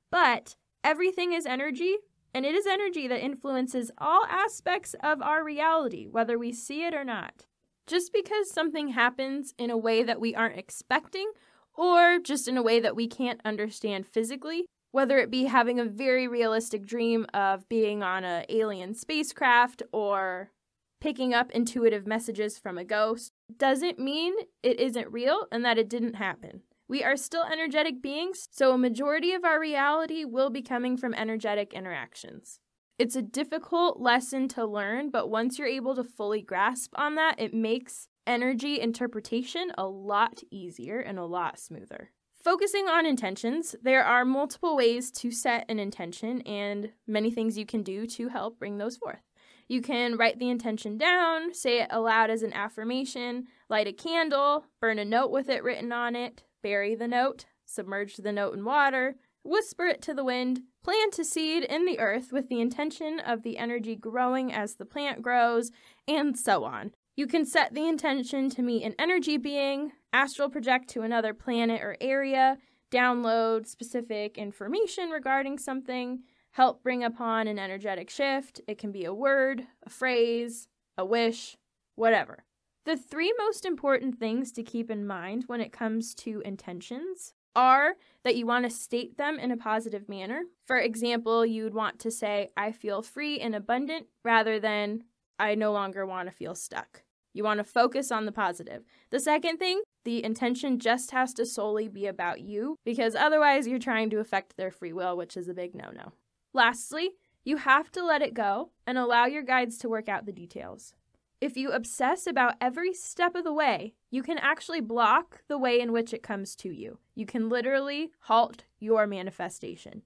But 0.09 0.55
everything 0.85 1.33
is 1.33 1.45
energy, 1.45 1.97
and 2.33 2.45
it 2.45 2.55
is 2.55 2.67
energy 2.67 3.07
that 3.07 3.23
influences 3.23 3.91
all 3.97 4.25
aspects 4.25 4.95
of 5.01 5.21
our 5.21 5.43
reality, 5.43 6.07
whether 6.07 6.37
we 6.37 6.51
see 6.51 6.85
it 6.85 6.93
or 6.93 7.03
not. 7.03 7.45
Just 7.87 8.13
because 8.13 8.51
something 8.51 8.89
happens 8.89 9.53
in 9.57 9.69
a 9.69 9.77
way 9.77 10.03
that 10.03 10.21
we 10.21 10.35
aren't 10.35 10.59
expecting, 10.59 11.31
or 11.75 12.19
just 12.19 12.47
in 12.47 12.57
a 12.57 12.61
way 12.61 12.79
that 12.79 12.95
we 12.95 13.07
can't 13.07 13.41
understand 13.43 14.05
physically, 14.05 14.65
whether 14.91 15.17
it 15.17 15.31
be 15.31 15.45
having 15.45 15.79
a 15.79 15.85
very 15.85 16.27
realistic 16.27 16.85
dream 16.85 17.25
of 17.33 17.67
being 17.69 18.03
on 18.03 18.23
an 18.23 18.45
alien 18.49 18.93
spacecraft 18.93 19.81
or 19.91 20.51
picking 20.99 21.33
up 21.33 21.51
intuitive 21.51 22.05
messages 22.05 22.57
from 22.57 22.77
a 22.77 22.83
ghost, 22.83 23.31
doesn't 23.57 23.97
mean 23.97 24.33
it 24.61 24.79
isn't 24.79 25.11
real 25.11 25.47
and 25.51 25.63
that 25.63 25.77
it 25.77 25.89
didn't 25.89 26.15
happen. 26.15 26.61
We 26.89 27.03
are 27.03 27.15
still 27.15 27.43
energetic 27.43 28.01
beings, 28.01 28.49
so 28.49 28.73
a 28.73 28.77
majority 28.77 29.33
of 29.33 29.45
our 29.45 29.59
reality 29.59 30.25
will 30.25 30.49
be 30.49 30.63
coming 30.63 30.97
from 30.97 31.13
energetic 31.13 31.71
interactions. 31.71 32.59
It's 32.97 33.15
a 33.15 33.21
difficult 33.21 33.99
lesson 33.99 34.47
to 34.49 34.65
learn, 34.65 35.11
but 35.11 35.29
once 35.29 35.59
you're 35.59 35.67
able 35.67 35.95
to 35.95 36.03
fully 36.03 36.41
grasp 36.41 36.91
on 36.95 37.13
that, 37.13 37.35
it 37.39 37.53
makes 37.53 38.07
energy 38.25 38.81
interpretation 38.81 39.71
a 39.77 39.85
lot 39.85 40.41
easier 40.49 40.99
and 40.99 41.19
a 41.19 41.25
lot 41.25 41.59
smoother. 41.59 42.09
Focusing 42.43 42.87
on 42.87 43.05
intentions, 43.05 43.75
there 43.83 44.03
are 44.03 44.25
multiple 44.25 44.75
ways 44.75 45.11
to 45.11 45.29
set 45.29 45.65
an 45.69 45.77
intention 45.77 46.41
and 46.41 46.89
many 47.05 47.29
things 47.29 47.55
you 47.55 47.67
can 47.67 47.83
do 47.83 48.07
to 48.07 48.29
help 48.29 48.57
bring 48.57 48.79
those 48.79 48.97
forth. 48.97 49.21
You 49.67 49.83
can 49.83 50.17
write 50.17 50.39
the 50.39 50.49
intention 50.49 50.97
down, 50.97 51.53
say 51.53 51.81
it 51.81 51.89
aloud 51.91 52.31
as 52.31 52.41
an 52.41 52.53
affirmation, 52.53 53.45
light 53.69 53.85
a 53.85 53.93
candle, 53.93 54.65
burn 54.81 54.97
a 54.97 55.05
note 55.05 55.29
with 55.29 55.49
it 55.49 55.63
written 55.63 55.91
on 55.91 56.15
it, 56.15 56.41
bury 56.61 56.95
the 56.95 57.07
note, 57.07 57.45
submerge 57.65 58.17
the 58.17 58.31
note 58.31 58.53
in 58.53 58.65
water, 58.65 59.15
whisper 59.43 59.85
it 59.85 60.01
to 60.03 60.13
the 60.13 60.23
wind, 60.23 60.61
plant 60.83 61.19
a 61.19 61.23
seed 61.23 61.63
in 61.63 61.85
the 61.85 61.99
earth 61.99 62.31
with 62.31 62.49
the 62.49 62.61
intention 62.61 63.19
of 63.19 63.43
the 63.43 63.57
energy 63.57 63.95
growing 63.95 64.51
as 64.53 64.75
the 64.75 64.85
plant 64.85 65.21
grows, 65.21 65.71
and 66.07 66.37
so 66.37 66.63
on. 66.63 66.91
You 67.15 67.27
can 67.27 67.45
set 67.45 67.73
the 67.73 67.87
intention 67.87 68.49
to 68.51 68.61
meet 68.61 68.83
an 68.83 68.95
energy 68.97 69.37
being, 69.37 69.91
astral 70.13 70.49
project 70.49 70.89
to 70.91 71.01
another 71.01 71.33
planet 71.33 71.81
or 71.81 71.97
area, 71.99 72.57
download 72.91 73.67
specific 73.67 74.37
information 74.37 75.09
regarding 75.09 75.57
something, 75.57 76.19
help 76.51 76.81
bring 76.81 77.03
upon 77.03 77.47
an 77.47 77.59
energetic 77.59 78.09
shift. 78.09 78.61
It 78.67 78.77
can 78.77 78.91
be 78.91 79.05
a 79.05 79.13
word, 79.13 79.67
a 79.83 79.89
phrase, 79.89 80.67
a 80.97 81.05
wish, 81.05 81.57
whatever. 81.95 82.45
The 82.89 82.97
three 82.97 83.31
most 83.37 83.65
important 83.65 84.17
things 84.17 84.51
to 84.53 84.63
keep 84.63 84.89
in 84.89 85.05
mind 85.05 85.43
when 85.45 85.61
it 85.61 85.71
comes 85.71 86.15
to 86.15 86.41
intentions 86.43 87.35
are 87.55 87.93
that 88.23 88.35
you 88.35 88.47
want 88.47 88.65
to 88.65 88.71
state 88.71 89.15
them 89.15 89.37
in 89.37 89.51
a 89.51 89.57
positive 89.57 90.09
manner. 90.09 90.41
For 90.65 90.79
example, 90.79 91.45
you'd 91.45 91.75
want 91.75 91.99
to 91.99 92.09
say, 92.09 92.49
I 92.57 92.71
feel 92.71 93.03
free 93.03 93.39
and 93.39 93.53
abundant 93.53 94.07
rather 94.25 94.59
than 94.59 95.03
I 95.37 95.53
no 95.53 95.71
longer 95.71 96.03
want 96.03 96.29
to 96.29 96.35
feel 96.35 96.55
stuck. 96.55 97.03
You 97.31 97.43
want 97.43 97.59
to 97.59 97.63
focus 97.63 98.11
on 98.11 98.25
the 98.25 98.31
positive. 98.31 98.81
The 99.11 99.19
second 99.19 99.59
thing, 99.59 99.83
the 100.03 100.23
intention 100.23 100.79
just 100.79 101.11
has 101.11 101.31
to 101.35 101.45
solely 101.45 101.87
be 101.87 102.07
about 102.07 102.41
you 102.41 102.75
because 102.83 103.13
otherwise 103.13 103.67
you're 103.67 103.77
trying 103.77 104.09
to 104.09 104.19
affect 104.19 104.57
their 104.57 104.71
free 104.71 104.93
will, 104.93 105.15
which 105.15 105.37
is 105.37 105.47
a 105.47 105.53
big 105.53 105.75
no 105.75 105.91
no. 105.95 106.13
Lastly, 106.55 107.11
you 107.43 107.57
have 107.57 107.91
to 107.91 108.03
let 108.03 108.23
it 108.23 108.33
go 108.33 108.71
and 108.87 108.97
allow 108.97 109.27
your 109.27 109.43
guides 109.43 109.77
to 109.77 109.89
work 109.89 110.09
out 110.09 110.25
the 110.25 110.31
details. 110.31 110.95
If 111.41 111.55
you 111.55 111.71
obsess 111.71 112.27
about 112.27 112.55
every 112.59 112.93
step 112.93 113.33
of 113.33 113.45
the 113.45 113.53
way, 113.53 113.93
you 114.11 114.23
can 114.23 114.37
actually 114.37 114.81
block 114.81 115.41
the 115.47 115.57
way 115.57 115.79
in 115.79 115.93
which 115.93 116.13
it 116.13 116.21
comes 116.21 116.53
to 116.57 116.69
you. 116.69 116.99
You 117.15 117.25
can 117.25 117.47
literally 117.47 118.11
halt 118.21 118.65
your 118.77 119.07
manifestation. 119.07 120.01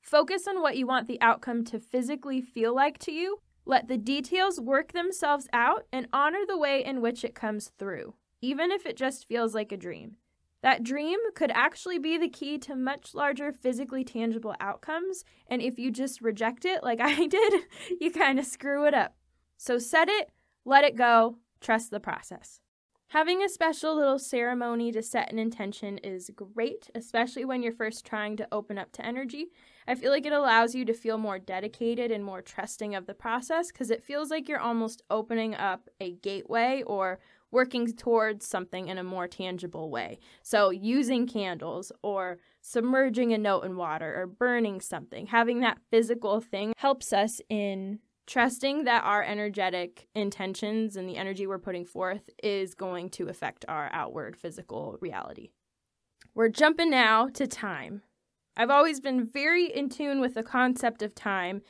Focus 0.00 0.46
on 0.46 0.62
what 0.62 0.76
you 0.76 0.86
want 0.86 1.08
the 1.08 1.20
outcome 1.20 1.64
to 1.64 1.80
physically 1.80 2.40
feel 2.40 2.74
like 2.74 2.98
to 2.98 3.12
you 3.12 3.40
let 3.68 3.86
the 3.86 3.98
details 3.98 4.58
work 4.58 4.92
themselves 4.92 5.46
out 5.52 5.84
and 5.92 6.08
honor 6.10 6.46
the 6.46 6.56
way 6.56 6.82
in 6.82 7.02
which 7.02 7.22
it 7.22 7.34
comes 7.34 7.70
through, 7.78 8.14
even 8.40 8.72
if 8.72 8.86
it 8.86 8.96
just 8.96 9.28
feels 9.28 9.54
like 9.54 9.70
a 9.70 9.76
dream. 9.76 10.16
That 10.62 10.82
dream 10.82 11.18
could 11.34 11.52
actually 11.54 11.98
be 11.98 12.16
the 12.16 12.30
key 12.30 12.56
to 12.60 12.74
much 12.74 13.14
larger 13.14 13.52
physically 13.52 14.04
tangible 14.04 14.54
outcomes, 14.58 15.22
and 15.48 15.60
if 15.60 15.78
you 15.78 15.90
just 15.90 16.22
reject 16.22 16.64
it 16.64 16.82
like 16.82 16.98
I 17.02 17.26
did, 17.26 17.64
you 18.00 18.10
kind 18.10 18.38
of 18.38 18.46
screw 18.46 18.86
it 18.86 18.94
up. 18.94 19.16
So 19.58 19.78
set 19.78 20.08
it, 20.08 20.30
let 20.68 20.84
it 20.84 20.96
go, 20.96 21.38
trust 21.60 21.90
the 21.90 21.98
process. 21.98 22.60
Having 23.12 23.42
a 23.42 23.48
special 23.48 23.96
little 23.96 24.18
ceremony 24.18 24.92
to 24.92 25.02
set 25.02 25.32
an 25.32 25.38
intention 25.38 25.96
is 25.96 26.30
great, 26.36 26.90
especially 26.94 27.46
when 27.46 27.62
you're 27.62 27.72
first 27.72 28.04
trying 28.04 28.36
to 28.36 28.46
open 28.52 28.76
up 28.76 28.92
to 28.92 29.06
energy. 29.06 29.46
I 29.86 29.94
feel 29.94 30.10
like 30.10 30.26
it 30.26 30.32
allows 30.34 30.74
you 30.74 30.84
to 30.84 30.92
feel 30.92 31.16
more 31.16 31.38
dedicated 31.38 32.10
and 32.10 32.22
more 32.22 32.42
trusting 32.42 32.94
of 32.94 33.06
the 33.06 33.14
process 33.14 33.68
because 33.68 33.90
it 33.90 34.04
feels 34.04 34.30
like 34.30 34.46
you're 34.46 34.60
almost 34.60 35.02
opening 35.08 35.54
up 35.54 35.88
a 36.00 36.12
gateway 36.16 36.82
or 36.86 37.18
working 37.50 37.90
towards 37.96 38.46
something 38.46 38.88
in 38.88 38.98
a 38.98 39.02
more 39.02 39.26
tangible 39.26 39.88
way. 39.88 40.18
So, 40.42 40.68
using 40.68 41.26
candles 41.26 41.90
or 42.02 42.40
submerging 42.60 43.32
a 43.32 43.38
note 43.38 43.62
in 43.62 43.76
water 43.76 44.20
or 44.20 44.26
burning 44.26 44.82
something, 44.82 45.28
having 45.28 45.60
that 45.60 45.78
physical 45.90 46.42
thing 46.42 46.74
helps 46.76 47.14
us 47.14 47.40
in 47.48 48.00
trusting 48.28 48.84
that 48.84 49.02
our 49.04 49.22
energetic 49.24 50.06
intentions 50.14 50.96
and 50.96 51.08
the 51.08 51.16
energy 51.16 51.46
we're 51.46 51.58
putting 51.58 51.86
forth 51.86 52.28
is 52.42 52.74
going 52.74 53.08
to 53.08 53.28
affect 53.28 53.64
our 53.66 53.88
outward 53.92 54.36
physical 54.36 54.98
reality. 55.00 55.48
We're 56.34 56.50
jumping 56.50 56.90
now 56.90 57.28
to 57.28 57.46
time. 57.46 58.02
I've 58.54 58.70
always 58.70 59.00
been 59.00 59.24
very 59.24 59.64
in 59.64 59.88
tune 59.88 60.20
with 60.20 60.34
the 60.34 60.42
concept 60.42 61.02
of 61.02 61.14
time. 61.14 61.62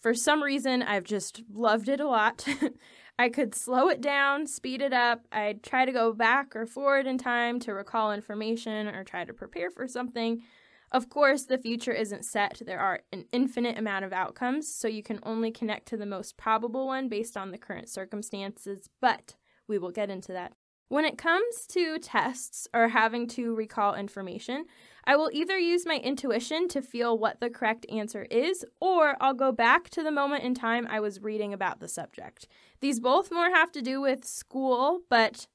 For 0.00 0.14
some 0.14 0.42
reason, 0.42 0.82
I've 0.82 1.04
just 1.04 1.42
loved 1.52 1.90
it 1.90 2.00
a 2.00 2.08
lot. 2.08 2.46
I 3.18 3.28
could 3.28 3.54
slow 3.54 3.88
it 3.88 4.00
down, 4.00 4.46
speed 4.46 4.80
it 4.80 4.94
up. 4.94 5.26
I'd 5.30 5.62
try 5.62 5.84
to 5.84 5.92
go 5.92 6.14
back 6.14 6.56
or 6.56 6.64
forward 6.64 7.06
in 7.06 7.18
time 7.18 7.60
to 7.60 7.74
recall 7.74 8.12
information 8.12 8.88
or 8.88 9.04
try 9.04 9.24
to 9.24 9.34
prepare 9.34 9.70
for 9.70 9.86
something. 9.86 10.42
Of 10.90 11.10
course, 11.10 11.44
the 11.44 11.58
future 11.58 11.92
isn't 11.92 12.24
set. 12.24 12.62
There 12.64 12.80
are 12.80 13.00
an 13.12 13.26
infinite 13.30 13.78
amount 13.78 14.04
of 14.04 14.12
outcomes, 14.12 14.74
so 14.74 14.88
you 14.88 15.02
can 15.02 15.20
only 15.22 15.50
connect 15.50 15.86
to 15.88 15.96
the 15.96 16.06
most 16.06 16.36
probable 16.36 16.86
one 16.86 17.08
based 17.08 17.36
on 17.36 17.50
the 17.50 17.58
current 17.58 17.88
circumstances, 17.88 18.88
but 19.00 19.34
we 19.66 19.78
will 19.78 19.90
get 19.90 20.08
into 20.08 20.32
that. 20.32 20.54
When 20.90 21.04
it 21.04 21.18
comes 21.18 21.66
to 21.68 21.98
tests 21.98 22.66
or 22.72 22.88
having 22.88 23.26
to 23.28 23.54
recall 23.54 23.94
information, 23.94 24.64
I 25.04 25.16
will 25.16 25.28
either 25.34 25.58
use 25.58 25.84
my 25.84 25.96
intuition 25.96 26.66
to 26.68 26.80
feel 26.80 27.18
what 27.18 27.40
the 27.40 27.50
correct 27.50 27.84
answer 27.90 28.22
is, 28.30 28.64
or 28.80 29.14
I'll 29.20 29.34
go 29.34 29.52
back 29.52 29.90
to 29.90 30.02
the 30.02 30.10
moment 30.10 30.44
in 30.44 30.54
time 30.54 30.86
I 30.88 31.00
was 31.00 31.20
reading 31.20 31.52
about 31.52 31.80
the 31.80 31.88
subject. 31.88 32.48
These 32.80 33.00
both 33.00 33.30
more 33.30 33.50
have 33.50 33.70
to 33.72 33.82
do 33.82 34.00
with 34.00 34.24
school, 34.24 35.00
but 35.10 35.46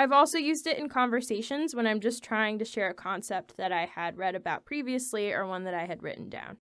I've 0.00 0.12
also 0.12 0.38
used 0.38 0.66
it 0.66 0.78
in 0.78 0.88
conversations 0.88 1.74
when 1.74 1.86
I'm 1.86 2.00
just 2.00 2.24
trying 2.24 2.58
to 2.58 2.64
share 2.64 2.88
a 2.88 2.94
concept 2.94 3.58
that 3.58 3.70
I 3.70 3.84
had 3.84 4.16
read 4.16 4.34
about 4.34 4.64
previously 4.64 5.30
or 5.30 5.46
one 5.46 5.64
that 5.64 5.74
I 5.74 5.84
had 5.84 6.02
written 6.02 6.30
down. 6.30 6.56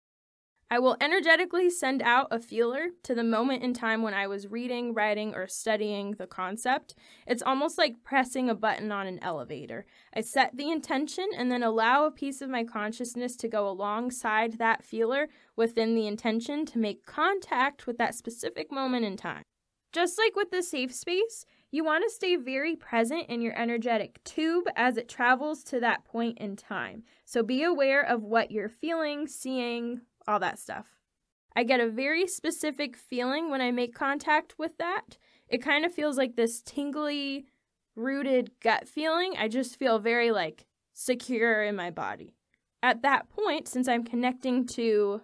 I 0.70 0.80
will 0.80 0.98
energetically 1.00 1.70
send 1.70 2.02
out 2.02 2.28
a 2.32 2.42
feeler 2.42 2.88
to 3.04 3.16
the 3.16 3.24
moment 3.24 3.64
in 3.64 3.74
time 3.74 4.02
when 4.02 4.14
I 4.14 4.28
was 4.28 4.50
reading, 4.50 4.94
writing, 4.94 5.34
or 5.34 5.48
studying 5.48 6.16
the 6.16 6.28
concept. 6.28 6.96
It's 7.26 7.42
almost 7.42 7.78
like 7.78 8.04
pressing 8.04 8.50
a 8.50 8.56
button 8.56 8.92
on 8.92 9.08
an 9.08 9.24
elevator. 9.24 9.86
I 10.14 10.20
set 10.20 10.58
the 10.58 10.70
intention 10.70 11.30
and 11.34 11.50
then 11.50 11.64
allow 11.64 12.04
a 12.04 12.12
piece 12.12 12.42
of 12.42 12.50
my 12.50 12.66
consciousness 12.66 13.38
to 13.38 13.48
go 13.48 13.70
alongside 13.70 14.58
that 14.58 14.84
feeler 14.84 15.30
within 15.56 15.96
the 15.96 16.08
intention 16.08 16.66
to 16.66 16.78
make 16.78 17.06
contact 17.06 17.88
with 17.88 17.98
that 18.00 18.16
specific 18.16 18.70
moment 18.70 19.06
in 19.06 19.16
time. 19.16 19.44
Just 19.92 20.20
like 20.20 20.36
with 20.36 20.52
the 20.52 20.62
safe 20.62 20.94
space, 20.94 21.46
you 21.72 21.84
want 21.84 22.04
to 22.04 22.10
stay 22.14 22.36
very 22.36 22.76
present 22.76 23.28
in 23.30 23.42
your 23.42 23.58
energetic 23.60 24.24
tube 24.24 24.66
as 24.76 24.98
it 24.98 25.08
travels 25.08 25.64
to 25.66 25.80
that 25.80 26.04
point 26.04 26.38
in 26.40 26.56
time. 26.56 27.04
So 27.26 27.44
be 27.44 27.64
aware 27.64 28.02
of 28.02 28.24
what 28.24 28.52
you're 28.52 28.70
feeling, 28.70 29.28
seeing, 29.28 30.02
all 30.28 30.40
that 30.40 30.60
stuff. 30.60 30.88
I 31.56 31.64
get 31.64 31.80
a 31.80 31.90
very 31.90 32.28
specific 32.28 32.96
feeling 32.96 33.50
when 33.50 33.62
I 33.62 33.72
make 33.72 33.94
contact 33.94 34.56
with 34.58 34.78
that. 34.78 35.18
It 35.48 35.64
kind 35.64 35.86
of 35.86 35.94
feels 35.94 36.18
like 36.18 36.36
this 36.36 36.62
tingly, 36.62 37.46
rooted 37.96 38.52
gut 38.62 38.88
feeling. 38.88 39.34
I 39.38 39.48
just 39.48 39.78
feel 39.78 40.00
very 40.00 40.32
like 40.32 40.66
secure 40.94 41.64
in 41.64 41.76
my 41.76 41.92
body. 41.92 42.36
At 42.82 43.02
that 43.02 43.30
point, 43.30 43.68
since 43.68 43.88
I'm 43.88 44.04
connecting 44.04 44.66
to 44.68 45.22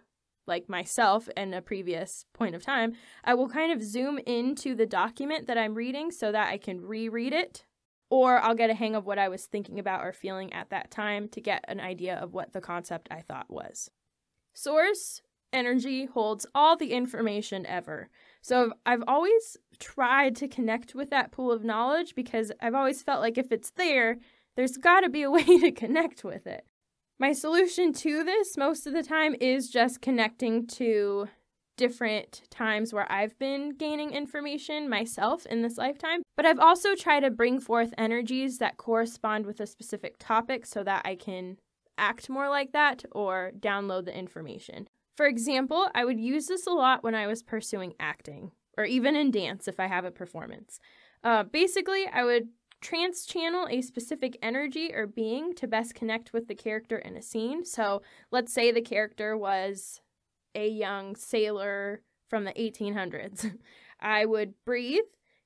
like 0.47 0.69
myself 0.69 1.29
in 1.36 1.53
a 1.53 1.62
previous 1.62 2.25
point 2.34 2.55
of 2.55 2.63
time, 2.63 2.93
I 3.23 3.34
will 3.34 3.49
kind 3.49 3.71
of 3.71 3.84
zoom 3.84 4.19
into 4.25 4.75
the 4.75 4.86
document 4.86 5.47
that 5.47 5.58
I'm 5.58 5.75
reading 5.75 6.12
so 6.12 6.31
that 6.31 6.49
I 6.49 6.58
can 6.58 6.81
reread 6.81 7.34
it, 7.34 7.65
or 8.10 8.39
I'll 8.39 8.55
get 8.55 8.69
a 8.69 8.75
hang 8.75 8.95
of 8.95 9.05
what 9.05 9.19
I 9.19 9.29
was 9.29 9.45
thinking 9.45 9.79
about 9.79 10.03
or 10.03 10.13
feeling 10.13 10.53
at 10.53 10.69
that 10.69 10.91
time 10.91 11.27
to 11.29 11.41
get 11.41 11.65
an 11.67 11.79
idea 11.79 12.15
of 12.15 12.34
what 12.34 12.53
the 12.53 12.62
concept 12.62 13.08
I 13.12 13.21
thought 13.21 13.49
was. 13.49 13.89
Source 14.53 15.21
energy 15.51 16.05
holds 16.05 16.45
all 16.53 16.75
the 16.75 16.91
information 16.91 17.65
ever. 17.65 18.10
So 18.41 18.73
I've 18.86 19.03
always 19.08 19.58
tried 19.79 20.36
to 20.38 20.47
connect 20.47 20.93
with 20.93 21.10
that 21.10 21.31
pool 21.31 21.51
of 21.51 21.63
knowledge 21.63 22.13
because 22.13 22.51
I've 22.62 22.75
always 22.75 23.01
felt 23.01 23.21
like 23.21 23.38
if 23.38 23.51
it's 23.51 23.71
there, 23.71 24.17
there's 24.55 24.77
got 24.77 25.01
to 25.01 25.10
be 25.10 25.23
a 25.23 25.31
way 25.38 25.43
to 25.43 25.71
connect 25.71 26.23
with 26.23 26.45
it. 26.45 26.65
My 27.17 27.32
solution 27.32 27.93
to 27.93 28.25
this 28.25 28.58
most 28.58 28.86
of 28.86 28.93
the 28.93 29.04
time 29.04 29.36
is 29.39 29.69
just 29.69 30.01
connecting 30.01 30.67
to 30.67 31.30
different 31.78 32.41
times 32.49 32.93
where 32.93 33.10
I've 33.10 33.39
been 33.39 33.69
gaining 33.78 34.12
information 34.12 34.89
myself 34.89 35.45
in 35.45 35.62
this 35.62 35.78
lifetime, 35.78 36.23
but 36.36 36.45
I've 36.45 36.60
also 36.60 36.93
tried 36.93 37.21
to 37.21 37.32
bring 37.32 37.60
forth 37.62 37.93
energies 37.97 38.58
that 38.58 38.75
correspond 38.75 39.45
with 39.45 39.62
a 39.62 39.67
specific 39.67 40.15
topic 40.19 40.65
so 40.65 40.84
that 40.84 41.04
I 41.06 41.15
can 41.15 41.58
act 41.97 42.30
more 42.30 42.49
like 42.49 42.73
that 42.73 43.06
or 43.13 43.51
download 43.58 44.06
the 44.06 44.17
information. 44.17 44.89
For 45.15 45.25
example, 45.25 45.88
I 45.95 46.04
would 46.04 46.19
use 46.19 46.47
this 46.47 46.67
a 46.67 46.71
lot 46.71 47.01
when 47.01 47.15
I 47.15 47.28
was 47.28 47.43
pursuing 47.43 47.93
acting 47.97 48.51
or 48.78 48.84
even 48.84 49.15
in 49.15 49.32
dance 49.32 49.69
if 49.69 49.80
I 49.80 49.88
have 49.88 50.04
a 50.04 50.12
performance. 50.12 50.82
Uh, 51.23 51.43
basically, 51.43 52.08
I 52.08 52.25
would 52.25 52.49
trance 52.86 53.26
channel 53.26 53.67
a 53.67 53.82
specific 53.82 54.38
energy 54.43 54.93
or 54.93 55.08
being 55.08 55.56
to 55.56 55.67
best 55.67 55.95
connect 55.95 56.32
with 56.34 56.48
the 56.48 56.54
character 56.54 57.00
in 57.00 57.17
a 57.17 57.21
scene. 57.21 57.65
So 57.65 58.04
let's 58.30 58.54
say 58.54 58.71
the 58.71 58.82
character 58.82 59.36
was 59.36 60.02
a 60.54 60.69
young 60.69 61.15
sailor 61.15 62.04
from 62.30 62.43
the 62.43 62.54
1800s. 62.54 63.58
I 64.00 64.26
would 64.26 64.54
breathe, 64.65 65.02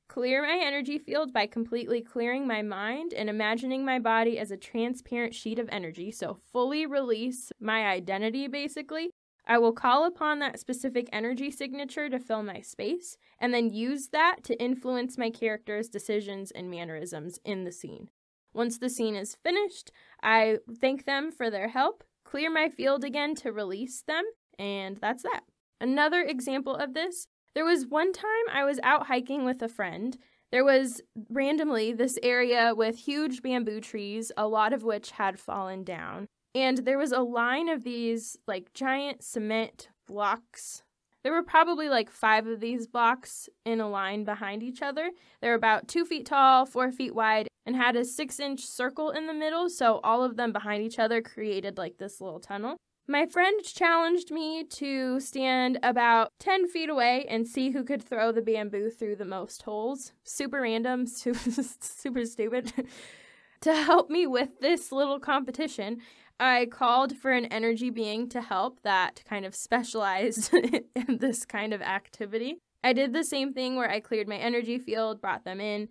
clear 0.09 0.41
my 0.41 0.61
energy 0.61 0.99
field 0.99 1.31
by 1.31 1.47
completely 1.47 2.01
clearing 2.01 2.45
my 2.45 2.61
mind 2.61 3.13
and 3.13 3.29
imagining 3.29 3.85
my 3.85 3.99
body 3.99 4.37
as 4.37 4.51
a 4.51 4.57
transparent 4.57 5.33
sheet 5.33 5.59
of 5.59 5.69
energy. 5.71 6.11
So 6.11 6.39
fully 6.51 6.85
release 6.85 7.53
my 7.57 7.85
identity 7.85 8.47
basically 8.47 9.11
I 9.47 9.57
will 9.57 9.73
call 9.73 10.05
upon 10.05 10.39
that 10.39 10.59
specific 10.59 11.09
energy 11.11 11.51
signature 11.51 12.09
to 12.09 12.19
fill 12.19 12.43
my 12.43 12.61
space, 12.61 13.17
and 13.39 13.53
then 13.53 13.69
use 13.69 14.09
that 14.09 14.43
to 14.43 14.61
influence 14.61 15.17
my 15.17 15.29
character's 15.29 15.89
decisions 15.89 16.51
and 16.51 16.69
mannerisms 16.69 17.39
in 17.43 17.63
the 17.63 17.71
scene. 17.71 18.09
Once 18.53 18.77
the 18.77 18.89
scene 18.89 19.15
is 19.15 19.35
finished, 19.35 19.91
I 20.21 20.57
thank 20.79 21.05
them 21.05 21.31
for 21.31 21.49
their 21.49 21.69
help, 21.69 22.03
clear 22.23 22.51
my 22.51 22.69
field 22.69 23.03
again 23.03 23.35
to 23.35 23.51
release 23.51 24.01
them, 24.01 24.23
and 24.57 24.97
that's 24.97 25.23
that. 25.23 25.43
Another 25.81 26.21
example 26.21 26.75
of 26.75 26.93
this 26.93 27.27
there 27.55 27.65
was 27.65 27.87
one 27.87 28.13
time 28.13 28.25
I 28.51 28.63
was 28.63 28.79
out 28.83 29.07
hiking 29.07 29.43
with 29.43 29.61
a 29.61 29.67
friend. 29.67 30.17
There 30.51 30.63
was 30.63 31.01
randomly 31.29 31.93
this 31.93 32.17
area 32.23 32.73
with 32.75 32.97
huge 32.97 33.41
bamboo 33.41 33.81
trees, 33.81 34.31
a 34.37 34.47
lot 34.47 34.71
of 34.71 34.83
which 34.83 35.11
had 35.11 35.39
fallen 35.39 35.83
down. 35.83 36.27
And 36.59 36.79
there 36.79 36.97
was 36.97 37.13
a 37.13 37.21
line 37.21 37.69
of 37.69 37.85
these 37.85 38.37
like 38.45 38.73
giant 38.73 39.23
cement 39.23 39.87
blocks. 40.05 40.83
There 41.23 41.31
were 41.31 41.43
probably 41.43 41.87
like 41.87 42.09
five 42.09 42.47
of 42.47 42.59
these 42.59 42.85
blocks 42.85 43.47
in 43.65 43.79
a 43.79 43.89
line 43.89 44.25
behind 44.25 44.61
each 44.61 44.81
other. 44.81 45.11
They 45.41 45.47
were 45.47 45.53
about 45.53 45.87
two 45.87 46.03
feet 46.03 46.25
tall, 46.25 46.65
four 46.65 46.91
feet 46.91 47.15
wide, 47.15 47.47
and 47.65 47.77
had 47.77 47.95
a 47.95 48.03
six 48.03 48.41
inch 48.41 48.65
circle 48.65 49.09
in 49.11 49.25
the 49.25 49.33
middle. 49.33 49.69
So 49.69 50.01
all 50.03 50.21
of 50.21 50.35
them 50.35 50.51
behind 50.51 50.83
each 50.83 50.99
other 50.99 51.21
created 51.21 51.77
like 51.77 51.97
this 51.97 52.19
little 52.19 52.41
tunnel. 52.41 52.75
My 53.07 53.25
friend 53.25 53.63
challenged 53.63 54.29
me 54.29 54.65
to 54.65 55.21
stand 55.21 55.79
about 55.81 56.31
10 56.39 56.67
feet 56.67 56.89
away 56.89 57.25
and 57.29 57.47
see 57.47 57.71
who 57.71 57.85
could 57.85 58.03
throw 58.03 58.33
the 58.33 58.41
bamboo 58.41 58.89
through 58.89 59.15
the 59.15 59.25
most 59.25 59.63
holes. 59.63 60.11
Super 60.25 60.61
random, 60.61 61.07
super, 61.07 61.39
super 61.79 62.25
stupid. 62.25 62.73
to 63.61 63.75
help 63.75 64.09
me 64.09 64.27
with 64.27 64.59
this 64.61 64.91
little 64.91 65.19
competition, 65.19 66.01
I 66.39 66.67
called 66.67 67.17
for 67.17 67.31
an 67.31 67.45
energy 67.45 67.89
being 67.89 68.29
to 68.29 68.41
help 68.41 68.81
that 68.83 69.21
kind 69.25 69.45
of 69.45 69.53
specialized 69.53 70.53
in 70.95 71.17
this 71.19 71.45
kind 71.45 71.73
of 71.73 71.81
activity. 71.81 72.59
I 72.83 72.93
did 72.93 73.13
the 73.13 73.23
same 73.23 73.53
thing 73.53 73.75
where 73.75 73.89
I 73.89 73.99
cleared 73.99 74.27
my 74.27 74.37
energy 74.37 74.77
field, 74.77 75.19
brought 75.19 75.43
them 75.43 75.59
in. 75.59 75.89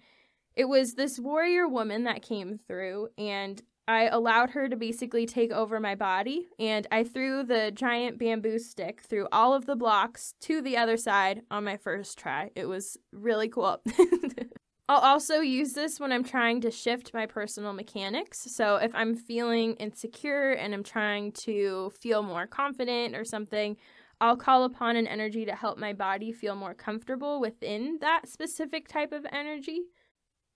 It 0.56 0.64
was 0.64 0.94
this 0.94 1.18
warrior 1.18 1.68
woman 1.68 2.04
that 2.04 2.22
came 2.22 2.58
through, 2.58 3.08
and 3.18 3.62
I 3.86 4.06
allowed 4.06 4.50
her 4.50 4.68
to 4.68 4.76
basically 4.76 5.26
take 5.26 5.52
over 5.52 5.80
my 5.80 5.94
body. 5.94 6.48
And 6.58 6.86
I 6.90 7.04
threw 7.04 7.42
the 7.42 7.70
giant 7.70 8.18
bamboo 8.18 8.58
stick 8.58 9.02
through 9.02 9.28
all 9.30 9.54
of 9.54 9.66
the 9.66 9.76
blocks 9.76 10.34
to 10.40 10.62
the 10.62 10.76
other 10.76 10.96
side 10.96 11.42
on 11.50 11.64
my 11.64 11.76
first 11.76 12.18
try. 12.18 12.50
It 12.54 12.66
was 12.66 12.96
really 13.12 13.48
cool. 13.48 13.82
I'll 14.90 15.00
also 15.00 15.40
use 15.40 15.74
this 15.74 16.00
when 16.00 16.12
I'm 16.12 16.24
trying 16.24 16.62
to 16.62 16.70
shift 16.70 17.12
my 17.12 17.26
personal 17.26 17.74
mechanics. 17.74 18.46
So 18.50 18.76
if 18.76 18.94
I'm 18.94 19.14
feeling 19.14 19.74
insecure 19.74 20.52
and 20.52 20.72
I'm 20.72 20.82
trying 20.82 21.32
to 21.32 21.90
feel 21.90 22.22
more 22.22 22.46
confident 22.46 23.14
or 23.14 23.24
something, 23.24 23.76
I'll 24.18 24.36
call 24.36 24.64
upon 24.64 24.96
an 24.96 25.06
energy 25.06 25.44
to 25.44 25.54
help 25.54 25.76
my 25.76 25.92
body 25.92 26.32
feel 26.32 26.56
more 26.56 26.72
comfortable 26.72 27.38
within 27.38 27.98
that 28.00 28.28
specific 28.28 28.88
type 28.88 29.12
of 29.12 29.26
energy. 29.30 29.82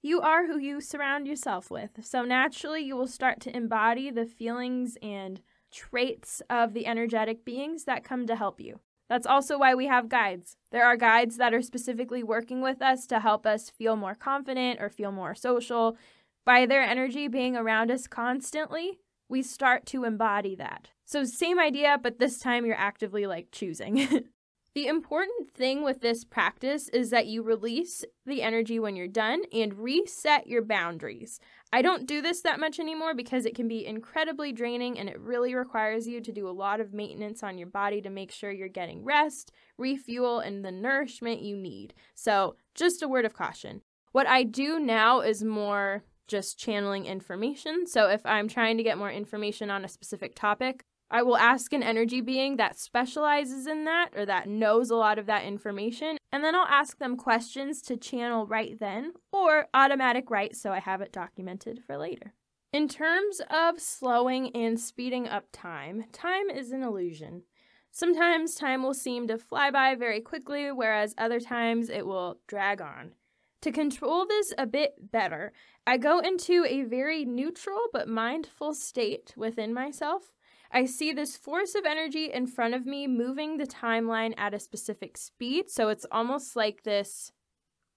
You 0.00 0.22
are 0.22 0.46
who 0.46 0.58
you 0.58 0.80
surround 0.80 1.28
yourself 1.28 1.70
with. 1.70 1.90
So 2.00 2.22
naturally, 2.22 2.80
you 2.80 2.96
will 2.96 3.06
start 3.06 3.38
to 3.42 3.54
embody 3.54 4.10
the 4.10 4.26
feelings 4.26 4.96
and 5.02 5.42
traits 5.70 6.40
of 6.48 6.72
the 6.72 6.86
energetic 6.86 7.44
beings 7.44 7.84
that 7.84 8.02
come 8.02 8.26
to 8.26 8.34
help 8.34 8.60
you. 8.60 8.80
That's 9.12 9.26
also 9.26 9.58
why 9.58 9.74
we 9.74 9.88
have 9.88 10.08
guides. 10.08 10.56
There 10.70 10.86
are 10.86 10.96
guides 10.96 11.36
that 11.36 11.52
are 11.52 11.60
specifically 11.60 12.22
working 12.22 12.62
with 12.62 12.80
us 12.80 13.06
to 13.08 13.20
help 13.20 13.44
us 13.44 13.68
feel 13.68 13.94
more 13.94 14.14
confident 14.14 14.80
or 14.80 14.88
feel 14.88 15.12
more 15.12 15.34
social. 15.34 15.98
By 16.46 16.64
their 16.64 16.80
energy 16.80 17.28
being 17.28 17.54
around 17.54 17.90
us 17.90 18.06
constantly, 18.06 19.00
we 19.28 19.42
start 19.42 19.84
to 19.88 20.04
embody 20.04 20.54
that. 20.54 20.88
So, 21.04 21.24
same 21.24 21.60
idea, 21.60 21.98
but 22.02 22.20
this 22.20 22.38
time 22.38 22.64
you're 22.64 22.74
actively 22.74 23.26
like 23.26 23.48
choosing. 23.52 24.28
The 24.74 24.86
important 24.86 25.52
thing 25.52 25.84
with 25.84 26.00
this 26.00 26.24
practice 26.24 26.88
is 26.88 27.10
that 27.10 27.26
you 27.26 27.42
release 27.42 28.06
the 28.24 28.40
energy 28.40 28.78
when 28.78 28.96
you're 28.96 29.06
done 29.06 29.42
and 29.52 29.78
reset 29.78 30.46
your 30.46 30.62
boundaries. 30.62 31.38
I 31.74 31.80
don't 31.80 32.06
do 32.06 32.20
this 32.20 32.42
that 32.42 32.60
much 32.60 32.78
anymore 32.78 33.14
because 33.14 33.46
it 33.46 33.54
can 33.54 33.66
be 33.66 33.86
incredibly 33.86 34.52
draining 34.52 34.98
and 34.98 35.08
it 35.08 35.18
really 35.18 35.54
requires 35.54 36.06
you 36.06 36.20
to 36.20 36.30
do 36.30 36.46
a 36.46 36.50
lot 36.50 36.80
of 36.80 36.92
maintenance 36.92 37.42
on 37.42 37.56
your 37.56 37.68
body 37.68 38.02
to 38.02 38.10
make 38.10 38.30
sure 38.30 38.52
you're 38.52 38.68
getting 38.68 39.02
rest, 39.02 39.52
refuel, 39.78 40.40
and 40.40 40.62
the 40.62 40.70
nourishment 40.70 41.40
you 41.40 41.56
need. 41.56 41.94
So, 42.14 42.56
just 42.74 43.02
a 43.02 43.08
word 43.08 43.24
of 43.24 43.32
caution. 43.32 43.80
What 44.12 44.26
I 44.26 44.42
do 44.42 44.78
now 44.78 45.20
is 45.20 45.42
more 45.42 46.04
just 46.28 46.58
channeling 46.58 47.06
information. 47.06 47.86
So, 47.86 48.10
if 48.10 48.20
I'm 48.26 48.48
trying 48.48 48.76
to 48.76 48.82
get 48.82 48.98
more 48.98 49.10
information 49.10 49.70
on 49.70 49.82
a 49.82 49.88
specific 49.88 50.34
topic, 50.34 50.84
I 51.10 51.22
will 51.22 51.36
ask 51.38 51.72
an 51.72 51.82
energy 51.82 52.20
being 52.20 52.56
that 52.56 52.78
specializes 52.78 53.66
in 53.66 53.84
that 53.84 54.10
or 54.14 54.26
that 54.26 54.46
knows 54.46 54.90
a 54.90 54.96
lot 54.96 55.18
of 55.18 55.26
that 55.26 55.44
information, 55.44 56.18
and 56.32 56.42
then 56.42 56.54
I'll 56.54 56.66
ask 56.66 56.98
them 56.98 57.16
questions 57.16 57.82
to 57.82 57.96
channel 57.96 58.46
right 58.46 58.78
then 58.78 59.12
or 59.30 59.68
automatic 59.74 60.30
write 60.30 60.56
so 60.56 60.72
I 60.72 60.80
have 60.80 61.02
it 61.02 61.12
documented 61.12 61.82
for 61.86 61.98
later. 61.98 62.32
In 62.72 62.88
terms 62.88 63.42
of 63.50 63.78
slowing 63.78 64.50
and 64.56 64.80
speeding 64.80 65.28
up 65.28 65.44
time, 65.52 66.04
time 66.10 66.48
is 66.48 66.72
an 66.72 66.82
illusion. 66.82 67.42
Sometimes 67.90 68.54
time 68.54 68.82
will 68.82 68.94
seem 68.94 69.28
to 69.28 69.36
fly 69.36 69.70
by 69.70 69.94
very 69.94 70.22
quickly, 70.22 70.72
whereas 70.72 71.14
other 71.18 71.38
times 71.38 71.90
it 71.90 72.06
will 72.06 72.38
drag 72.46 72.80
on. 72.80 73.12
To 73.60 73.70
control 73.70 74.26
this 74.26 74.54
a 74.56 74.66
bit 74.66 75.12
better, 75.12 75.52
I 75.86 75.98
go 75.98 76.18
into 76.18 76.64
a 76.66 76.84
very 76.84 77.26
neutral 77.26 77.82
but 77.92 78.08
mindful 78.08 78.72
state 78.72 79.34
within 79.36 79.74
myself 79.74 80.32
I 80.72 80.86
see 80.86 81.12
this 81.12 81.36
force 81.36 81.74
of 81.74 81.84
energy 81.84 82.32
in 82.32 82.46
front 82.46 82.74
of 82.74 82.86
me 82.86 83.06
moving 83.06 83.58
the 83.58 83.66
timeline 83.66 84.32
at 84.38 84.54
a 84.54 84.58
specific 84.58 85.18
speed. 85.18 85.68
So 85.68 85.88
it's 85.88 86.06
almost 86.10 86.56
like 86.56 86.82
this 86.82 87.30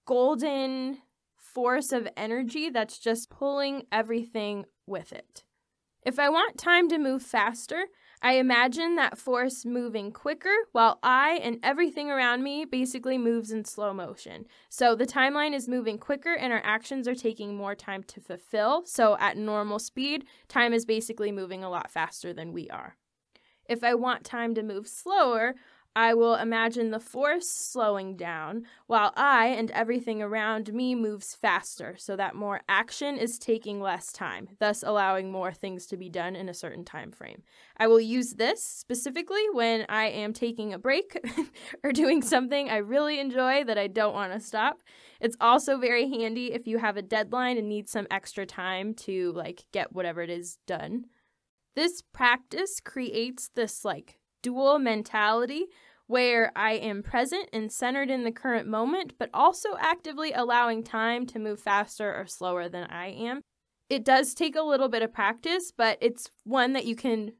golden 0.05 0.97
force 1.37 1.93
of 1.93 2.07
energy 2.17 2.69
that's 2.69 2.99
just 2.99 3.29
pulling 3.29 3.83
everything 3.91 4.65
with 4.85 5.13
it. 5.13 5.45
If 6.05 6.19
I 6.19 6.29
want 6.29 6.57
time 6.57 6.89
to 6.89 6.97
move 6.97 7.23
faster, 7.23 7.85
I 8.25 8.37
imagine 8.37 8.95
that 8.95 9.19
force 9.19 9.65
moving 9.65 10.11
quicker 10.11 10.49
while 10.71 10.97
I 11.03 11.39
and 11.43 11.59
everything 11.61 12.09
around 12.09 12.41
me 12.41 12.65
basically 12.65 13.19
moves 13.19 13.51
in 13.51 13.65
slow 13.65 13.93
motion. 13.93 14.47
So 14.67 14.95
the 14.95 15.05
timeline 15.05 15.53
is 15.53 15.67
moving 15.69 15.99
quicker 15.99 16.33
and 16.33 16.51
our 16.51 16.61
actions 16.63 17.07
are 17.07 17.13
taking 17.13 17.55
more 17.55 17.75
time 17.75 18.01
to 18.01 18.19
fulfill. 18.19 18.83
So 18.87 19.15
at 19.19 19.37
normal 19.37 19.77
speed, 19.77 20.25
time 20.47 20.73
is 20.73 20.87
basically 20.87 21.31
moving 21.31 21.63
a 21.63 21.69
lot 21.69 21.91
faster 21.91 22.33
than 22.33 22.51
we 22.51 22.67
are. 22.71 22.97
If 23.69 23.83
I 23.83 23.93
want 23.93 24.23
time 24.23 24.55
to 24.55 24.63
move 24.63 24.87
slower, 24.87 25.53
I 25.97 26.13
will 26.13 26.35
imagine 26.35 26.91
the 26.91 26.99
force 26.99 27.49
slowing 27.49 28.17
down 28.17 28.63
while 28.87 29.13
I 29.15 29.47
and 29.47 29.71
everything 29.71 30.21
around 30.21 30.73
me 30.73 30.93
moves 30.93 31.35
faster 31.35 31.95
so 31.97 32.17
that 32.17 32.35
more 32.35 32.61
action 32.67 33.17
is 33.17 33.39
taking 33.39 33.79
less 33.79 34.11
time, 34.11 34.49
thus 34.59 34.83
allowing 34.83 35.31
more 35.31 35.53
things 35.53 35.85
to 35.87 35.97
be 35.97 36.09
done 36.09 36.35
in 36.35 36.49
a 36.49 36.53
certain 36.53 36.83
time 36.83 37.11
frame. 37.11 37.43
I 37.77 37.87
will 37.87 38.01
use 38.01 38.33
this 38.33 38.61
specifically 38.61 39.45
when 39.53 39.85
I 39.87 40.07
am 40.07 40.33
taking 40.33 40.73
a 40.73 40.79
break 40.79 41.17
or 41.83 41.93
doing 41.93 42.21
something 42.21 42.69
I 42.69 42.77
really 42.77 43.17
enjoy 43.17 43.63
that 43.63 43.77
I 43.77 43.87
don't 43.87 44.13
want 44.13 44.33
to 44.33 44.41
stop. 44.41 44.81
It's 45.21 45.37
also 45.39 45.77
very 45.77 46.09
handy 46.09 46.51
if 46.51 46.67
you 46.67 46.77
have 46.77 46.97
a 46.97 47.01
deadline 47.01 47.57
and 47.57 47.69
need 47.69 47.87
some 47.87 48.07
extra 48.11 48.45
time 48.45 48.95
to 48.95 49.31
like 49.31 49.63
get 49.71 49.93
whatever 49.93 50.21
it 50.21 50.29
is 50.29 50.57
done. 50.67 51.05
This 51.73 52.01
practice 52.13 52.81
creates 52.83 53.49
this 53.55 53.85
like 53.85 54.19
dual 54.45 54.77
mentality 54.77 55.65
where 56.07 56.51
I 56.55 56.73
am 56.73 57.01
present 57.01 57.49
and 57.51 57.71
centered 57.71 58.11
in 58.11 58.23
the 58.23 58.31
current 58.31 58.67
moment, 58.67 59.13
but 59.17 59.29
also 59.33 59.69
actively 59.79 60.31
allowing 60.33 60.83
time 60.83 61.25
to 61.27 61.39
move 61.39 61.59
faster 61.59 62.13
or 62.13 62.27
slower 62.27 62.69
than 62.69 62.85
I 62.85 63.07
am. 63.07 63.41
It 63.89 64.03
does 64.03 64.33
take 64.33 64.55
a 64.55 64.61
little 64.61 64.89
bit 64.89 65.01
of 65.01 65.13
practice, 65.13 65.71
but 65.75 65.97
it's 66.01 66.29
one 66.43 66.73
that 66.73 66.85
you 66.85 66.95
can 66.95 67.31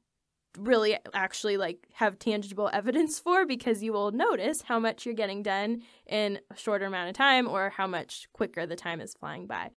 really 0.57 0.97
actually 1.13 1.57
like 1.57 1.87
have 1.93 2.19
tangible 2.19 2.69
evidence 2.73 3.19
for 3.19 3.45
because 3.45 3.83
you 3.83 3.93
will 3.93 4.11
notice 4.11 4.61
how 4.63 4.79
much 4.79 5.05
you're 5.05 5.15
getting 5.15 5.43
done 5.43 5.81
in 6.07 6.39
a 6.51 6.55
shorter 6.55 6.85
amount 6.85 7.09
of 7.09 7.15
time 7.15 7.47
or 7.47 7.71
how 7.71 7.87
much 7.87 8.27
quicker 8.33 8.65
the 8.65 8.75
time 8.75 9.01
is 9.01 9.13
flying 9.19 9.47
by. 9.47 9.69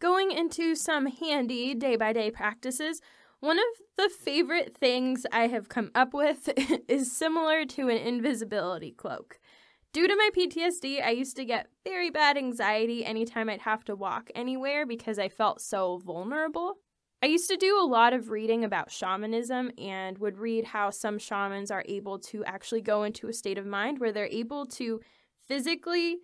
Going 0.00 0.32
into 0.32 0.74
some 0.74 1.06
handy 1.06 1.74
day 1.74 1.96
by 1.96 2.12
day 2.12 2.30
practices, 2.30 3.00
one 3.44 3.58
of 3.58 3.64
the 3.98 4.08
favorite 4.08 4.74
things 4.74 5.26
I 5.30 5.48
have 5.48 5.68
come 5.68 5.90
up 5.94 6.14
with 6.14 6.48
is 6.88 7.14
similar 7.14 7.66
to 7.66 7.90
an 7.90 7.98
invisibility 7.98 8.90
cloak. 8.90 9.38
Due 9.92 10.08
to 10.08 10.16
my 10.16 10.30
PTSD, 10.34 11.04
I 11.04 11.10
used 11.10 11.36
to 11.36 11.44
get 11.44 11.68
very 11.84 12.08
bad 12.08 12.38
anxiety 12.38 13.04
anytime 13.04 13.50
I'd 13.50 13.60
have 13.60 13.84
to 13.84 13.94
walk 13.94 14.30
anywhere 14.34 14.86
because 14.86 15.18
I 15.18 15.28
felt 15.28 15.60
so 15.60 15.98
vulnerable. 15.98 16.78
I 17.22 17.26
used 17.26 17.50
to 17.50 17.58
do 17.58 17.78
a 17.78 17.84
lot 17.86 18.14
of 18.14 18.30
reading 18.30 18.64
about 18.64 18.90
shamanism 18.90 19.70
and 19.76 20.16
would 20.18 20.38
read 20.38 20.64
how 20.64 20.88
some 20.88 21.18
shamans 21.18 21.70
are 21.70 21.84
able 21.86 22.18
to 22.20 22.46
actually 22.46 22.80
go 22.80 23.02
into 23.02 23.28
a 23.28 23.34
state 23.34 23.58
of 23.58 23.66
mind 23.66 23.98
where 23.98 24.10
they're 24.10 24.26
able 24.26 24.64
to 24.66 25.00
physically 25.46 26.16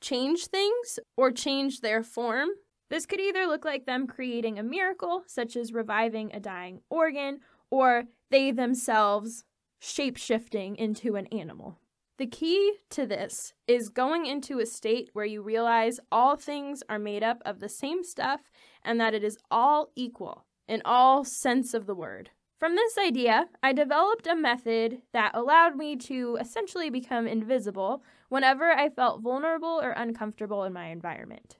change 0.00 0.46
things 0.46 0.98
or 1.16 1.30
change 1.30 1.82
their 1.82 2.02
form. 2.02 2.48
This 2.90 3.06
could 3.06 3.20
either 3.20 3.46
look 3.46 3.64
like 3.64 3.86
them 3.86 4.06
creating 4.06 4.58
a 4.58 4.62
miracle, 4.62 5.24
such 5.26 5.56
as 5.56 5.72
reviving 5.72 6.30
a 6.32 6.40
dying 6.40 6.80
organ, 6.90 7.40
or 7.70 8.04
they 8.30 8.50
themselves 8.50 9.44
shape 9.80 10.16
shifting 10.16 10.76
into 10.76 11.16
an 11.16 11.26
animal. 11.28 11.78
The 12.16 12.26
key 12.26 12.74
to 12.90 13.06
this 13.06 13.54
is 13.66 13.88
going 13.88 14.26
into 14.26 14.60
a 14.60 14.66
state 14.66 15.10
where 15.14 15.24
you 15.24 15.42
realize 15.42 15.98
all 16.12 16.36
things 16.36 16.82
are 16.88 16.98
made 16.98 17.24
up 17.24 17.42
of 17.44 17.58
the 17.58 17.68
same 17.68 18.04
stuff 18.04 18.40
and 18.84 19.00
that 19.00 19.14
it 19.14 19.24
is 19.24 19.38
all 19.50 19.90
equal 19.96 20.44
in 20.68 20.80
all 20.84 21.24
sense 21.24 21.74
of 21.74 21.86
the 21.86 21.94
word. 21.94 22.30
From 22.58 22.76
this 22.76 22.96
idea, 22.96 23.48
I 23.62 23.72
developed 23.72 24.28
a 24.28 24.36
method 24.36 25.02
that 25.12 25.34
allowed 25.34 25.76
me 25.76 25.96
to 25.96 26.38
essentially 26.40 26.88
become 26.88 27.26
invisible 27.26 28.02
whenever 28.28 28.70
I 28.70 28.90
felt 28.90 29.20
vulnerable 29.20 29.80
or 29.82 29.90
uncomfortable 29.90 30.62
in 30.62 30.72
my 30.72 30.86
environment. 30.86 31.58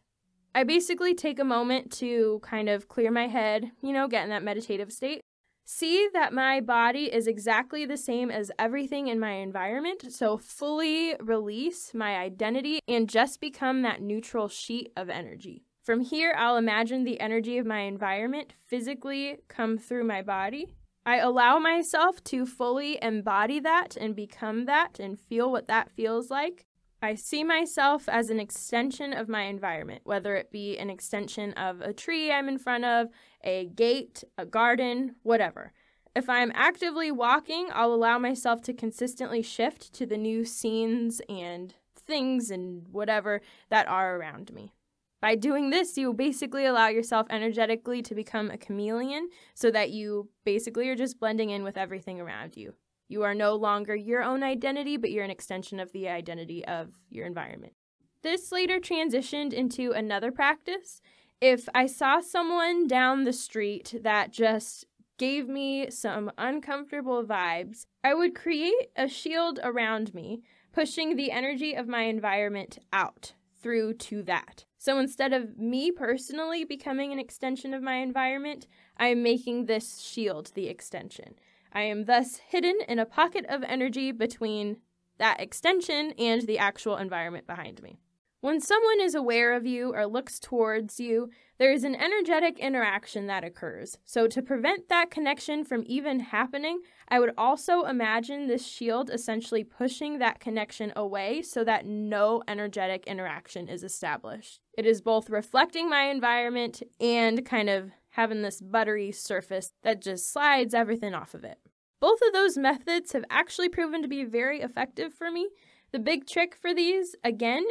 I 0.55 0.65
basically 0.65 1.15
take 1.15 1.39
a 1.39 1.45
moment 1.45 1.91
to 1.99 2.41
kind 2.43 2.69
of 2.69 2.89
clear 2.89 3.11
my 3.11 3.27
head, 3.27 3.73
you 3.83 3.93
know, 3.93 4.07
get 4.09 4.25
in 4.25 4.31
that 4.31 4.45
meditative 4.45 4.93
state, 4.93 5.21
See 5.67 6.09
that 6.13 6.35
my 6.35 6.61
body 6.61 7.05
is 7.05 7.27
exactly 7.27 7.87
the 7.87 7.97
same 7.97 8.31
as 8.31 8.53
everything 8.59 9.09
in 9.09 9.19
my 9.19 9.33
environment, 9.33 10.13
so 10.13 10.37
fully 10.37 11.17
release 11.21 11.95
my 11.95 12.17
identity 12.17 12.81
and 12.87 13.09
just 13.09 13.41
become 13.41 13.81
that 13.81 14.03
neutral 14.03 14.49
sheet 14.49 14.93
of 14.95 15.09
energy. 15.09 15.65
From 15.83 16.01
here, 16.01 16.35
I'll 16.37 16.59
imagine 16.59 17.05
the 17.05 17.19
energy 17.19 17.57
of 17.57 17.65
my 17.65 17.81
environment 17.81 18.53
physically 18.67 19.39
come 19.49 19.79
through 19.79 20.05
my 20.05 20.21
body. 20.21 20.75
I 21.07 21.17
allow 21.17 21.59
myself 21.59 22.23
to 22.25 22.45
fully 22.45 22.99
embody 23.03 23.59
that 23.61 23.97
and 23.97 24.15
become 24.15 24.67
that 24.67 24.99
and 25.01 25.19
feel 25.19 25.51
what 25.51 25.67
that 25.69 25.91
feels 25.91 26.31
like. 26.31 26.67
I 27.03 27.15
see 27.15 27.45
myself 27.45 28.09
as 28.09 28.31
an 28.31 28.41
extension 28.41 29.13
of 29.13 29.29
my 29.29 29.43
environment, 29.43 30.03
whether 30.05 30.37
it 30.37 30.51
be 30.51 30.79
an 30.79 30.89
extension 30.89 31.53
of 31.53 31.81
a 31.81 31.93
tree 31.93 32.33
I'm 32.33 32.49
in 32.49 32.59
front 32.59 32.85
of, 32.85 33.09
a 33.43 33.67
gate, 33.67 34.25
a 34.39 34.47
garden, 34.47 35.17
whatever. 35.23 35.73
If 36.17 36.29
I'm 36.31 36.53
actively 36.55 37.11
walking, 37.11 37.69
I'll 37.73 37.93
allow 37.93 38.19
myself 38.19 38.63
to 38.63 38.73
consistently 38.73 39.43
shift 39.43 39.93
to 39.95 40.07
the 40.07 40.17
new 40.17 40.45
scenes 40.45 41.21
and 41.29 41.75
things 42.07 42.51
and 42.51 42.87
whatever 42.91 43.41
that 43.69 43.89
are 43.89 44.17
around 44.17 44.53
me. 44.53 44.73
By 45.21 45.37
doing 45.37 45.71
this, 45.71 45.97
you 45.97 46.13
basically 46.13 46.67
allow 46.67 46.89
yourself 46.89 47.27
energetically 47.31 48.03
to 48.03 48.15
become 48.15 48.51
a 48.51 48.59
chameleon 48.59 49.31
so 49.55 49.71
that 49.71 49.91
you 49.91 50.29
basically 50.45 50.89
are 50.91 50.97
just 50.97 51.19
blending 51.19 51.51
in 51.51 51.65
with 51.65 51.77
everything 51.77 52.21
around 52.21 52.57
you. 52.57 52.75
You 53.09 53.23
are 53.23 53.35
no 53.35 53.55
longer 53.55 53.95
your 53.95 54.23
own 54.23 54.43
identity, 54.43 54.97
but 54.97 55.11
you're 55.11 55.25
an 55.25 55.31
extension 55.31 55.79
of 55.79 55.93
the 55.93 56.09
identity 56.09 56.65
of 56.65 56.95
your 57.11 57.27
environment. 57.27 57.75
This 58.23 58.51
later 58.51 58.81
transitioned 58.81 59.53
into 59.53 59.93
another 59.93 60.33
practice. 60.33 61.03
If 61.41 61.69
I 61.75 61.87
saw 61.87 62.21
someone 62.21 62.87
down 62.87 63.25
the 63.25 63.33
street 63.33 63.95
that 64.03 64.33
just 64.33 64.87
gave 65.19 65.49
me 65.49 65.91
some 65.91 66.31
uncomfortable 66.39 67.25
vibes, 67.25 67.87
I 68.03 68.15
would 68.15 68.35
create 68.35 68.91
a 68.97 69.09
shield 69.09 69.61
around 69.63 70.15
me, 70.15 70.43
pushing 70.73 71.17
the 71.17 71.31
energy 71.31 71.75
of 71.75 71.87
my 71.87 72.03
environment 72.03 72.79
out 72.93 73.35
through 73.63 73.95
to 73.95 74.23
that. 74.25 74.65
So 74.79 74.99
instead 74.99 75.33
of 75.33 75.57
me 75.57 75.91
personally 75.91 76.65
becoming 76.65 77.13
an 77.13 77.19
extension 77.19 77.73
of 77.73 77.83
my 77.83 77.97
environment, 77.97 78.67
I 78.97 79.09
am 79.09 79.23
making 79.23 79.67
this 79.67 80.01
shield 80.01 80.53
the 80.55 80.69
extension. 80.69 81.35
I 81.75 81.83
am 81.83 82.05
thus 82.05 82.37
hidden 82.37 82.79
in 82.87 82.99
a 83.01 83.07
pocket 83.07 83.45
of 83.49 83.65
energy 83.65 84.13
between 84.13 84.77
that 85.19 85.41
extension 85.41 86.13
and 86.19 86.43
the 86.43 86.59
actual 86.59 86.97
environment 86.97 87.47
behind 87.47 87.83
me. 87.83 87.99
When 88.45 88.61
someone 88.61 89.01
is 89.01 89.15
aware 89.15 89.55
of 89.55 89.65
you 89.65 89.95
or 89.95 90.07
looks 90.07 90.39
towards 90.39 91.01
you, 91.01 91.31
there 91.59 91.73
is 91.73 91.83
an 91.83 91.95
energetic 91.95 92.59
interaction 92.59 93.27
that 93.27 93.43
occurs. 93.43 93.97
So, 94.05 94.29
to 94.29 94.43
prevent 94.43 94.91
that 94.91 95.11
connection 95.11 95.65
from 95.65 95.83
even 95.87 96.21
happening, 96.21 96.81
I 97.09 97.21
would 97.21 97.33
also 97.39 97.85
imagine 97.85 98.47
this 98.47 98.67
shield 98.67 99.09
essentially 99.09 99.65
pushing 99.65 100.19
that 100.19 100.41
connection 100.41 100.93
away 100.95 101.41
so 101.41 101.65
that 101.65 101.87
no 101.87 102.43
energetic 102.47 103.07
interaction 103.07 103.67
is 103.67 103.83
established. 103.83 104.61
It 104.77 104.85
is 104.85 105.01
both 105.01 105.31
reflecting 105.31 105.89
my 105.89 106.11
environment 106.11 106.83
and 107.01 107.47
kind 107.47 107.71
of 107.71 107.93
having 108.11 108.43
this 108.43 108.61
buttery 108.61 109.11
surface 109.11 109.73
that 109.83 110.03
just 110.03 110.31
slides 110.31 110.75
everything 110.75 111.15
off 111.15 111.33
of 111.33 111.45
it. 111.45 111.59
Both 112.01 112.21
of 112.27 112.33
those 112.33 112.59
methods 112.59 113.13
have 113.13 113.25
actually 113.31 113.69
proven 113.69 114.03
to 114.03 114.09
be 114.09 114.25
very 114.25 114.61
effective 114.61 115.15
for 115.15 115.31
me. 115.31 115.49
The 115.93 115.99
big 115.99 116.27
trick 116.27 116.55
for 116.55 116.75
these, 116.75 117.15
again, 117.25 117.65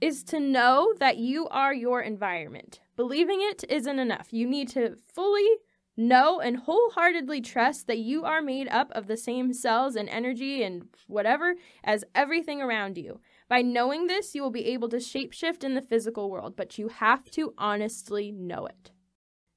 is 0.00 0.22
to 0.24 0.40
know 0.40 0.92
that 0.98 1.18
you 1.18 1.46
are 1.48 1.72
your 1.72 2.00
environment. 2.00 2.80
Believing 2.96 3.38
it 3.42 3.64
isn't 3.68 3.98
enough. 3.98 4.32
You 4.32 4.46
need 4.46 4.68
to 4.70 4.96
fully 4.96 5.48
know 5.96 6.40
and 6.40 6.58
wholeheartedly 6.58 7.40
trust 7.40 7.86
that 7.86 7.98
you 7.98 8.24
are 8.24 8.42
made 8.42 8.68
up 8.68 8.90
of 8.92 9.06
the 9.06 9.16
same 9.16 9.52
cells 9.52 9.96
and 9.96 10.08
energy 10.08 10.62
and 10.62 10.88
whatever 11.06 11.54
as 11.82 12.04
everything 12.14 12.60
around 12.60 12.98
you. 12.98 13.20
By 13.48 13.62
knowing 13.62 14.06
this, 14.06 14.34
you 14.34 14.42
will 14.42 14.50
be 14.50 14.66
able 14.66 14.88
to 14.90 14.96
shapeshift 14.96 15.64
in 15.64 15.74
the 15.74 15.82
physical 15.82 16.30
world, 16.30 16.54
but 16.56 16.78
you 16.78 16.88
have 16.88 17.30
to 17.32 17.54
honestly 17.56 18.30
know 18.30 18.66
it. 18.66 18.90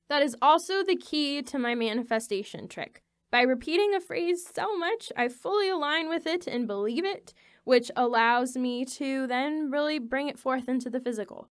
That 0.08 0.22
is 0.24 0.36
also 0.42 0.84
the 0.84 0.96
key 0.96 1.42
to 1.44 1.60
my 1.60 1.76
manifestation 1.76 2.68
trick. 2.68 3.04
By 3.32 3.42
repeating 3.42 3.94
a 3.94 4.00
phrase 4.00 4.50
so 4.54 4.76
much, 4.76 5.12
I 5.16 5.28
fully 5.28 5.70
align 5.70 6.10
with 6.10 6.26
it 6.26 6.48
and 6.48 6.66
believe 6.66 7.06
it, 7.06 7.34
which 7.64 7.92
allows 7.96 8.58
me 8.58 8.86
to 8.86 9.28
then 9.28 9.70
really 9.70 10.00
bring 10.00 10.30
it 10.30 10.40
forth 10.40 10.68
into 10.68 10.90
the 10.90 11.00
physical. 11.00 11.48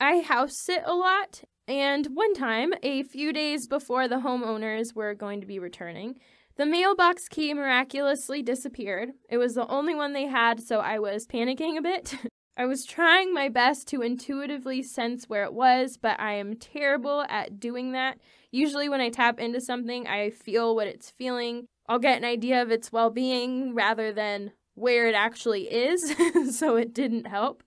I 0.00 0.20
house 0.20 0.56
sit 0.56 0.82
a 0.84 0.94
lot, 0.94 1.44
and 1.68 2.06
one 2.14 2.34
time, 2.34 2.74
a 2.82 3.04
few 3.04 3.32
days 3.32 3.68
before 3.68 4.08
the 4.08 4.20
homeowners 4.20 4.94
were 4.94 5.14
going 5.14 5.40
to 5.40 5.46
be 5.46 5.60
returning, 5.60 6.16
the 6.56 6.66
mailbox 6.66 7.28
key 7.28 7.54
miraculously 7.54 8.42
disappeared. 8.42 9.10
It 9.28 9.38
was 9.38 9.54
the 9.54 9.68
only 9.68 9.94
one 9.94 10.12
they 10.12 10.26
had, 10.26 10.60
so 10.60 10.80
I 10.80 10.98
was 10.98 11.26
panicking 11.26 11.78
a 11.78 11.82
bit. 11.82 12.16
I 12.56 12.66
was 12.66 12.84
trying 12.84 13.34
my 13.34 13.48
best 13.48 13.88
to 13.88 14.02
intuitively 14.02 14.82
sense 14.82 15.28
where 15.28 15.42
it 15.42 15.52
was, 15.52 15.96
but 15.96 16.20
I 16.20 16.34
am 16.34 16.54
terrible 16.54 17.24
at 17.28 17.58
doing 17.58 17.92
that. 17.92 18.18
Usually, 18.52 18.88
when 18.88 19.00
I 19.00 19.08
tap 19.08 19.40
into 19.40 19.60
something, 19.60 20.06
I 20.06 20.30
feel 20.30 20.76
what 20.76 20.86
it's 20.86 21.10
feeling. 21.10 21.66
I'll 21.88 21.98
get 21.98 22.16
an 22.18 22.24
idea 22.24 22.62
of 22.62 22.70
its 22.70 22.92
well 22.92 23.10
being 23.10 23.74
rather 23.74 24.12
than 24.12 24.52
where 24.74 25.08
it 25.08 25.16
actually 25.16 25.64
is, 25.64 26.14
so 26.56 26.76
it 26.76 26.94
didn't 26.94 27.26
help. 27.26 27.64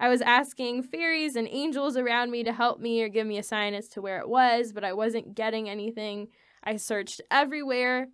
I 0.00 0.08
was 0.08 0.22
asking 0.22 0.84
fairies 0.84 1.36
and 1.36 1.46
angels 1.50 1.96
around 1.96 2.30
me 2.30 2.42
to 2.44 2.52
help 2.52 2.80
me 2.80 3.02
or 3.02 3.08
give 3.08 3.26
me 3.26 3.38
a 3.38 3.42
sign 3.42 3.74
as 3.74 3.88
to 3.90 4.02
where 4.02 4.18
it 4.18 4.28
was, 4.28 4.72
but 4.72 4.82
I 4.82 4.94
wasn't 4.94 5.34
getting 5.34 5.68
anything. 5.68 6.28
I 6.64 6.76
searched 6.76 7.20
everywhere, 7.30 8.08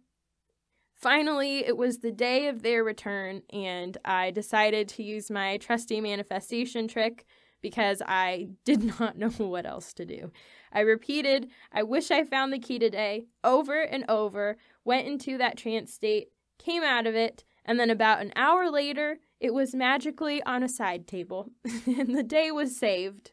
Finally, 0.99 1.65
it 1.65 1.77
was 1.77 1.99
the 1.99 2.11
day 2.11 2.49
of 2.49 2.63
their 2.63 2.83
return, 2.83 3.41
and 3.51 3.97
I 4.05 4.33
decided 4.33 4.89
to 4.89 5.05
use 5.05 5.31
my 5.31 5.57
trusty 5.59 6.01
manifestation 6.01 6.89
trick 6.89 7.25
because 7.63 8.03
I 8.05 8.49
did 8.65 8.83
not 8.99 9.17
know 9.17 9.31
what 9.31 9.65
else 9.65 9.93
to 9.95 10.05
do. 10.05 10.33
I 10.73 10.81
repeated, 10.81 11.51
I 11.71 11.85
wish 11.85 12.11
I 12.11 12.25
found 12.25 12.53
the 12.53 12.59
key 12.59 12.81
today, 12.81 13.27
over 13.45 13.81
and 13.81 14.05
over, 14.09 14.57
went 14.85 15.07
into 15.07 15.39
that 15.39 15.57
trance 15.57 15.95
state, 15.95 16.33
came 16.59 16.83
out 16.83 17.07
of 17.07 17.15
it, 17.15 17.45
and 17.65 17.79
then 17.79 17.91
about 17.91 18.21
an 18.21 18.33
hour 18.35 18.69
later, 18.69 19.19
it 19.39 19.55
was 19.55 19.77
magically 19.77 20.43
on 20.43 20.65
a 20.65 20.69
side 20.69 21.07
table, 21.07 21.53
and 21.87 22.17
the 22.17 22.25
day 22.25 22.51
was 22.51 22.77
saved. 22.77 23.31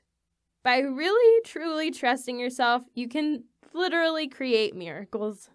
By 0.63 0.79
really, 0.79 1.41
truly 1.43 1.89
trusting 1.89 2.39
yourself, 2.39 2.83
you 2.93 3.07
can 3.07 3.45
literally 3.73 4.27
create 4.27 4.75
miracles. 4.75 5.49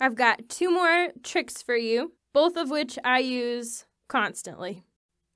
I've 0.00 0.14
got 0.14 0.48
two 0.48 0.70
more 0.70 1.08
tricks 1.22 1.60
for 1.62 1.76
you, 1.76 2.12
both 2.32 2.56
of 2.56 2.70
which 2.70 2.98
I 3.04 3.18
use 3.18 3.84
constantly. 4.08 4.84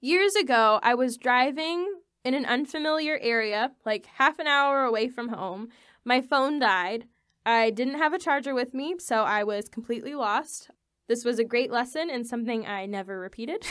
Years 0.00 0.34
ago, 0.34 0.80
I 0.82 0.94
was 0.94 1.18
driving 1.18 1.86
in 2.24 2.34
an 2.34 2.46
unfamiliar 2.46 3.18
area, 3.20 3.72
like 3.84 4.06
half 4.14 4.38
an 4.38 4.46
hour 4.46 4.84
away 4.84 5.08
from 5.08 5.28
home. 5.28 5.68
My 6.04 6.22
phone 6.22 6.58
died. 6.58 7.06
I 7.44 7.70
didn't 7.70 7.98
have 7.98 8.14
a 8.14 8.18
charger 8.18 8.54
with 8.54 8.72
me, 8.72 8.96
so 8.98 9.24
I 9.24 9.44
was 9.44 9.68
completely 9.68 10.14
lost. 10.14 10.70
This 11.08 11.24
was 11.24 11.38
a 11.38 11.44
great 11.44 11.70
lesson 11.70 12.08
and 12.08 12.26
something 12.26 12.66
I 12.66 12.86
never 12.86 13.20
repeated. 13.20 13.66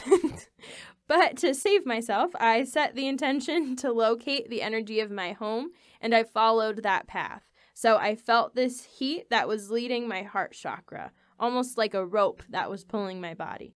but 1.07 1.37
to 1.37 1.55
save 1.55 1.85
myself, 1.85 2.31
I 2.39 2.63
set 2.63 2.93
the 2.93 3.07
intention 3.07 3.75
to 3.77 3.91
locate 3.91 4.49
the 4.49 4.61
energy 4.61 4.99
of 4.99 5.09
my 5.09 5.31
home, 5.31 5.71
and 5.99 6.13
I 6.13 6.23
followed 6.23 6.83
that 6.83 7.07
path. 7.07 7.43
So 7.73 7.97
I 7.97 8.15
felt 8.15 8.55
this 8.55 8.85
heat 8.85 9.29
that 9.29 9.47
was 9.47 9.71
leading 9.71 10.07
my 10.07 10.23
heart 10.23 10.53
chakra, 10.53 11.11
almost 11.39 11.77
like 11.77 11.93
a 11.93 12.05
rope 12.05 12.43
that 12.49 12.69
was 12.69 12.83
pulling 12.83 13.19
my 13.19 13.33
body. 13.33 13.75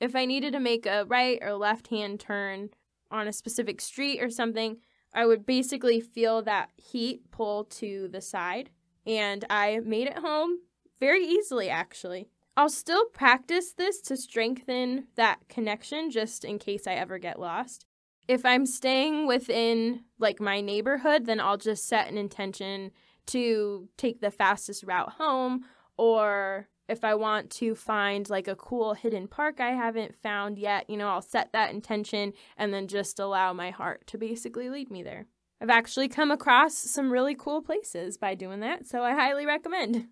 If 0.00 0.14
I 0.14 0.26
needed 0.26 0.52
to 0.52 0.60
make 0.60 0.86
a 0.86 1.04
right 1.06 1.38
or 1.42 1.54
left 1.54 1.88
hand 1.88 2.20
turn 2.20 2.70
on 3.10 3.26
a 3.26 3.32
specific 3.32 3.80
street 3.80 4.22
or 4.22 4.30
something, 4.30 4.76
I 5.14 5.26
would 5.26 5.46
basically 5.46 6.00
feel 6.00 6.42
that 6.42 6.70
heat 6.76 7.30
pull 7.30 7.64
to 7.64 8.08
the 8.08 8.20
side. 8.20 8.70
And 9.06 9.44
I 9.48 9.80
made 9.84 10.06
it 10.06 10.18
home 10.18 10.58
very 11.00 11.24
easily, 11.24 11.70
actually. 11.70 12.28
I'll 12.56 12.68
still 12.68 13.06
practice 13.06 13.72
this 13.72 14.00
to 14.02 14.16
strengthen 14.16 15.06
that 15.14 15.48
connection 15.48 16.10
just 16.10 16.44
in 16.44 16.58
case 16.58 16.86
I 16.86 16.94
ever 16.94 17.18
get 17.18 17.40
lost. 17.40 17.86
If 18.26 18.44
I'm 18.44 18.66
staying 18.66 19.26
within 19.26 20.04
like 20.18 20.40
my 20.40 20.60
neighborhood, 20.60 21.24
then 21.24 21.40
I'll 21.40 21.56
just 21.56 21.88
set 21.88 22.08
an 22.08 22.18
intention 22.18 22.90
to 23.28 23.88
take 23.96 24.20
the 24.20 24.30
fastest 24.30 24.84
route 24.84 25.12
home 25.12 25.64
or 25.96 26.68
if 26.88 27.04
I 27.04 27.14
want 27.14 27.50
to 27.52 27.74
find 27.74 28.28
like 28.30 28.48
a 28.48 28.56
cool 28.56 28.94
hidden 28.94 29.28
park 29.28 29.60
I 29.60 29.70
haven't 29.70 30.16
found 30.16 30.58
yet, 30.58 30.88
you 30.88 30.96
know, 30.96 31.08
I'll 31.08 31.22
set 31.22 31.52
that 31.52 31.72
intention 31.72 32.32
and 32.56 32.72
then 32.72 32.88
just 32.88 33.18
allow 33.18 33.52
my 33.52 33.70
heart 33.70 34.06
to 34.08 34.18
basically 34.18 34.70
lead 34.70 34.90
me 34.90 35.02
there. 35.02 35.26
I've 35.60 35.70
actually 35.70 36.08
come 36.08 36.30
across 36.30 36.74
some 36.74 37.10
really 37.10 37.34
cool 37.34 37.62
places 37.62 38.16
by 38.16 38.34
doing 38.34 38.60
that, 38.60 38.86
so 38.86 39.02
I 39.02 39.12
highly 39.12 39.44
recommend. 39.44 40.06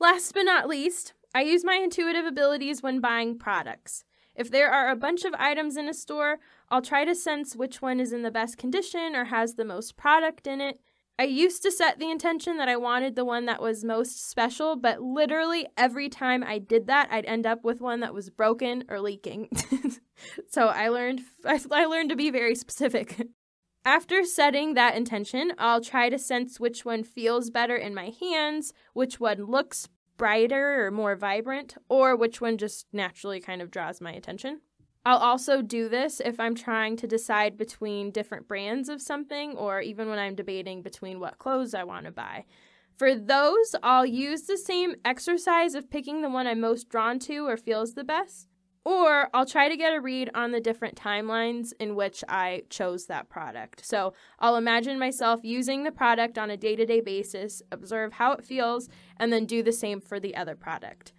Last 0.00 0.32
but 0.32 0.42
not 0.42 0.68
least, 0.68 1.12
I 1.34 1.42
use 1.42 1.64
my 1.64 1.74
intuitive 1.74 2.24
abilities 2.24 2.82
when 2.82 3.00
buying 3.00 3.38
products. 3.38 4.04
If 4.34 4.50
there 4.50 4.70
are 4.70 4.90
a 4.90 4.96
bunch 4.96 5.24
of 5.24 5.34
items 5.34 5.76
in 5.76 5.88
a 5.88 5.94
store, 5.94 6.38
I'll 6.70 6.82
try 6.82 7.04
to 7.04 7.14
sense 7.14 7.54
which 7.54 7.82
one 7.82 8.00
is 8.00 8.12
in 8.12 8.22
the 8.22 8.30
best 8.30 8.56
condition 8.56 9.14
or 9.14 9.26
has 9.26 9.54
the 9.54 9.64
most 9.64 9.96
product 9.96 10.46
in 10.46 10.60
it. 10.60 10.80
I 11.18 11.24
used 11.24 11.62
to 11.62 11.70
set 11.70 11.98
the 11.98 12.10
intention 12.10 12.56
that 12.56 12.68
I 12.68 12.76
wanted 12.76 13.14
the 13.14 13.24
one 13.24 13.46
that 13.46 13.60
was 13.60 13.84
most 13.84 14.28
special, 14.28 14.76
but 14.76 15.02
literally 15.02 15.66
every 15.76 16.08
time 16.08 16.42
I 16.42 16.58
did 16.58 16.86
that, 16.86 17.08
I'd 17.10 17.26
end 17.26 17.46
up 17.46 17.64
with 17.64 17.80
one 17.80 18.00
that 18.00 18.14
was 18.14 18.30
broken 18.30 18.84
or 18.88 19.00
leaking. 19.00 19.50
so 20.48 20.68
I 20.68 20.88
learned 20.88 21.20
I 21.44 21.84
learned 21.84 22.10
to 22.10 22.16
be 22.16 22.30
very 22.30 22.54
specific. 22.54 23.28
After 23.84 24.24
setting 24.24 24.74
that 24.74 24.96
intention, 24.96 25.52
I'll 25.58 25.80
try 25.80 26.08
to 26.08 26.18
sense 26.18 26.60
which 26.60 26.84
one 26.84 27.02
feels 27.02 27.50
better 27.50 27.76
in 27.76 27.94
my 27.94 28.12
hands, 28.20 28.72
which 28.92 29.18
one 29.18 29.44
looks 29.44 29.88
brighter 30.16 30.86
or 30.86 30.90
more 30.92 31.16
vibrant, 31.16 31.76
or 31.88 32.14
which 32.14 32.40
one 32.40 32.58
just 32.58 32.86
naturally 32.92 33.40
kind 33.40 33.60
of 33.60 33.72
draws 33.72 34.00
my 34.00 34.12
attention. 34.12 34.60
I'll 35.04 35.18
also 35.18 35.62
do 35.62 35.88
this 35.88 36.20
if 36.24 36.38
I'm 36.38 36.54
trying 36.54 36.96
to 36.98 37.08
decide 37.08 37.56
between 37.56 38.12
different 38.12 38.46
brands 38.46 38.88
of 38.88 39.02
something 39.02 39.56
or 39.56 39.80
even 39.80 40.08
when 40.08 40.18
I'm 40.18 40.36
debating 40.36 40.82
between 40.82 41.18
what 41.18 41.38
clothes 41.38 41.74
I 41.74 41.82
want 41.84 42.06
to 42.06 42.12
buy. 42.12 42.44
For 42.96 43.14
those, 43.16 43.74
I'll 43.82 44.06
use 44.06 44.42
the 44.42 44.56
same 44.56 44.94
exercise 45.04 45.74
of 45.74 45.90
picking 45.90 46.22
the 46.22 46.30
one 46.30 46.46
I'm 46.46 46.60
most 46.60 46.88
drawn 46.88 47.18
to 47.20 47.48
or 47.48 47.56
feels 47.56 47.94
the 47.94 48.04
best, 48.04 48.48
or 48.84 49.28
I'll 49.34 49.46
try 49.46 49.68
to 49.68 49.76
get 49.76 49.94
a 49.94 50.00
read 50.00 50.30
on 50.34 50.52
the 50.52 50.60
different 50.60 50.94
timelines 50.94 51.72
in 51.80 51.96
which 51.96 52.22
I 52.28 52.62
chose 52.68 53.06
that 53.06 53.28
product. 53.28 53.84
So 53.84 54.14
I'll 54.38 54.56
imagine 54.56 54.98
myself 55.00 55.40
using 55.42 55.82
the 55.82 55.90
product 55.90 56.38
on 56.38 56.50
a 56.50 56.56
day 56.56 56.76
to 56.76 56.86
day 56.86 57.00
basis, 57.00 57.62
observe 57.72 58.12
how 58.14 58.32
it 58.32 58.44
feels, 58.44 58.88
and 59.16 59.32
then 59.32 59.46
do 59.46 59.64
the 59.64 59.72
same 59.72 60.00
for 60.00 60.20
the 60.20 60.36
other 60.36 60.54
product. 60.54 61.12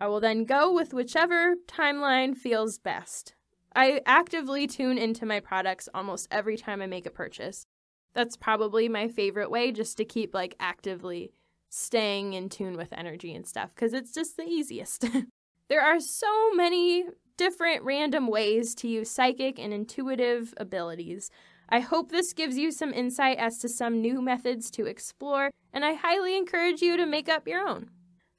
I 0.00 0.06
will 0.06 0.20
then 0.20 0.44
go 0.44 0.72
with 0.72 0.94
whichever 0.94 1.56
timeline 1.68 2.34
feels 2.34 2.78
best. 2.78 3.34
I 3.76 4.00
actively 4.06 4.66
tune 4.66 4.96
into 4.96 5.26
my 5.26 5.40
products 5.40 5.90
almost 5.92 6.26
every 6.30 6.56
time 6.56 6.80
I 6.80 6.86
make 6.86 7.04
a 7.04 7.10
purchase. 7.10 7.66
That's 8.14 8.36
probably 8.36 8.88
my 8.88 9.08
favorite 9.08 9.50
way 9.50 9.70
just 9.72 9.98
to 9.98 10.06
keep 10.06 10.32
like 10.32 10.56
actively 10.58 11.32
staying 11.68 12.32
in 12.32 12.48
tune 12.48 12.78
with 12.78 12.94
energy 12.94 13.34
and 13.34 13.46
stuff 13.46 13.72
because 13.74 13.92
it's 13.92 14.12
just 14.12 14.38
the 14.38 14.44
easiest. 14.44 15.04
there 15.68 15.82
are 15.82 16.00
so 16.00 16.50
many 16.54 17.04
different 17.36 17.84
random 17.84 18.26
ways 18.26 18.74
to 18.76 18.88
use 18.88 19.10
psychic 19.10 19.58
and 19.58 19.72
intuitive 19.72 20.54
abilities. 20.56 21.30
I 21.68 21.80
hope 21.80 22.10
this 22.10 22.32
gives 22.32 22.56
you 22.56 22.72
some 22.72 22.92
insight 22.92 23.36
as 23.36 23.58
to 23.58 23.68
some 23.68 24.00
new 24.00 24.20
methods 24.20 24.70
to 24.72 24.86
explore, 24.86 25.50
and 25.72 25.84
I 25.84 25.92
highly 25.92 26.36
encourage 26.36 26.80
you 26.80 26.96
to 26.96 27.06
make 27.06 27.28
up 27.28 27.46
your 27.46 27.60
own. 27.60 27.90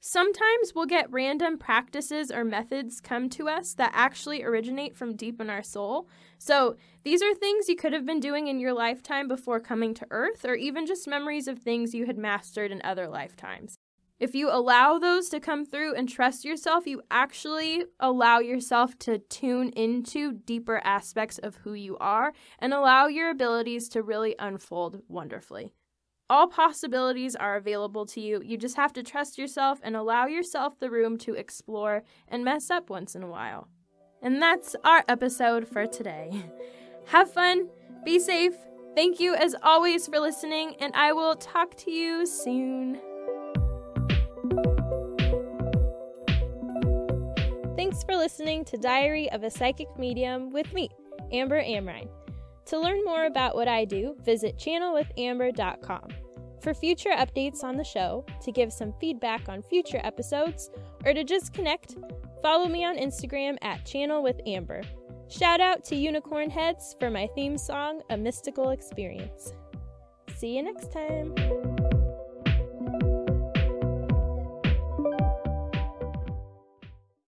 Sometimes 0.04 0.72
we'll 0.74 0.86
get 0.86 1.12
random 1.12 1.56
practices 1.56 2.32
or 2.32 2.42
methods 2.42 3.00
come 3.00 3.28
to 3.28 3.48
us 3.48 3.72
that 3.74 3.92
actually 3.94 4.42
originate 4.42 4.96
from 4.96 5.14
deep 5.14 5.40
in 5.40 5.48
our 5.48 5.62
soul. 5.62 6.08
So, 6.38 6.74
these 7.04 7.22
are 7.22 7.32
things 7.34 7.68
you 7.68 7.76
could 7.76 7.92
have 7.92 8.04
been 8.04 8.18
doing 8.18 8.48
in 8.48 8.58
your 8.58 8.72
lifetime 8.72 9.28
before 9.28 9.60
coming 9.60 9.94
to 9.94 10.06
Earth, 10.10 10.44
or 10.44 10.56
even 10.56 10.86
just 10.86 11.06
memories 11.06 11.46
of 11.46 11.60
things 11.60 11.94
you 11.94 12.06
had 12.06 12.18
mastered 12.18 12.72
in 12.72 12.82
other 12.82 13.06
lifetimes. 13.06 13.76
If 14.18 14.34
you 14.34 14.50
allow 14.50 14.98
those 14.98 15.28
to 15.28 15.38
come 15.38 15.64
through 15.64 15.94
and 15.94 16.08
trust 16.08 16.44
yourself, 16.44 16.84
you 16.84 17.02
actually 17.08 17.84
allow 18.00 18.40
yourself 18.40 18.98
to 19.00 19.18
tune 19.18 19.68
into 19.68 20.32
deeper 20.32 20.80
aspects 20.82 21.38
of 21.38 21.58
who 21.58 21.74
you 21.74 21.96
are 21.98 22.32
and 22.58 22.74
allow 22.74 23.06
your 23.06 23.30
abilities 23.30 23.88
to 23.90 24.02
really 24.02 24.34
unfold 24.40 25.00
wonderfully. 25.06 25.74
All 26.30 26.46
possibilities 26.46 27.36
are 27.36 27.56
available 27.56 28.06
to 28.06 28.20
you. 28.20 28.40
You 28.44 28.56
just 28.56 28.76
have 28.76 28.92
to 28.94 29.02
trust 29.02 29.38
yourself 29.38 29.80
and 29.82 29.96
allow 29.96 30.26
yourself 30.26 30.78
the 30.78 30.90
room 30.90 31.18
to 31.18 31.34
explore 31.34 32.04
and 32.28 32.44
mess 32.44 32.70
up 32.70 32.88
once 32.88 33.14
in 33.14 33.22
a 33.22 33.28
while. 33.28 33.68
And 34.22 34.40
that's 34.40 34.76
our 34.84 35.04
episode 35.08 35.66
for 35.68 35.86
today. 35.86 36.30
Have 37.06 37.32
fun, 37.32 37.68
be 38.04 38.18
safe. 38.18 38.54
Thank 38.94 39.20
you 39.20 39.34
as 39.34 39.56
always 39.62 40.06
for 40.06 40.20
listening, 40.20 40.76
and 40.78 40.94
I 40.94 41.12
will 41.12 41.34
talk 41.34 41.76
to 41.78 41.90
you 41.90 42.24
soon. 42.26 43.00
Thanks 47.76 48.04
for 48.04 48.16
listening 48.16 48.64
to 48.66 48.76
Diary 48.76 49.30
of 49.32 49.42
a 49.42 49.50
Psychic 49.50 49.88
Medium 49.98 50.52
with 50.52 50.72
me, 50.72 50.88
Amber 51.32 51.62
Amrine. 51.62 52.08
To 52.66 52.78
learn 52.78 53.04
more 53.04 53.26
about 53.26 53.54
what 53.54 53.68
I 53.68 53.84
do, 53.84 54.16
visit 54.24 54.56
channelwithamber.com. 54.56 56.08
For 56.60 56.74
future 56.74 57.10
updates 57.10 57.64
on 57.64 57.76
the 57.76 57.84
show, 57.84 58.24
to 58.42 58.52
give 58.52 58.72
some 58.72 58.94
feedback 59.00 59.48
on 59.48 59.62
future 59.62 60.00
episodes, 60.04 60.70
or 61.04 61.12
to 61.12 61.24
just 61.24 61.52
connect, 61.52 61.96
follow 62.40 62.68
me 62.68 62.84
on 62.84 62.96
Instagram 62.96 63.56
at 63.62 63.84
channelwithamber. 63.84 64.84
Shout 65.28 65.60
out 65.60 65.84
to 65.86 65.96
Unicorn 65.96 66.50
Heads 66.50 66.94
for 67.00 67.10
my 67.10 67.26
theme 67.34 67.58
song, 67.58 68.02
A 68.10 68.16
Mystical 68.16 68.70
Experience. 68.70 69.54
See 70.36 70.56
you 70.56 70.62
next 70.62 70.92
time. 70.92 71.34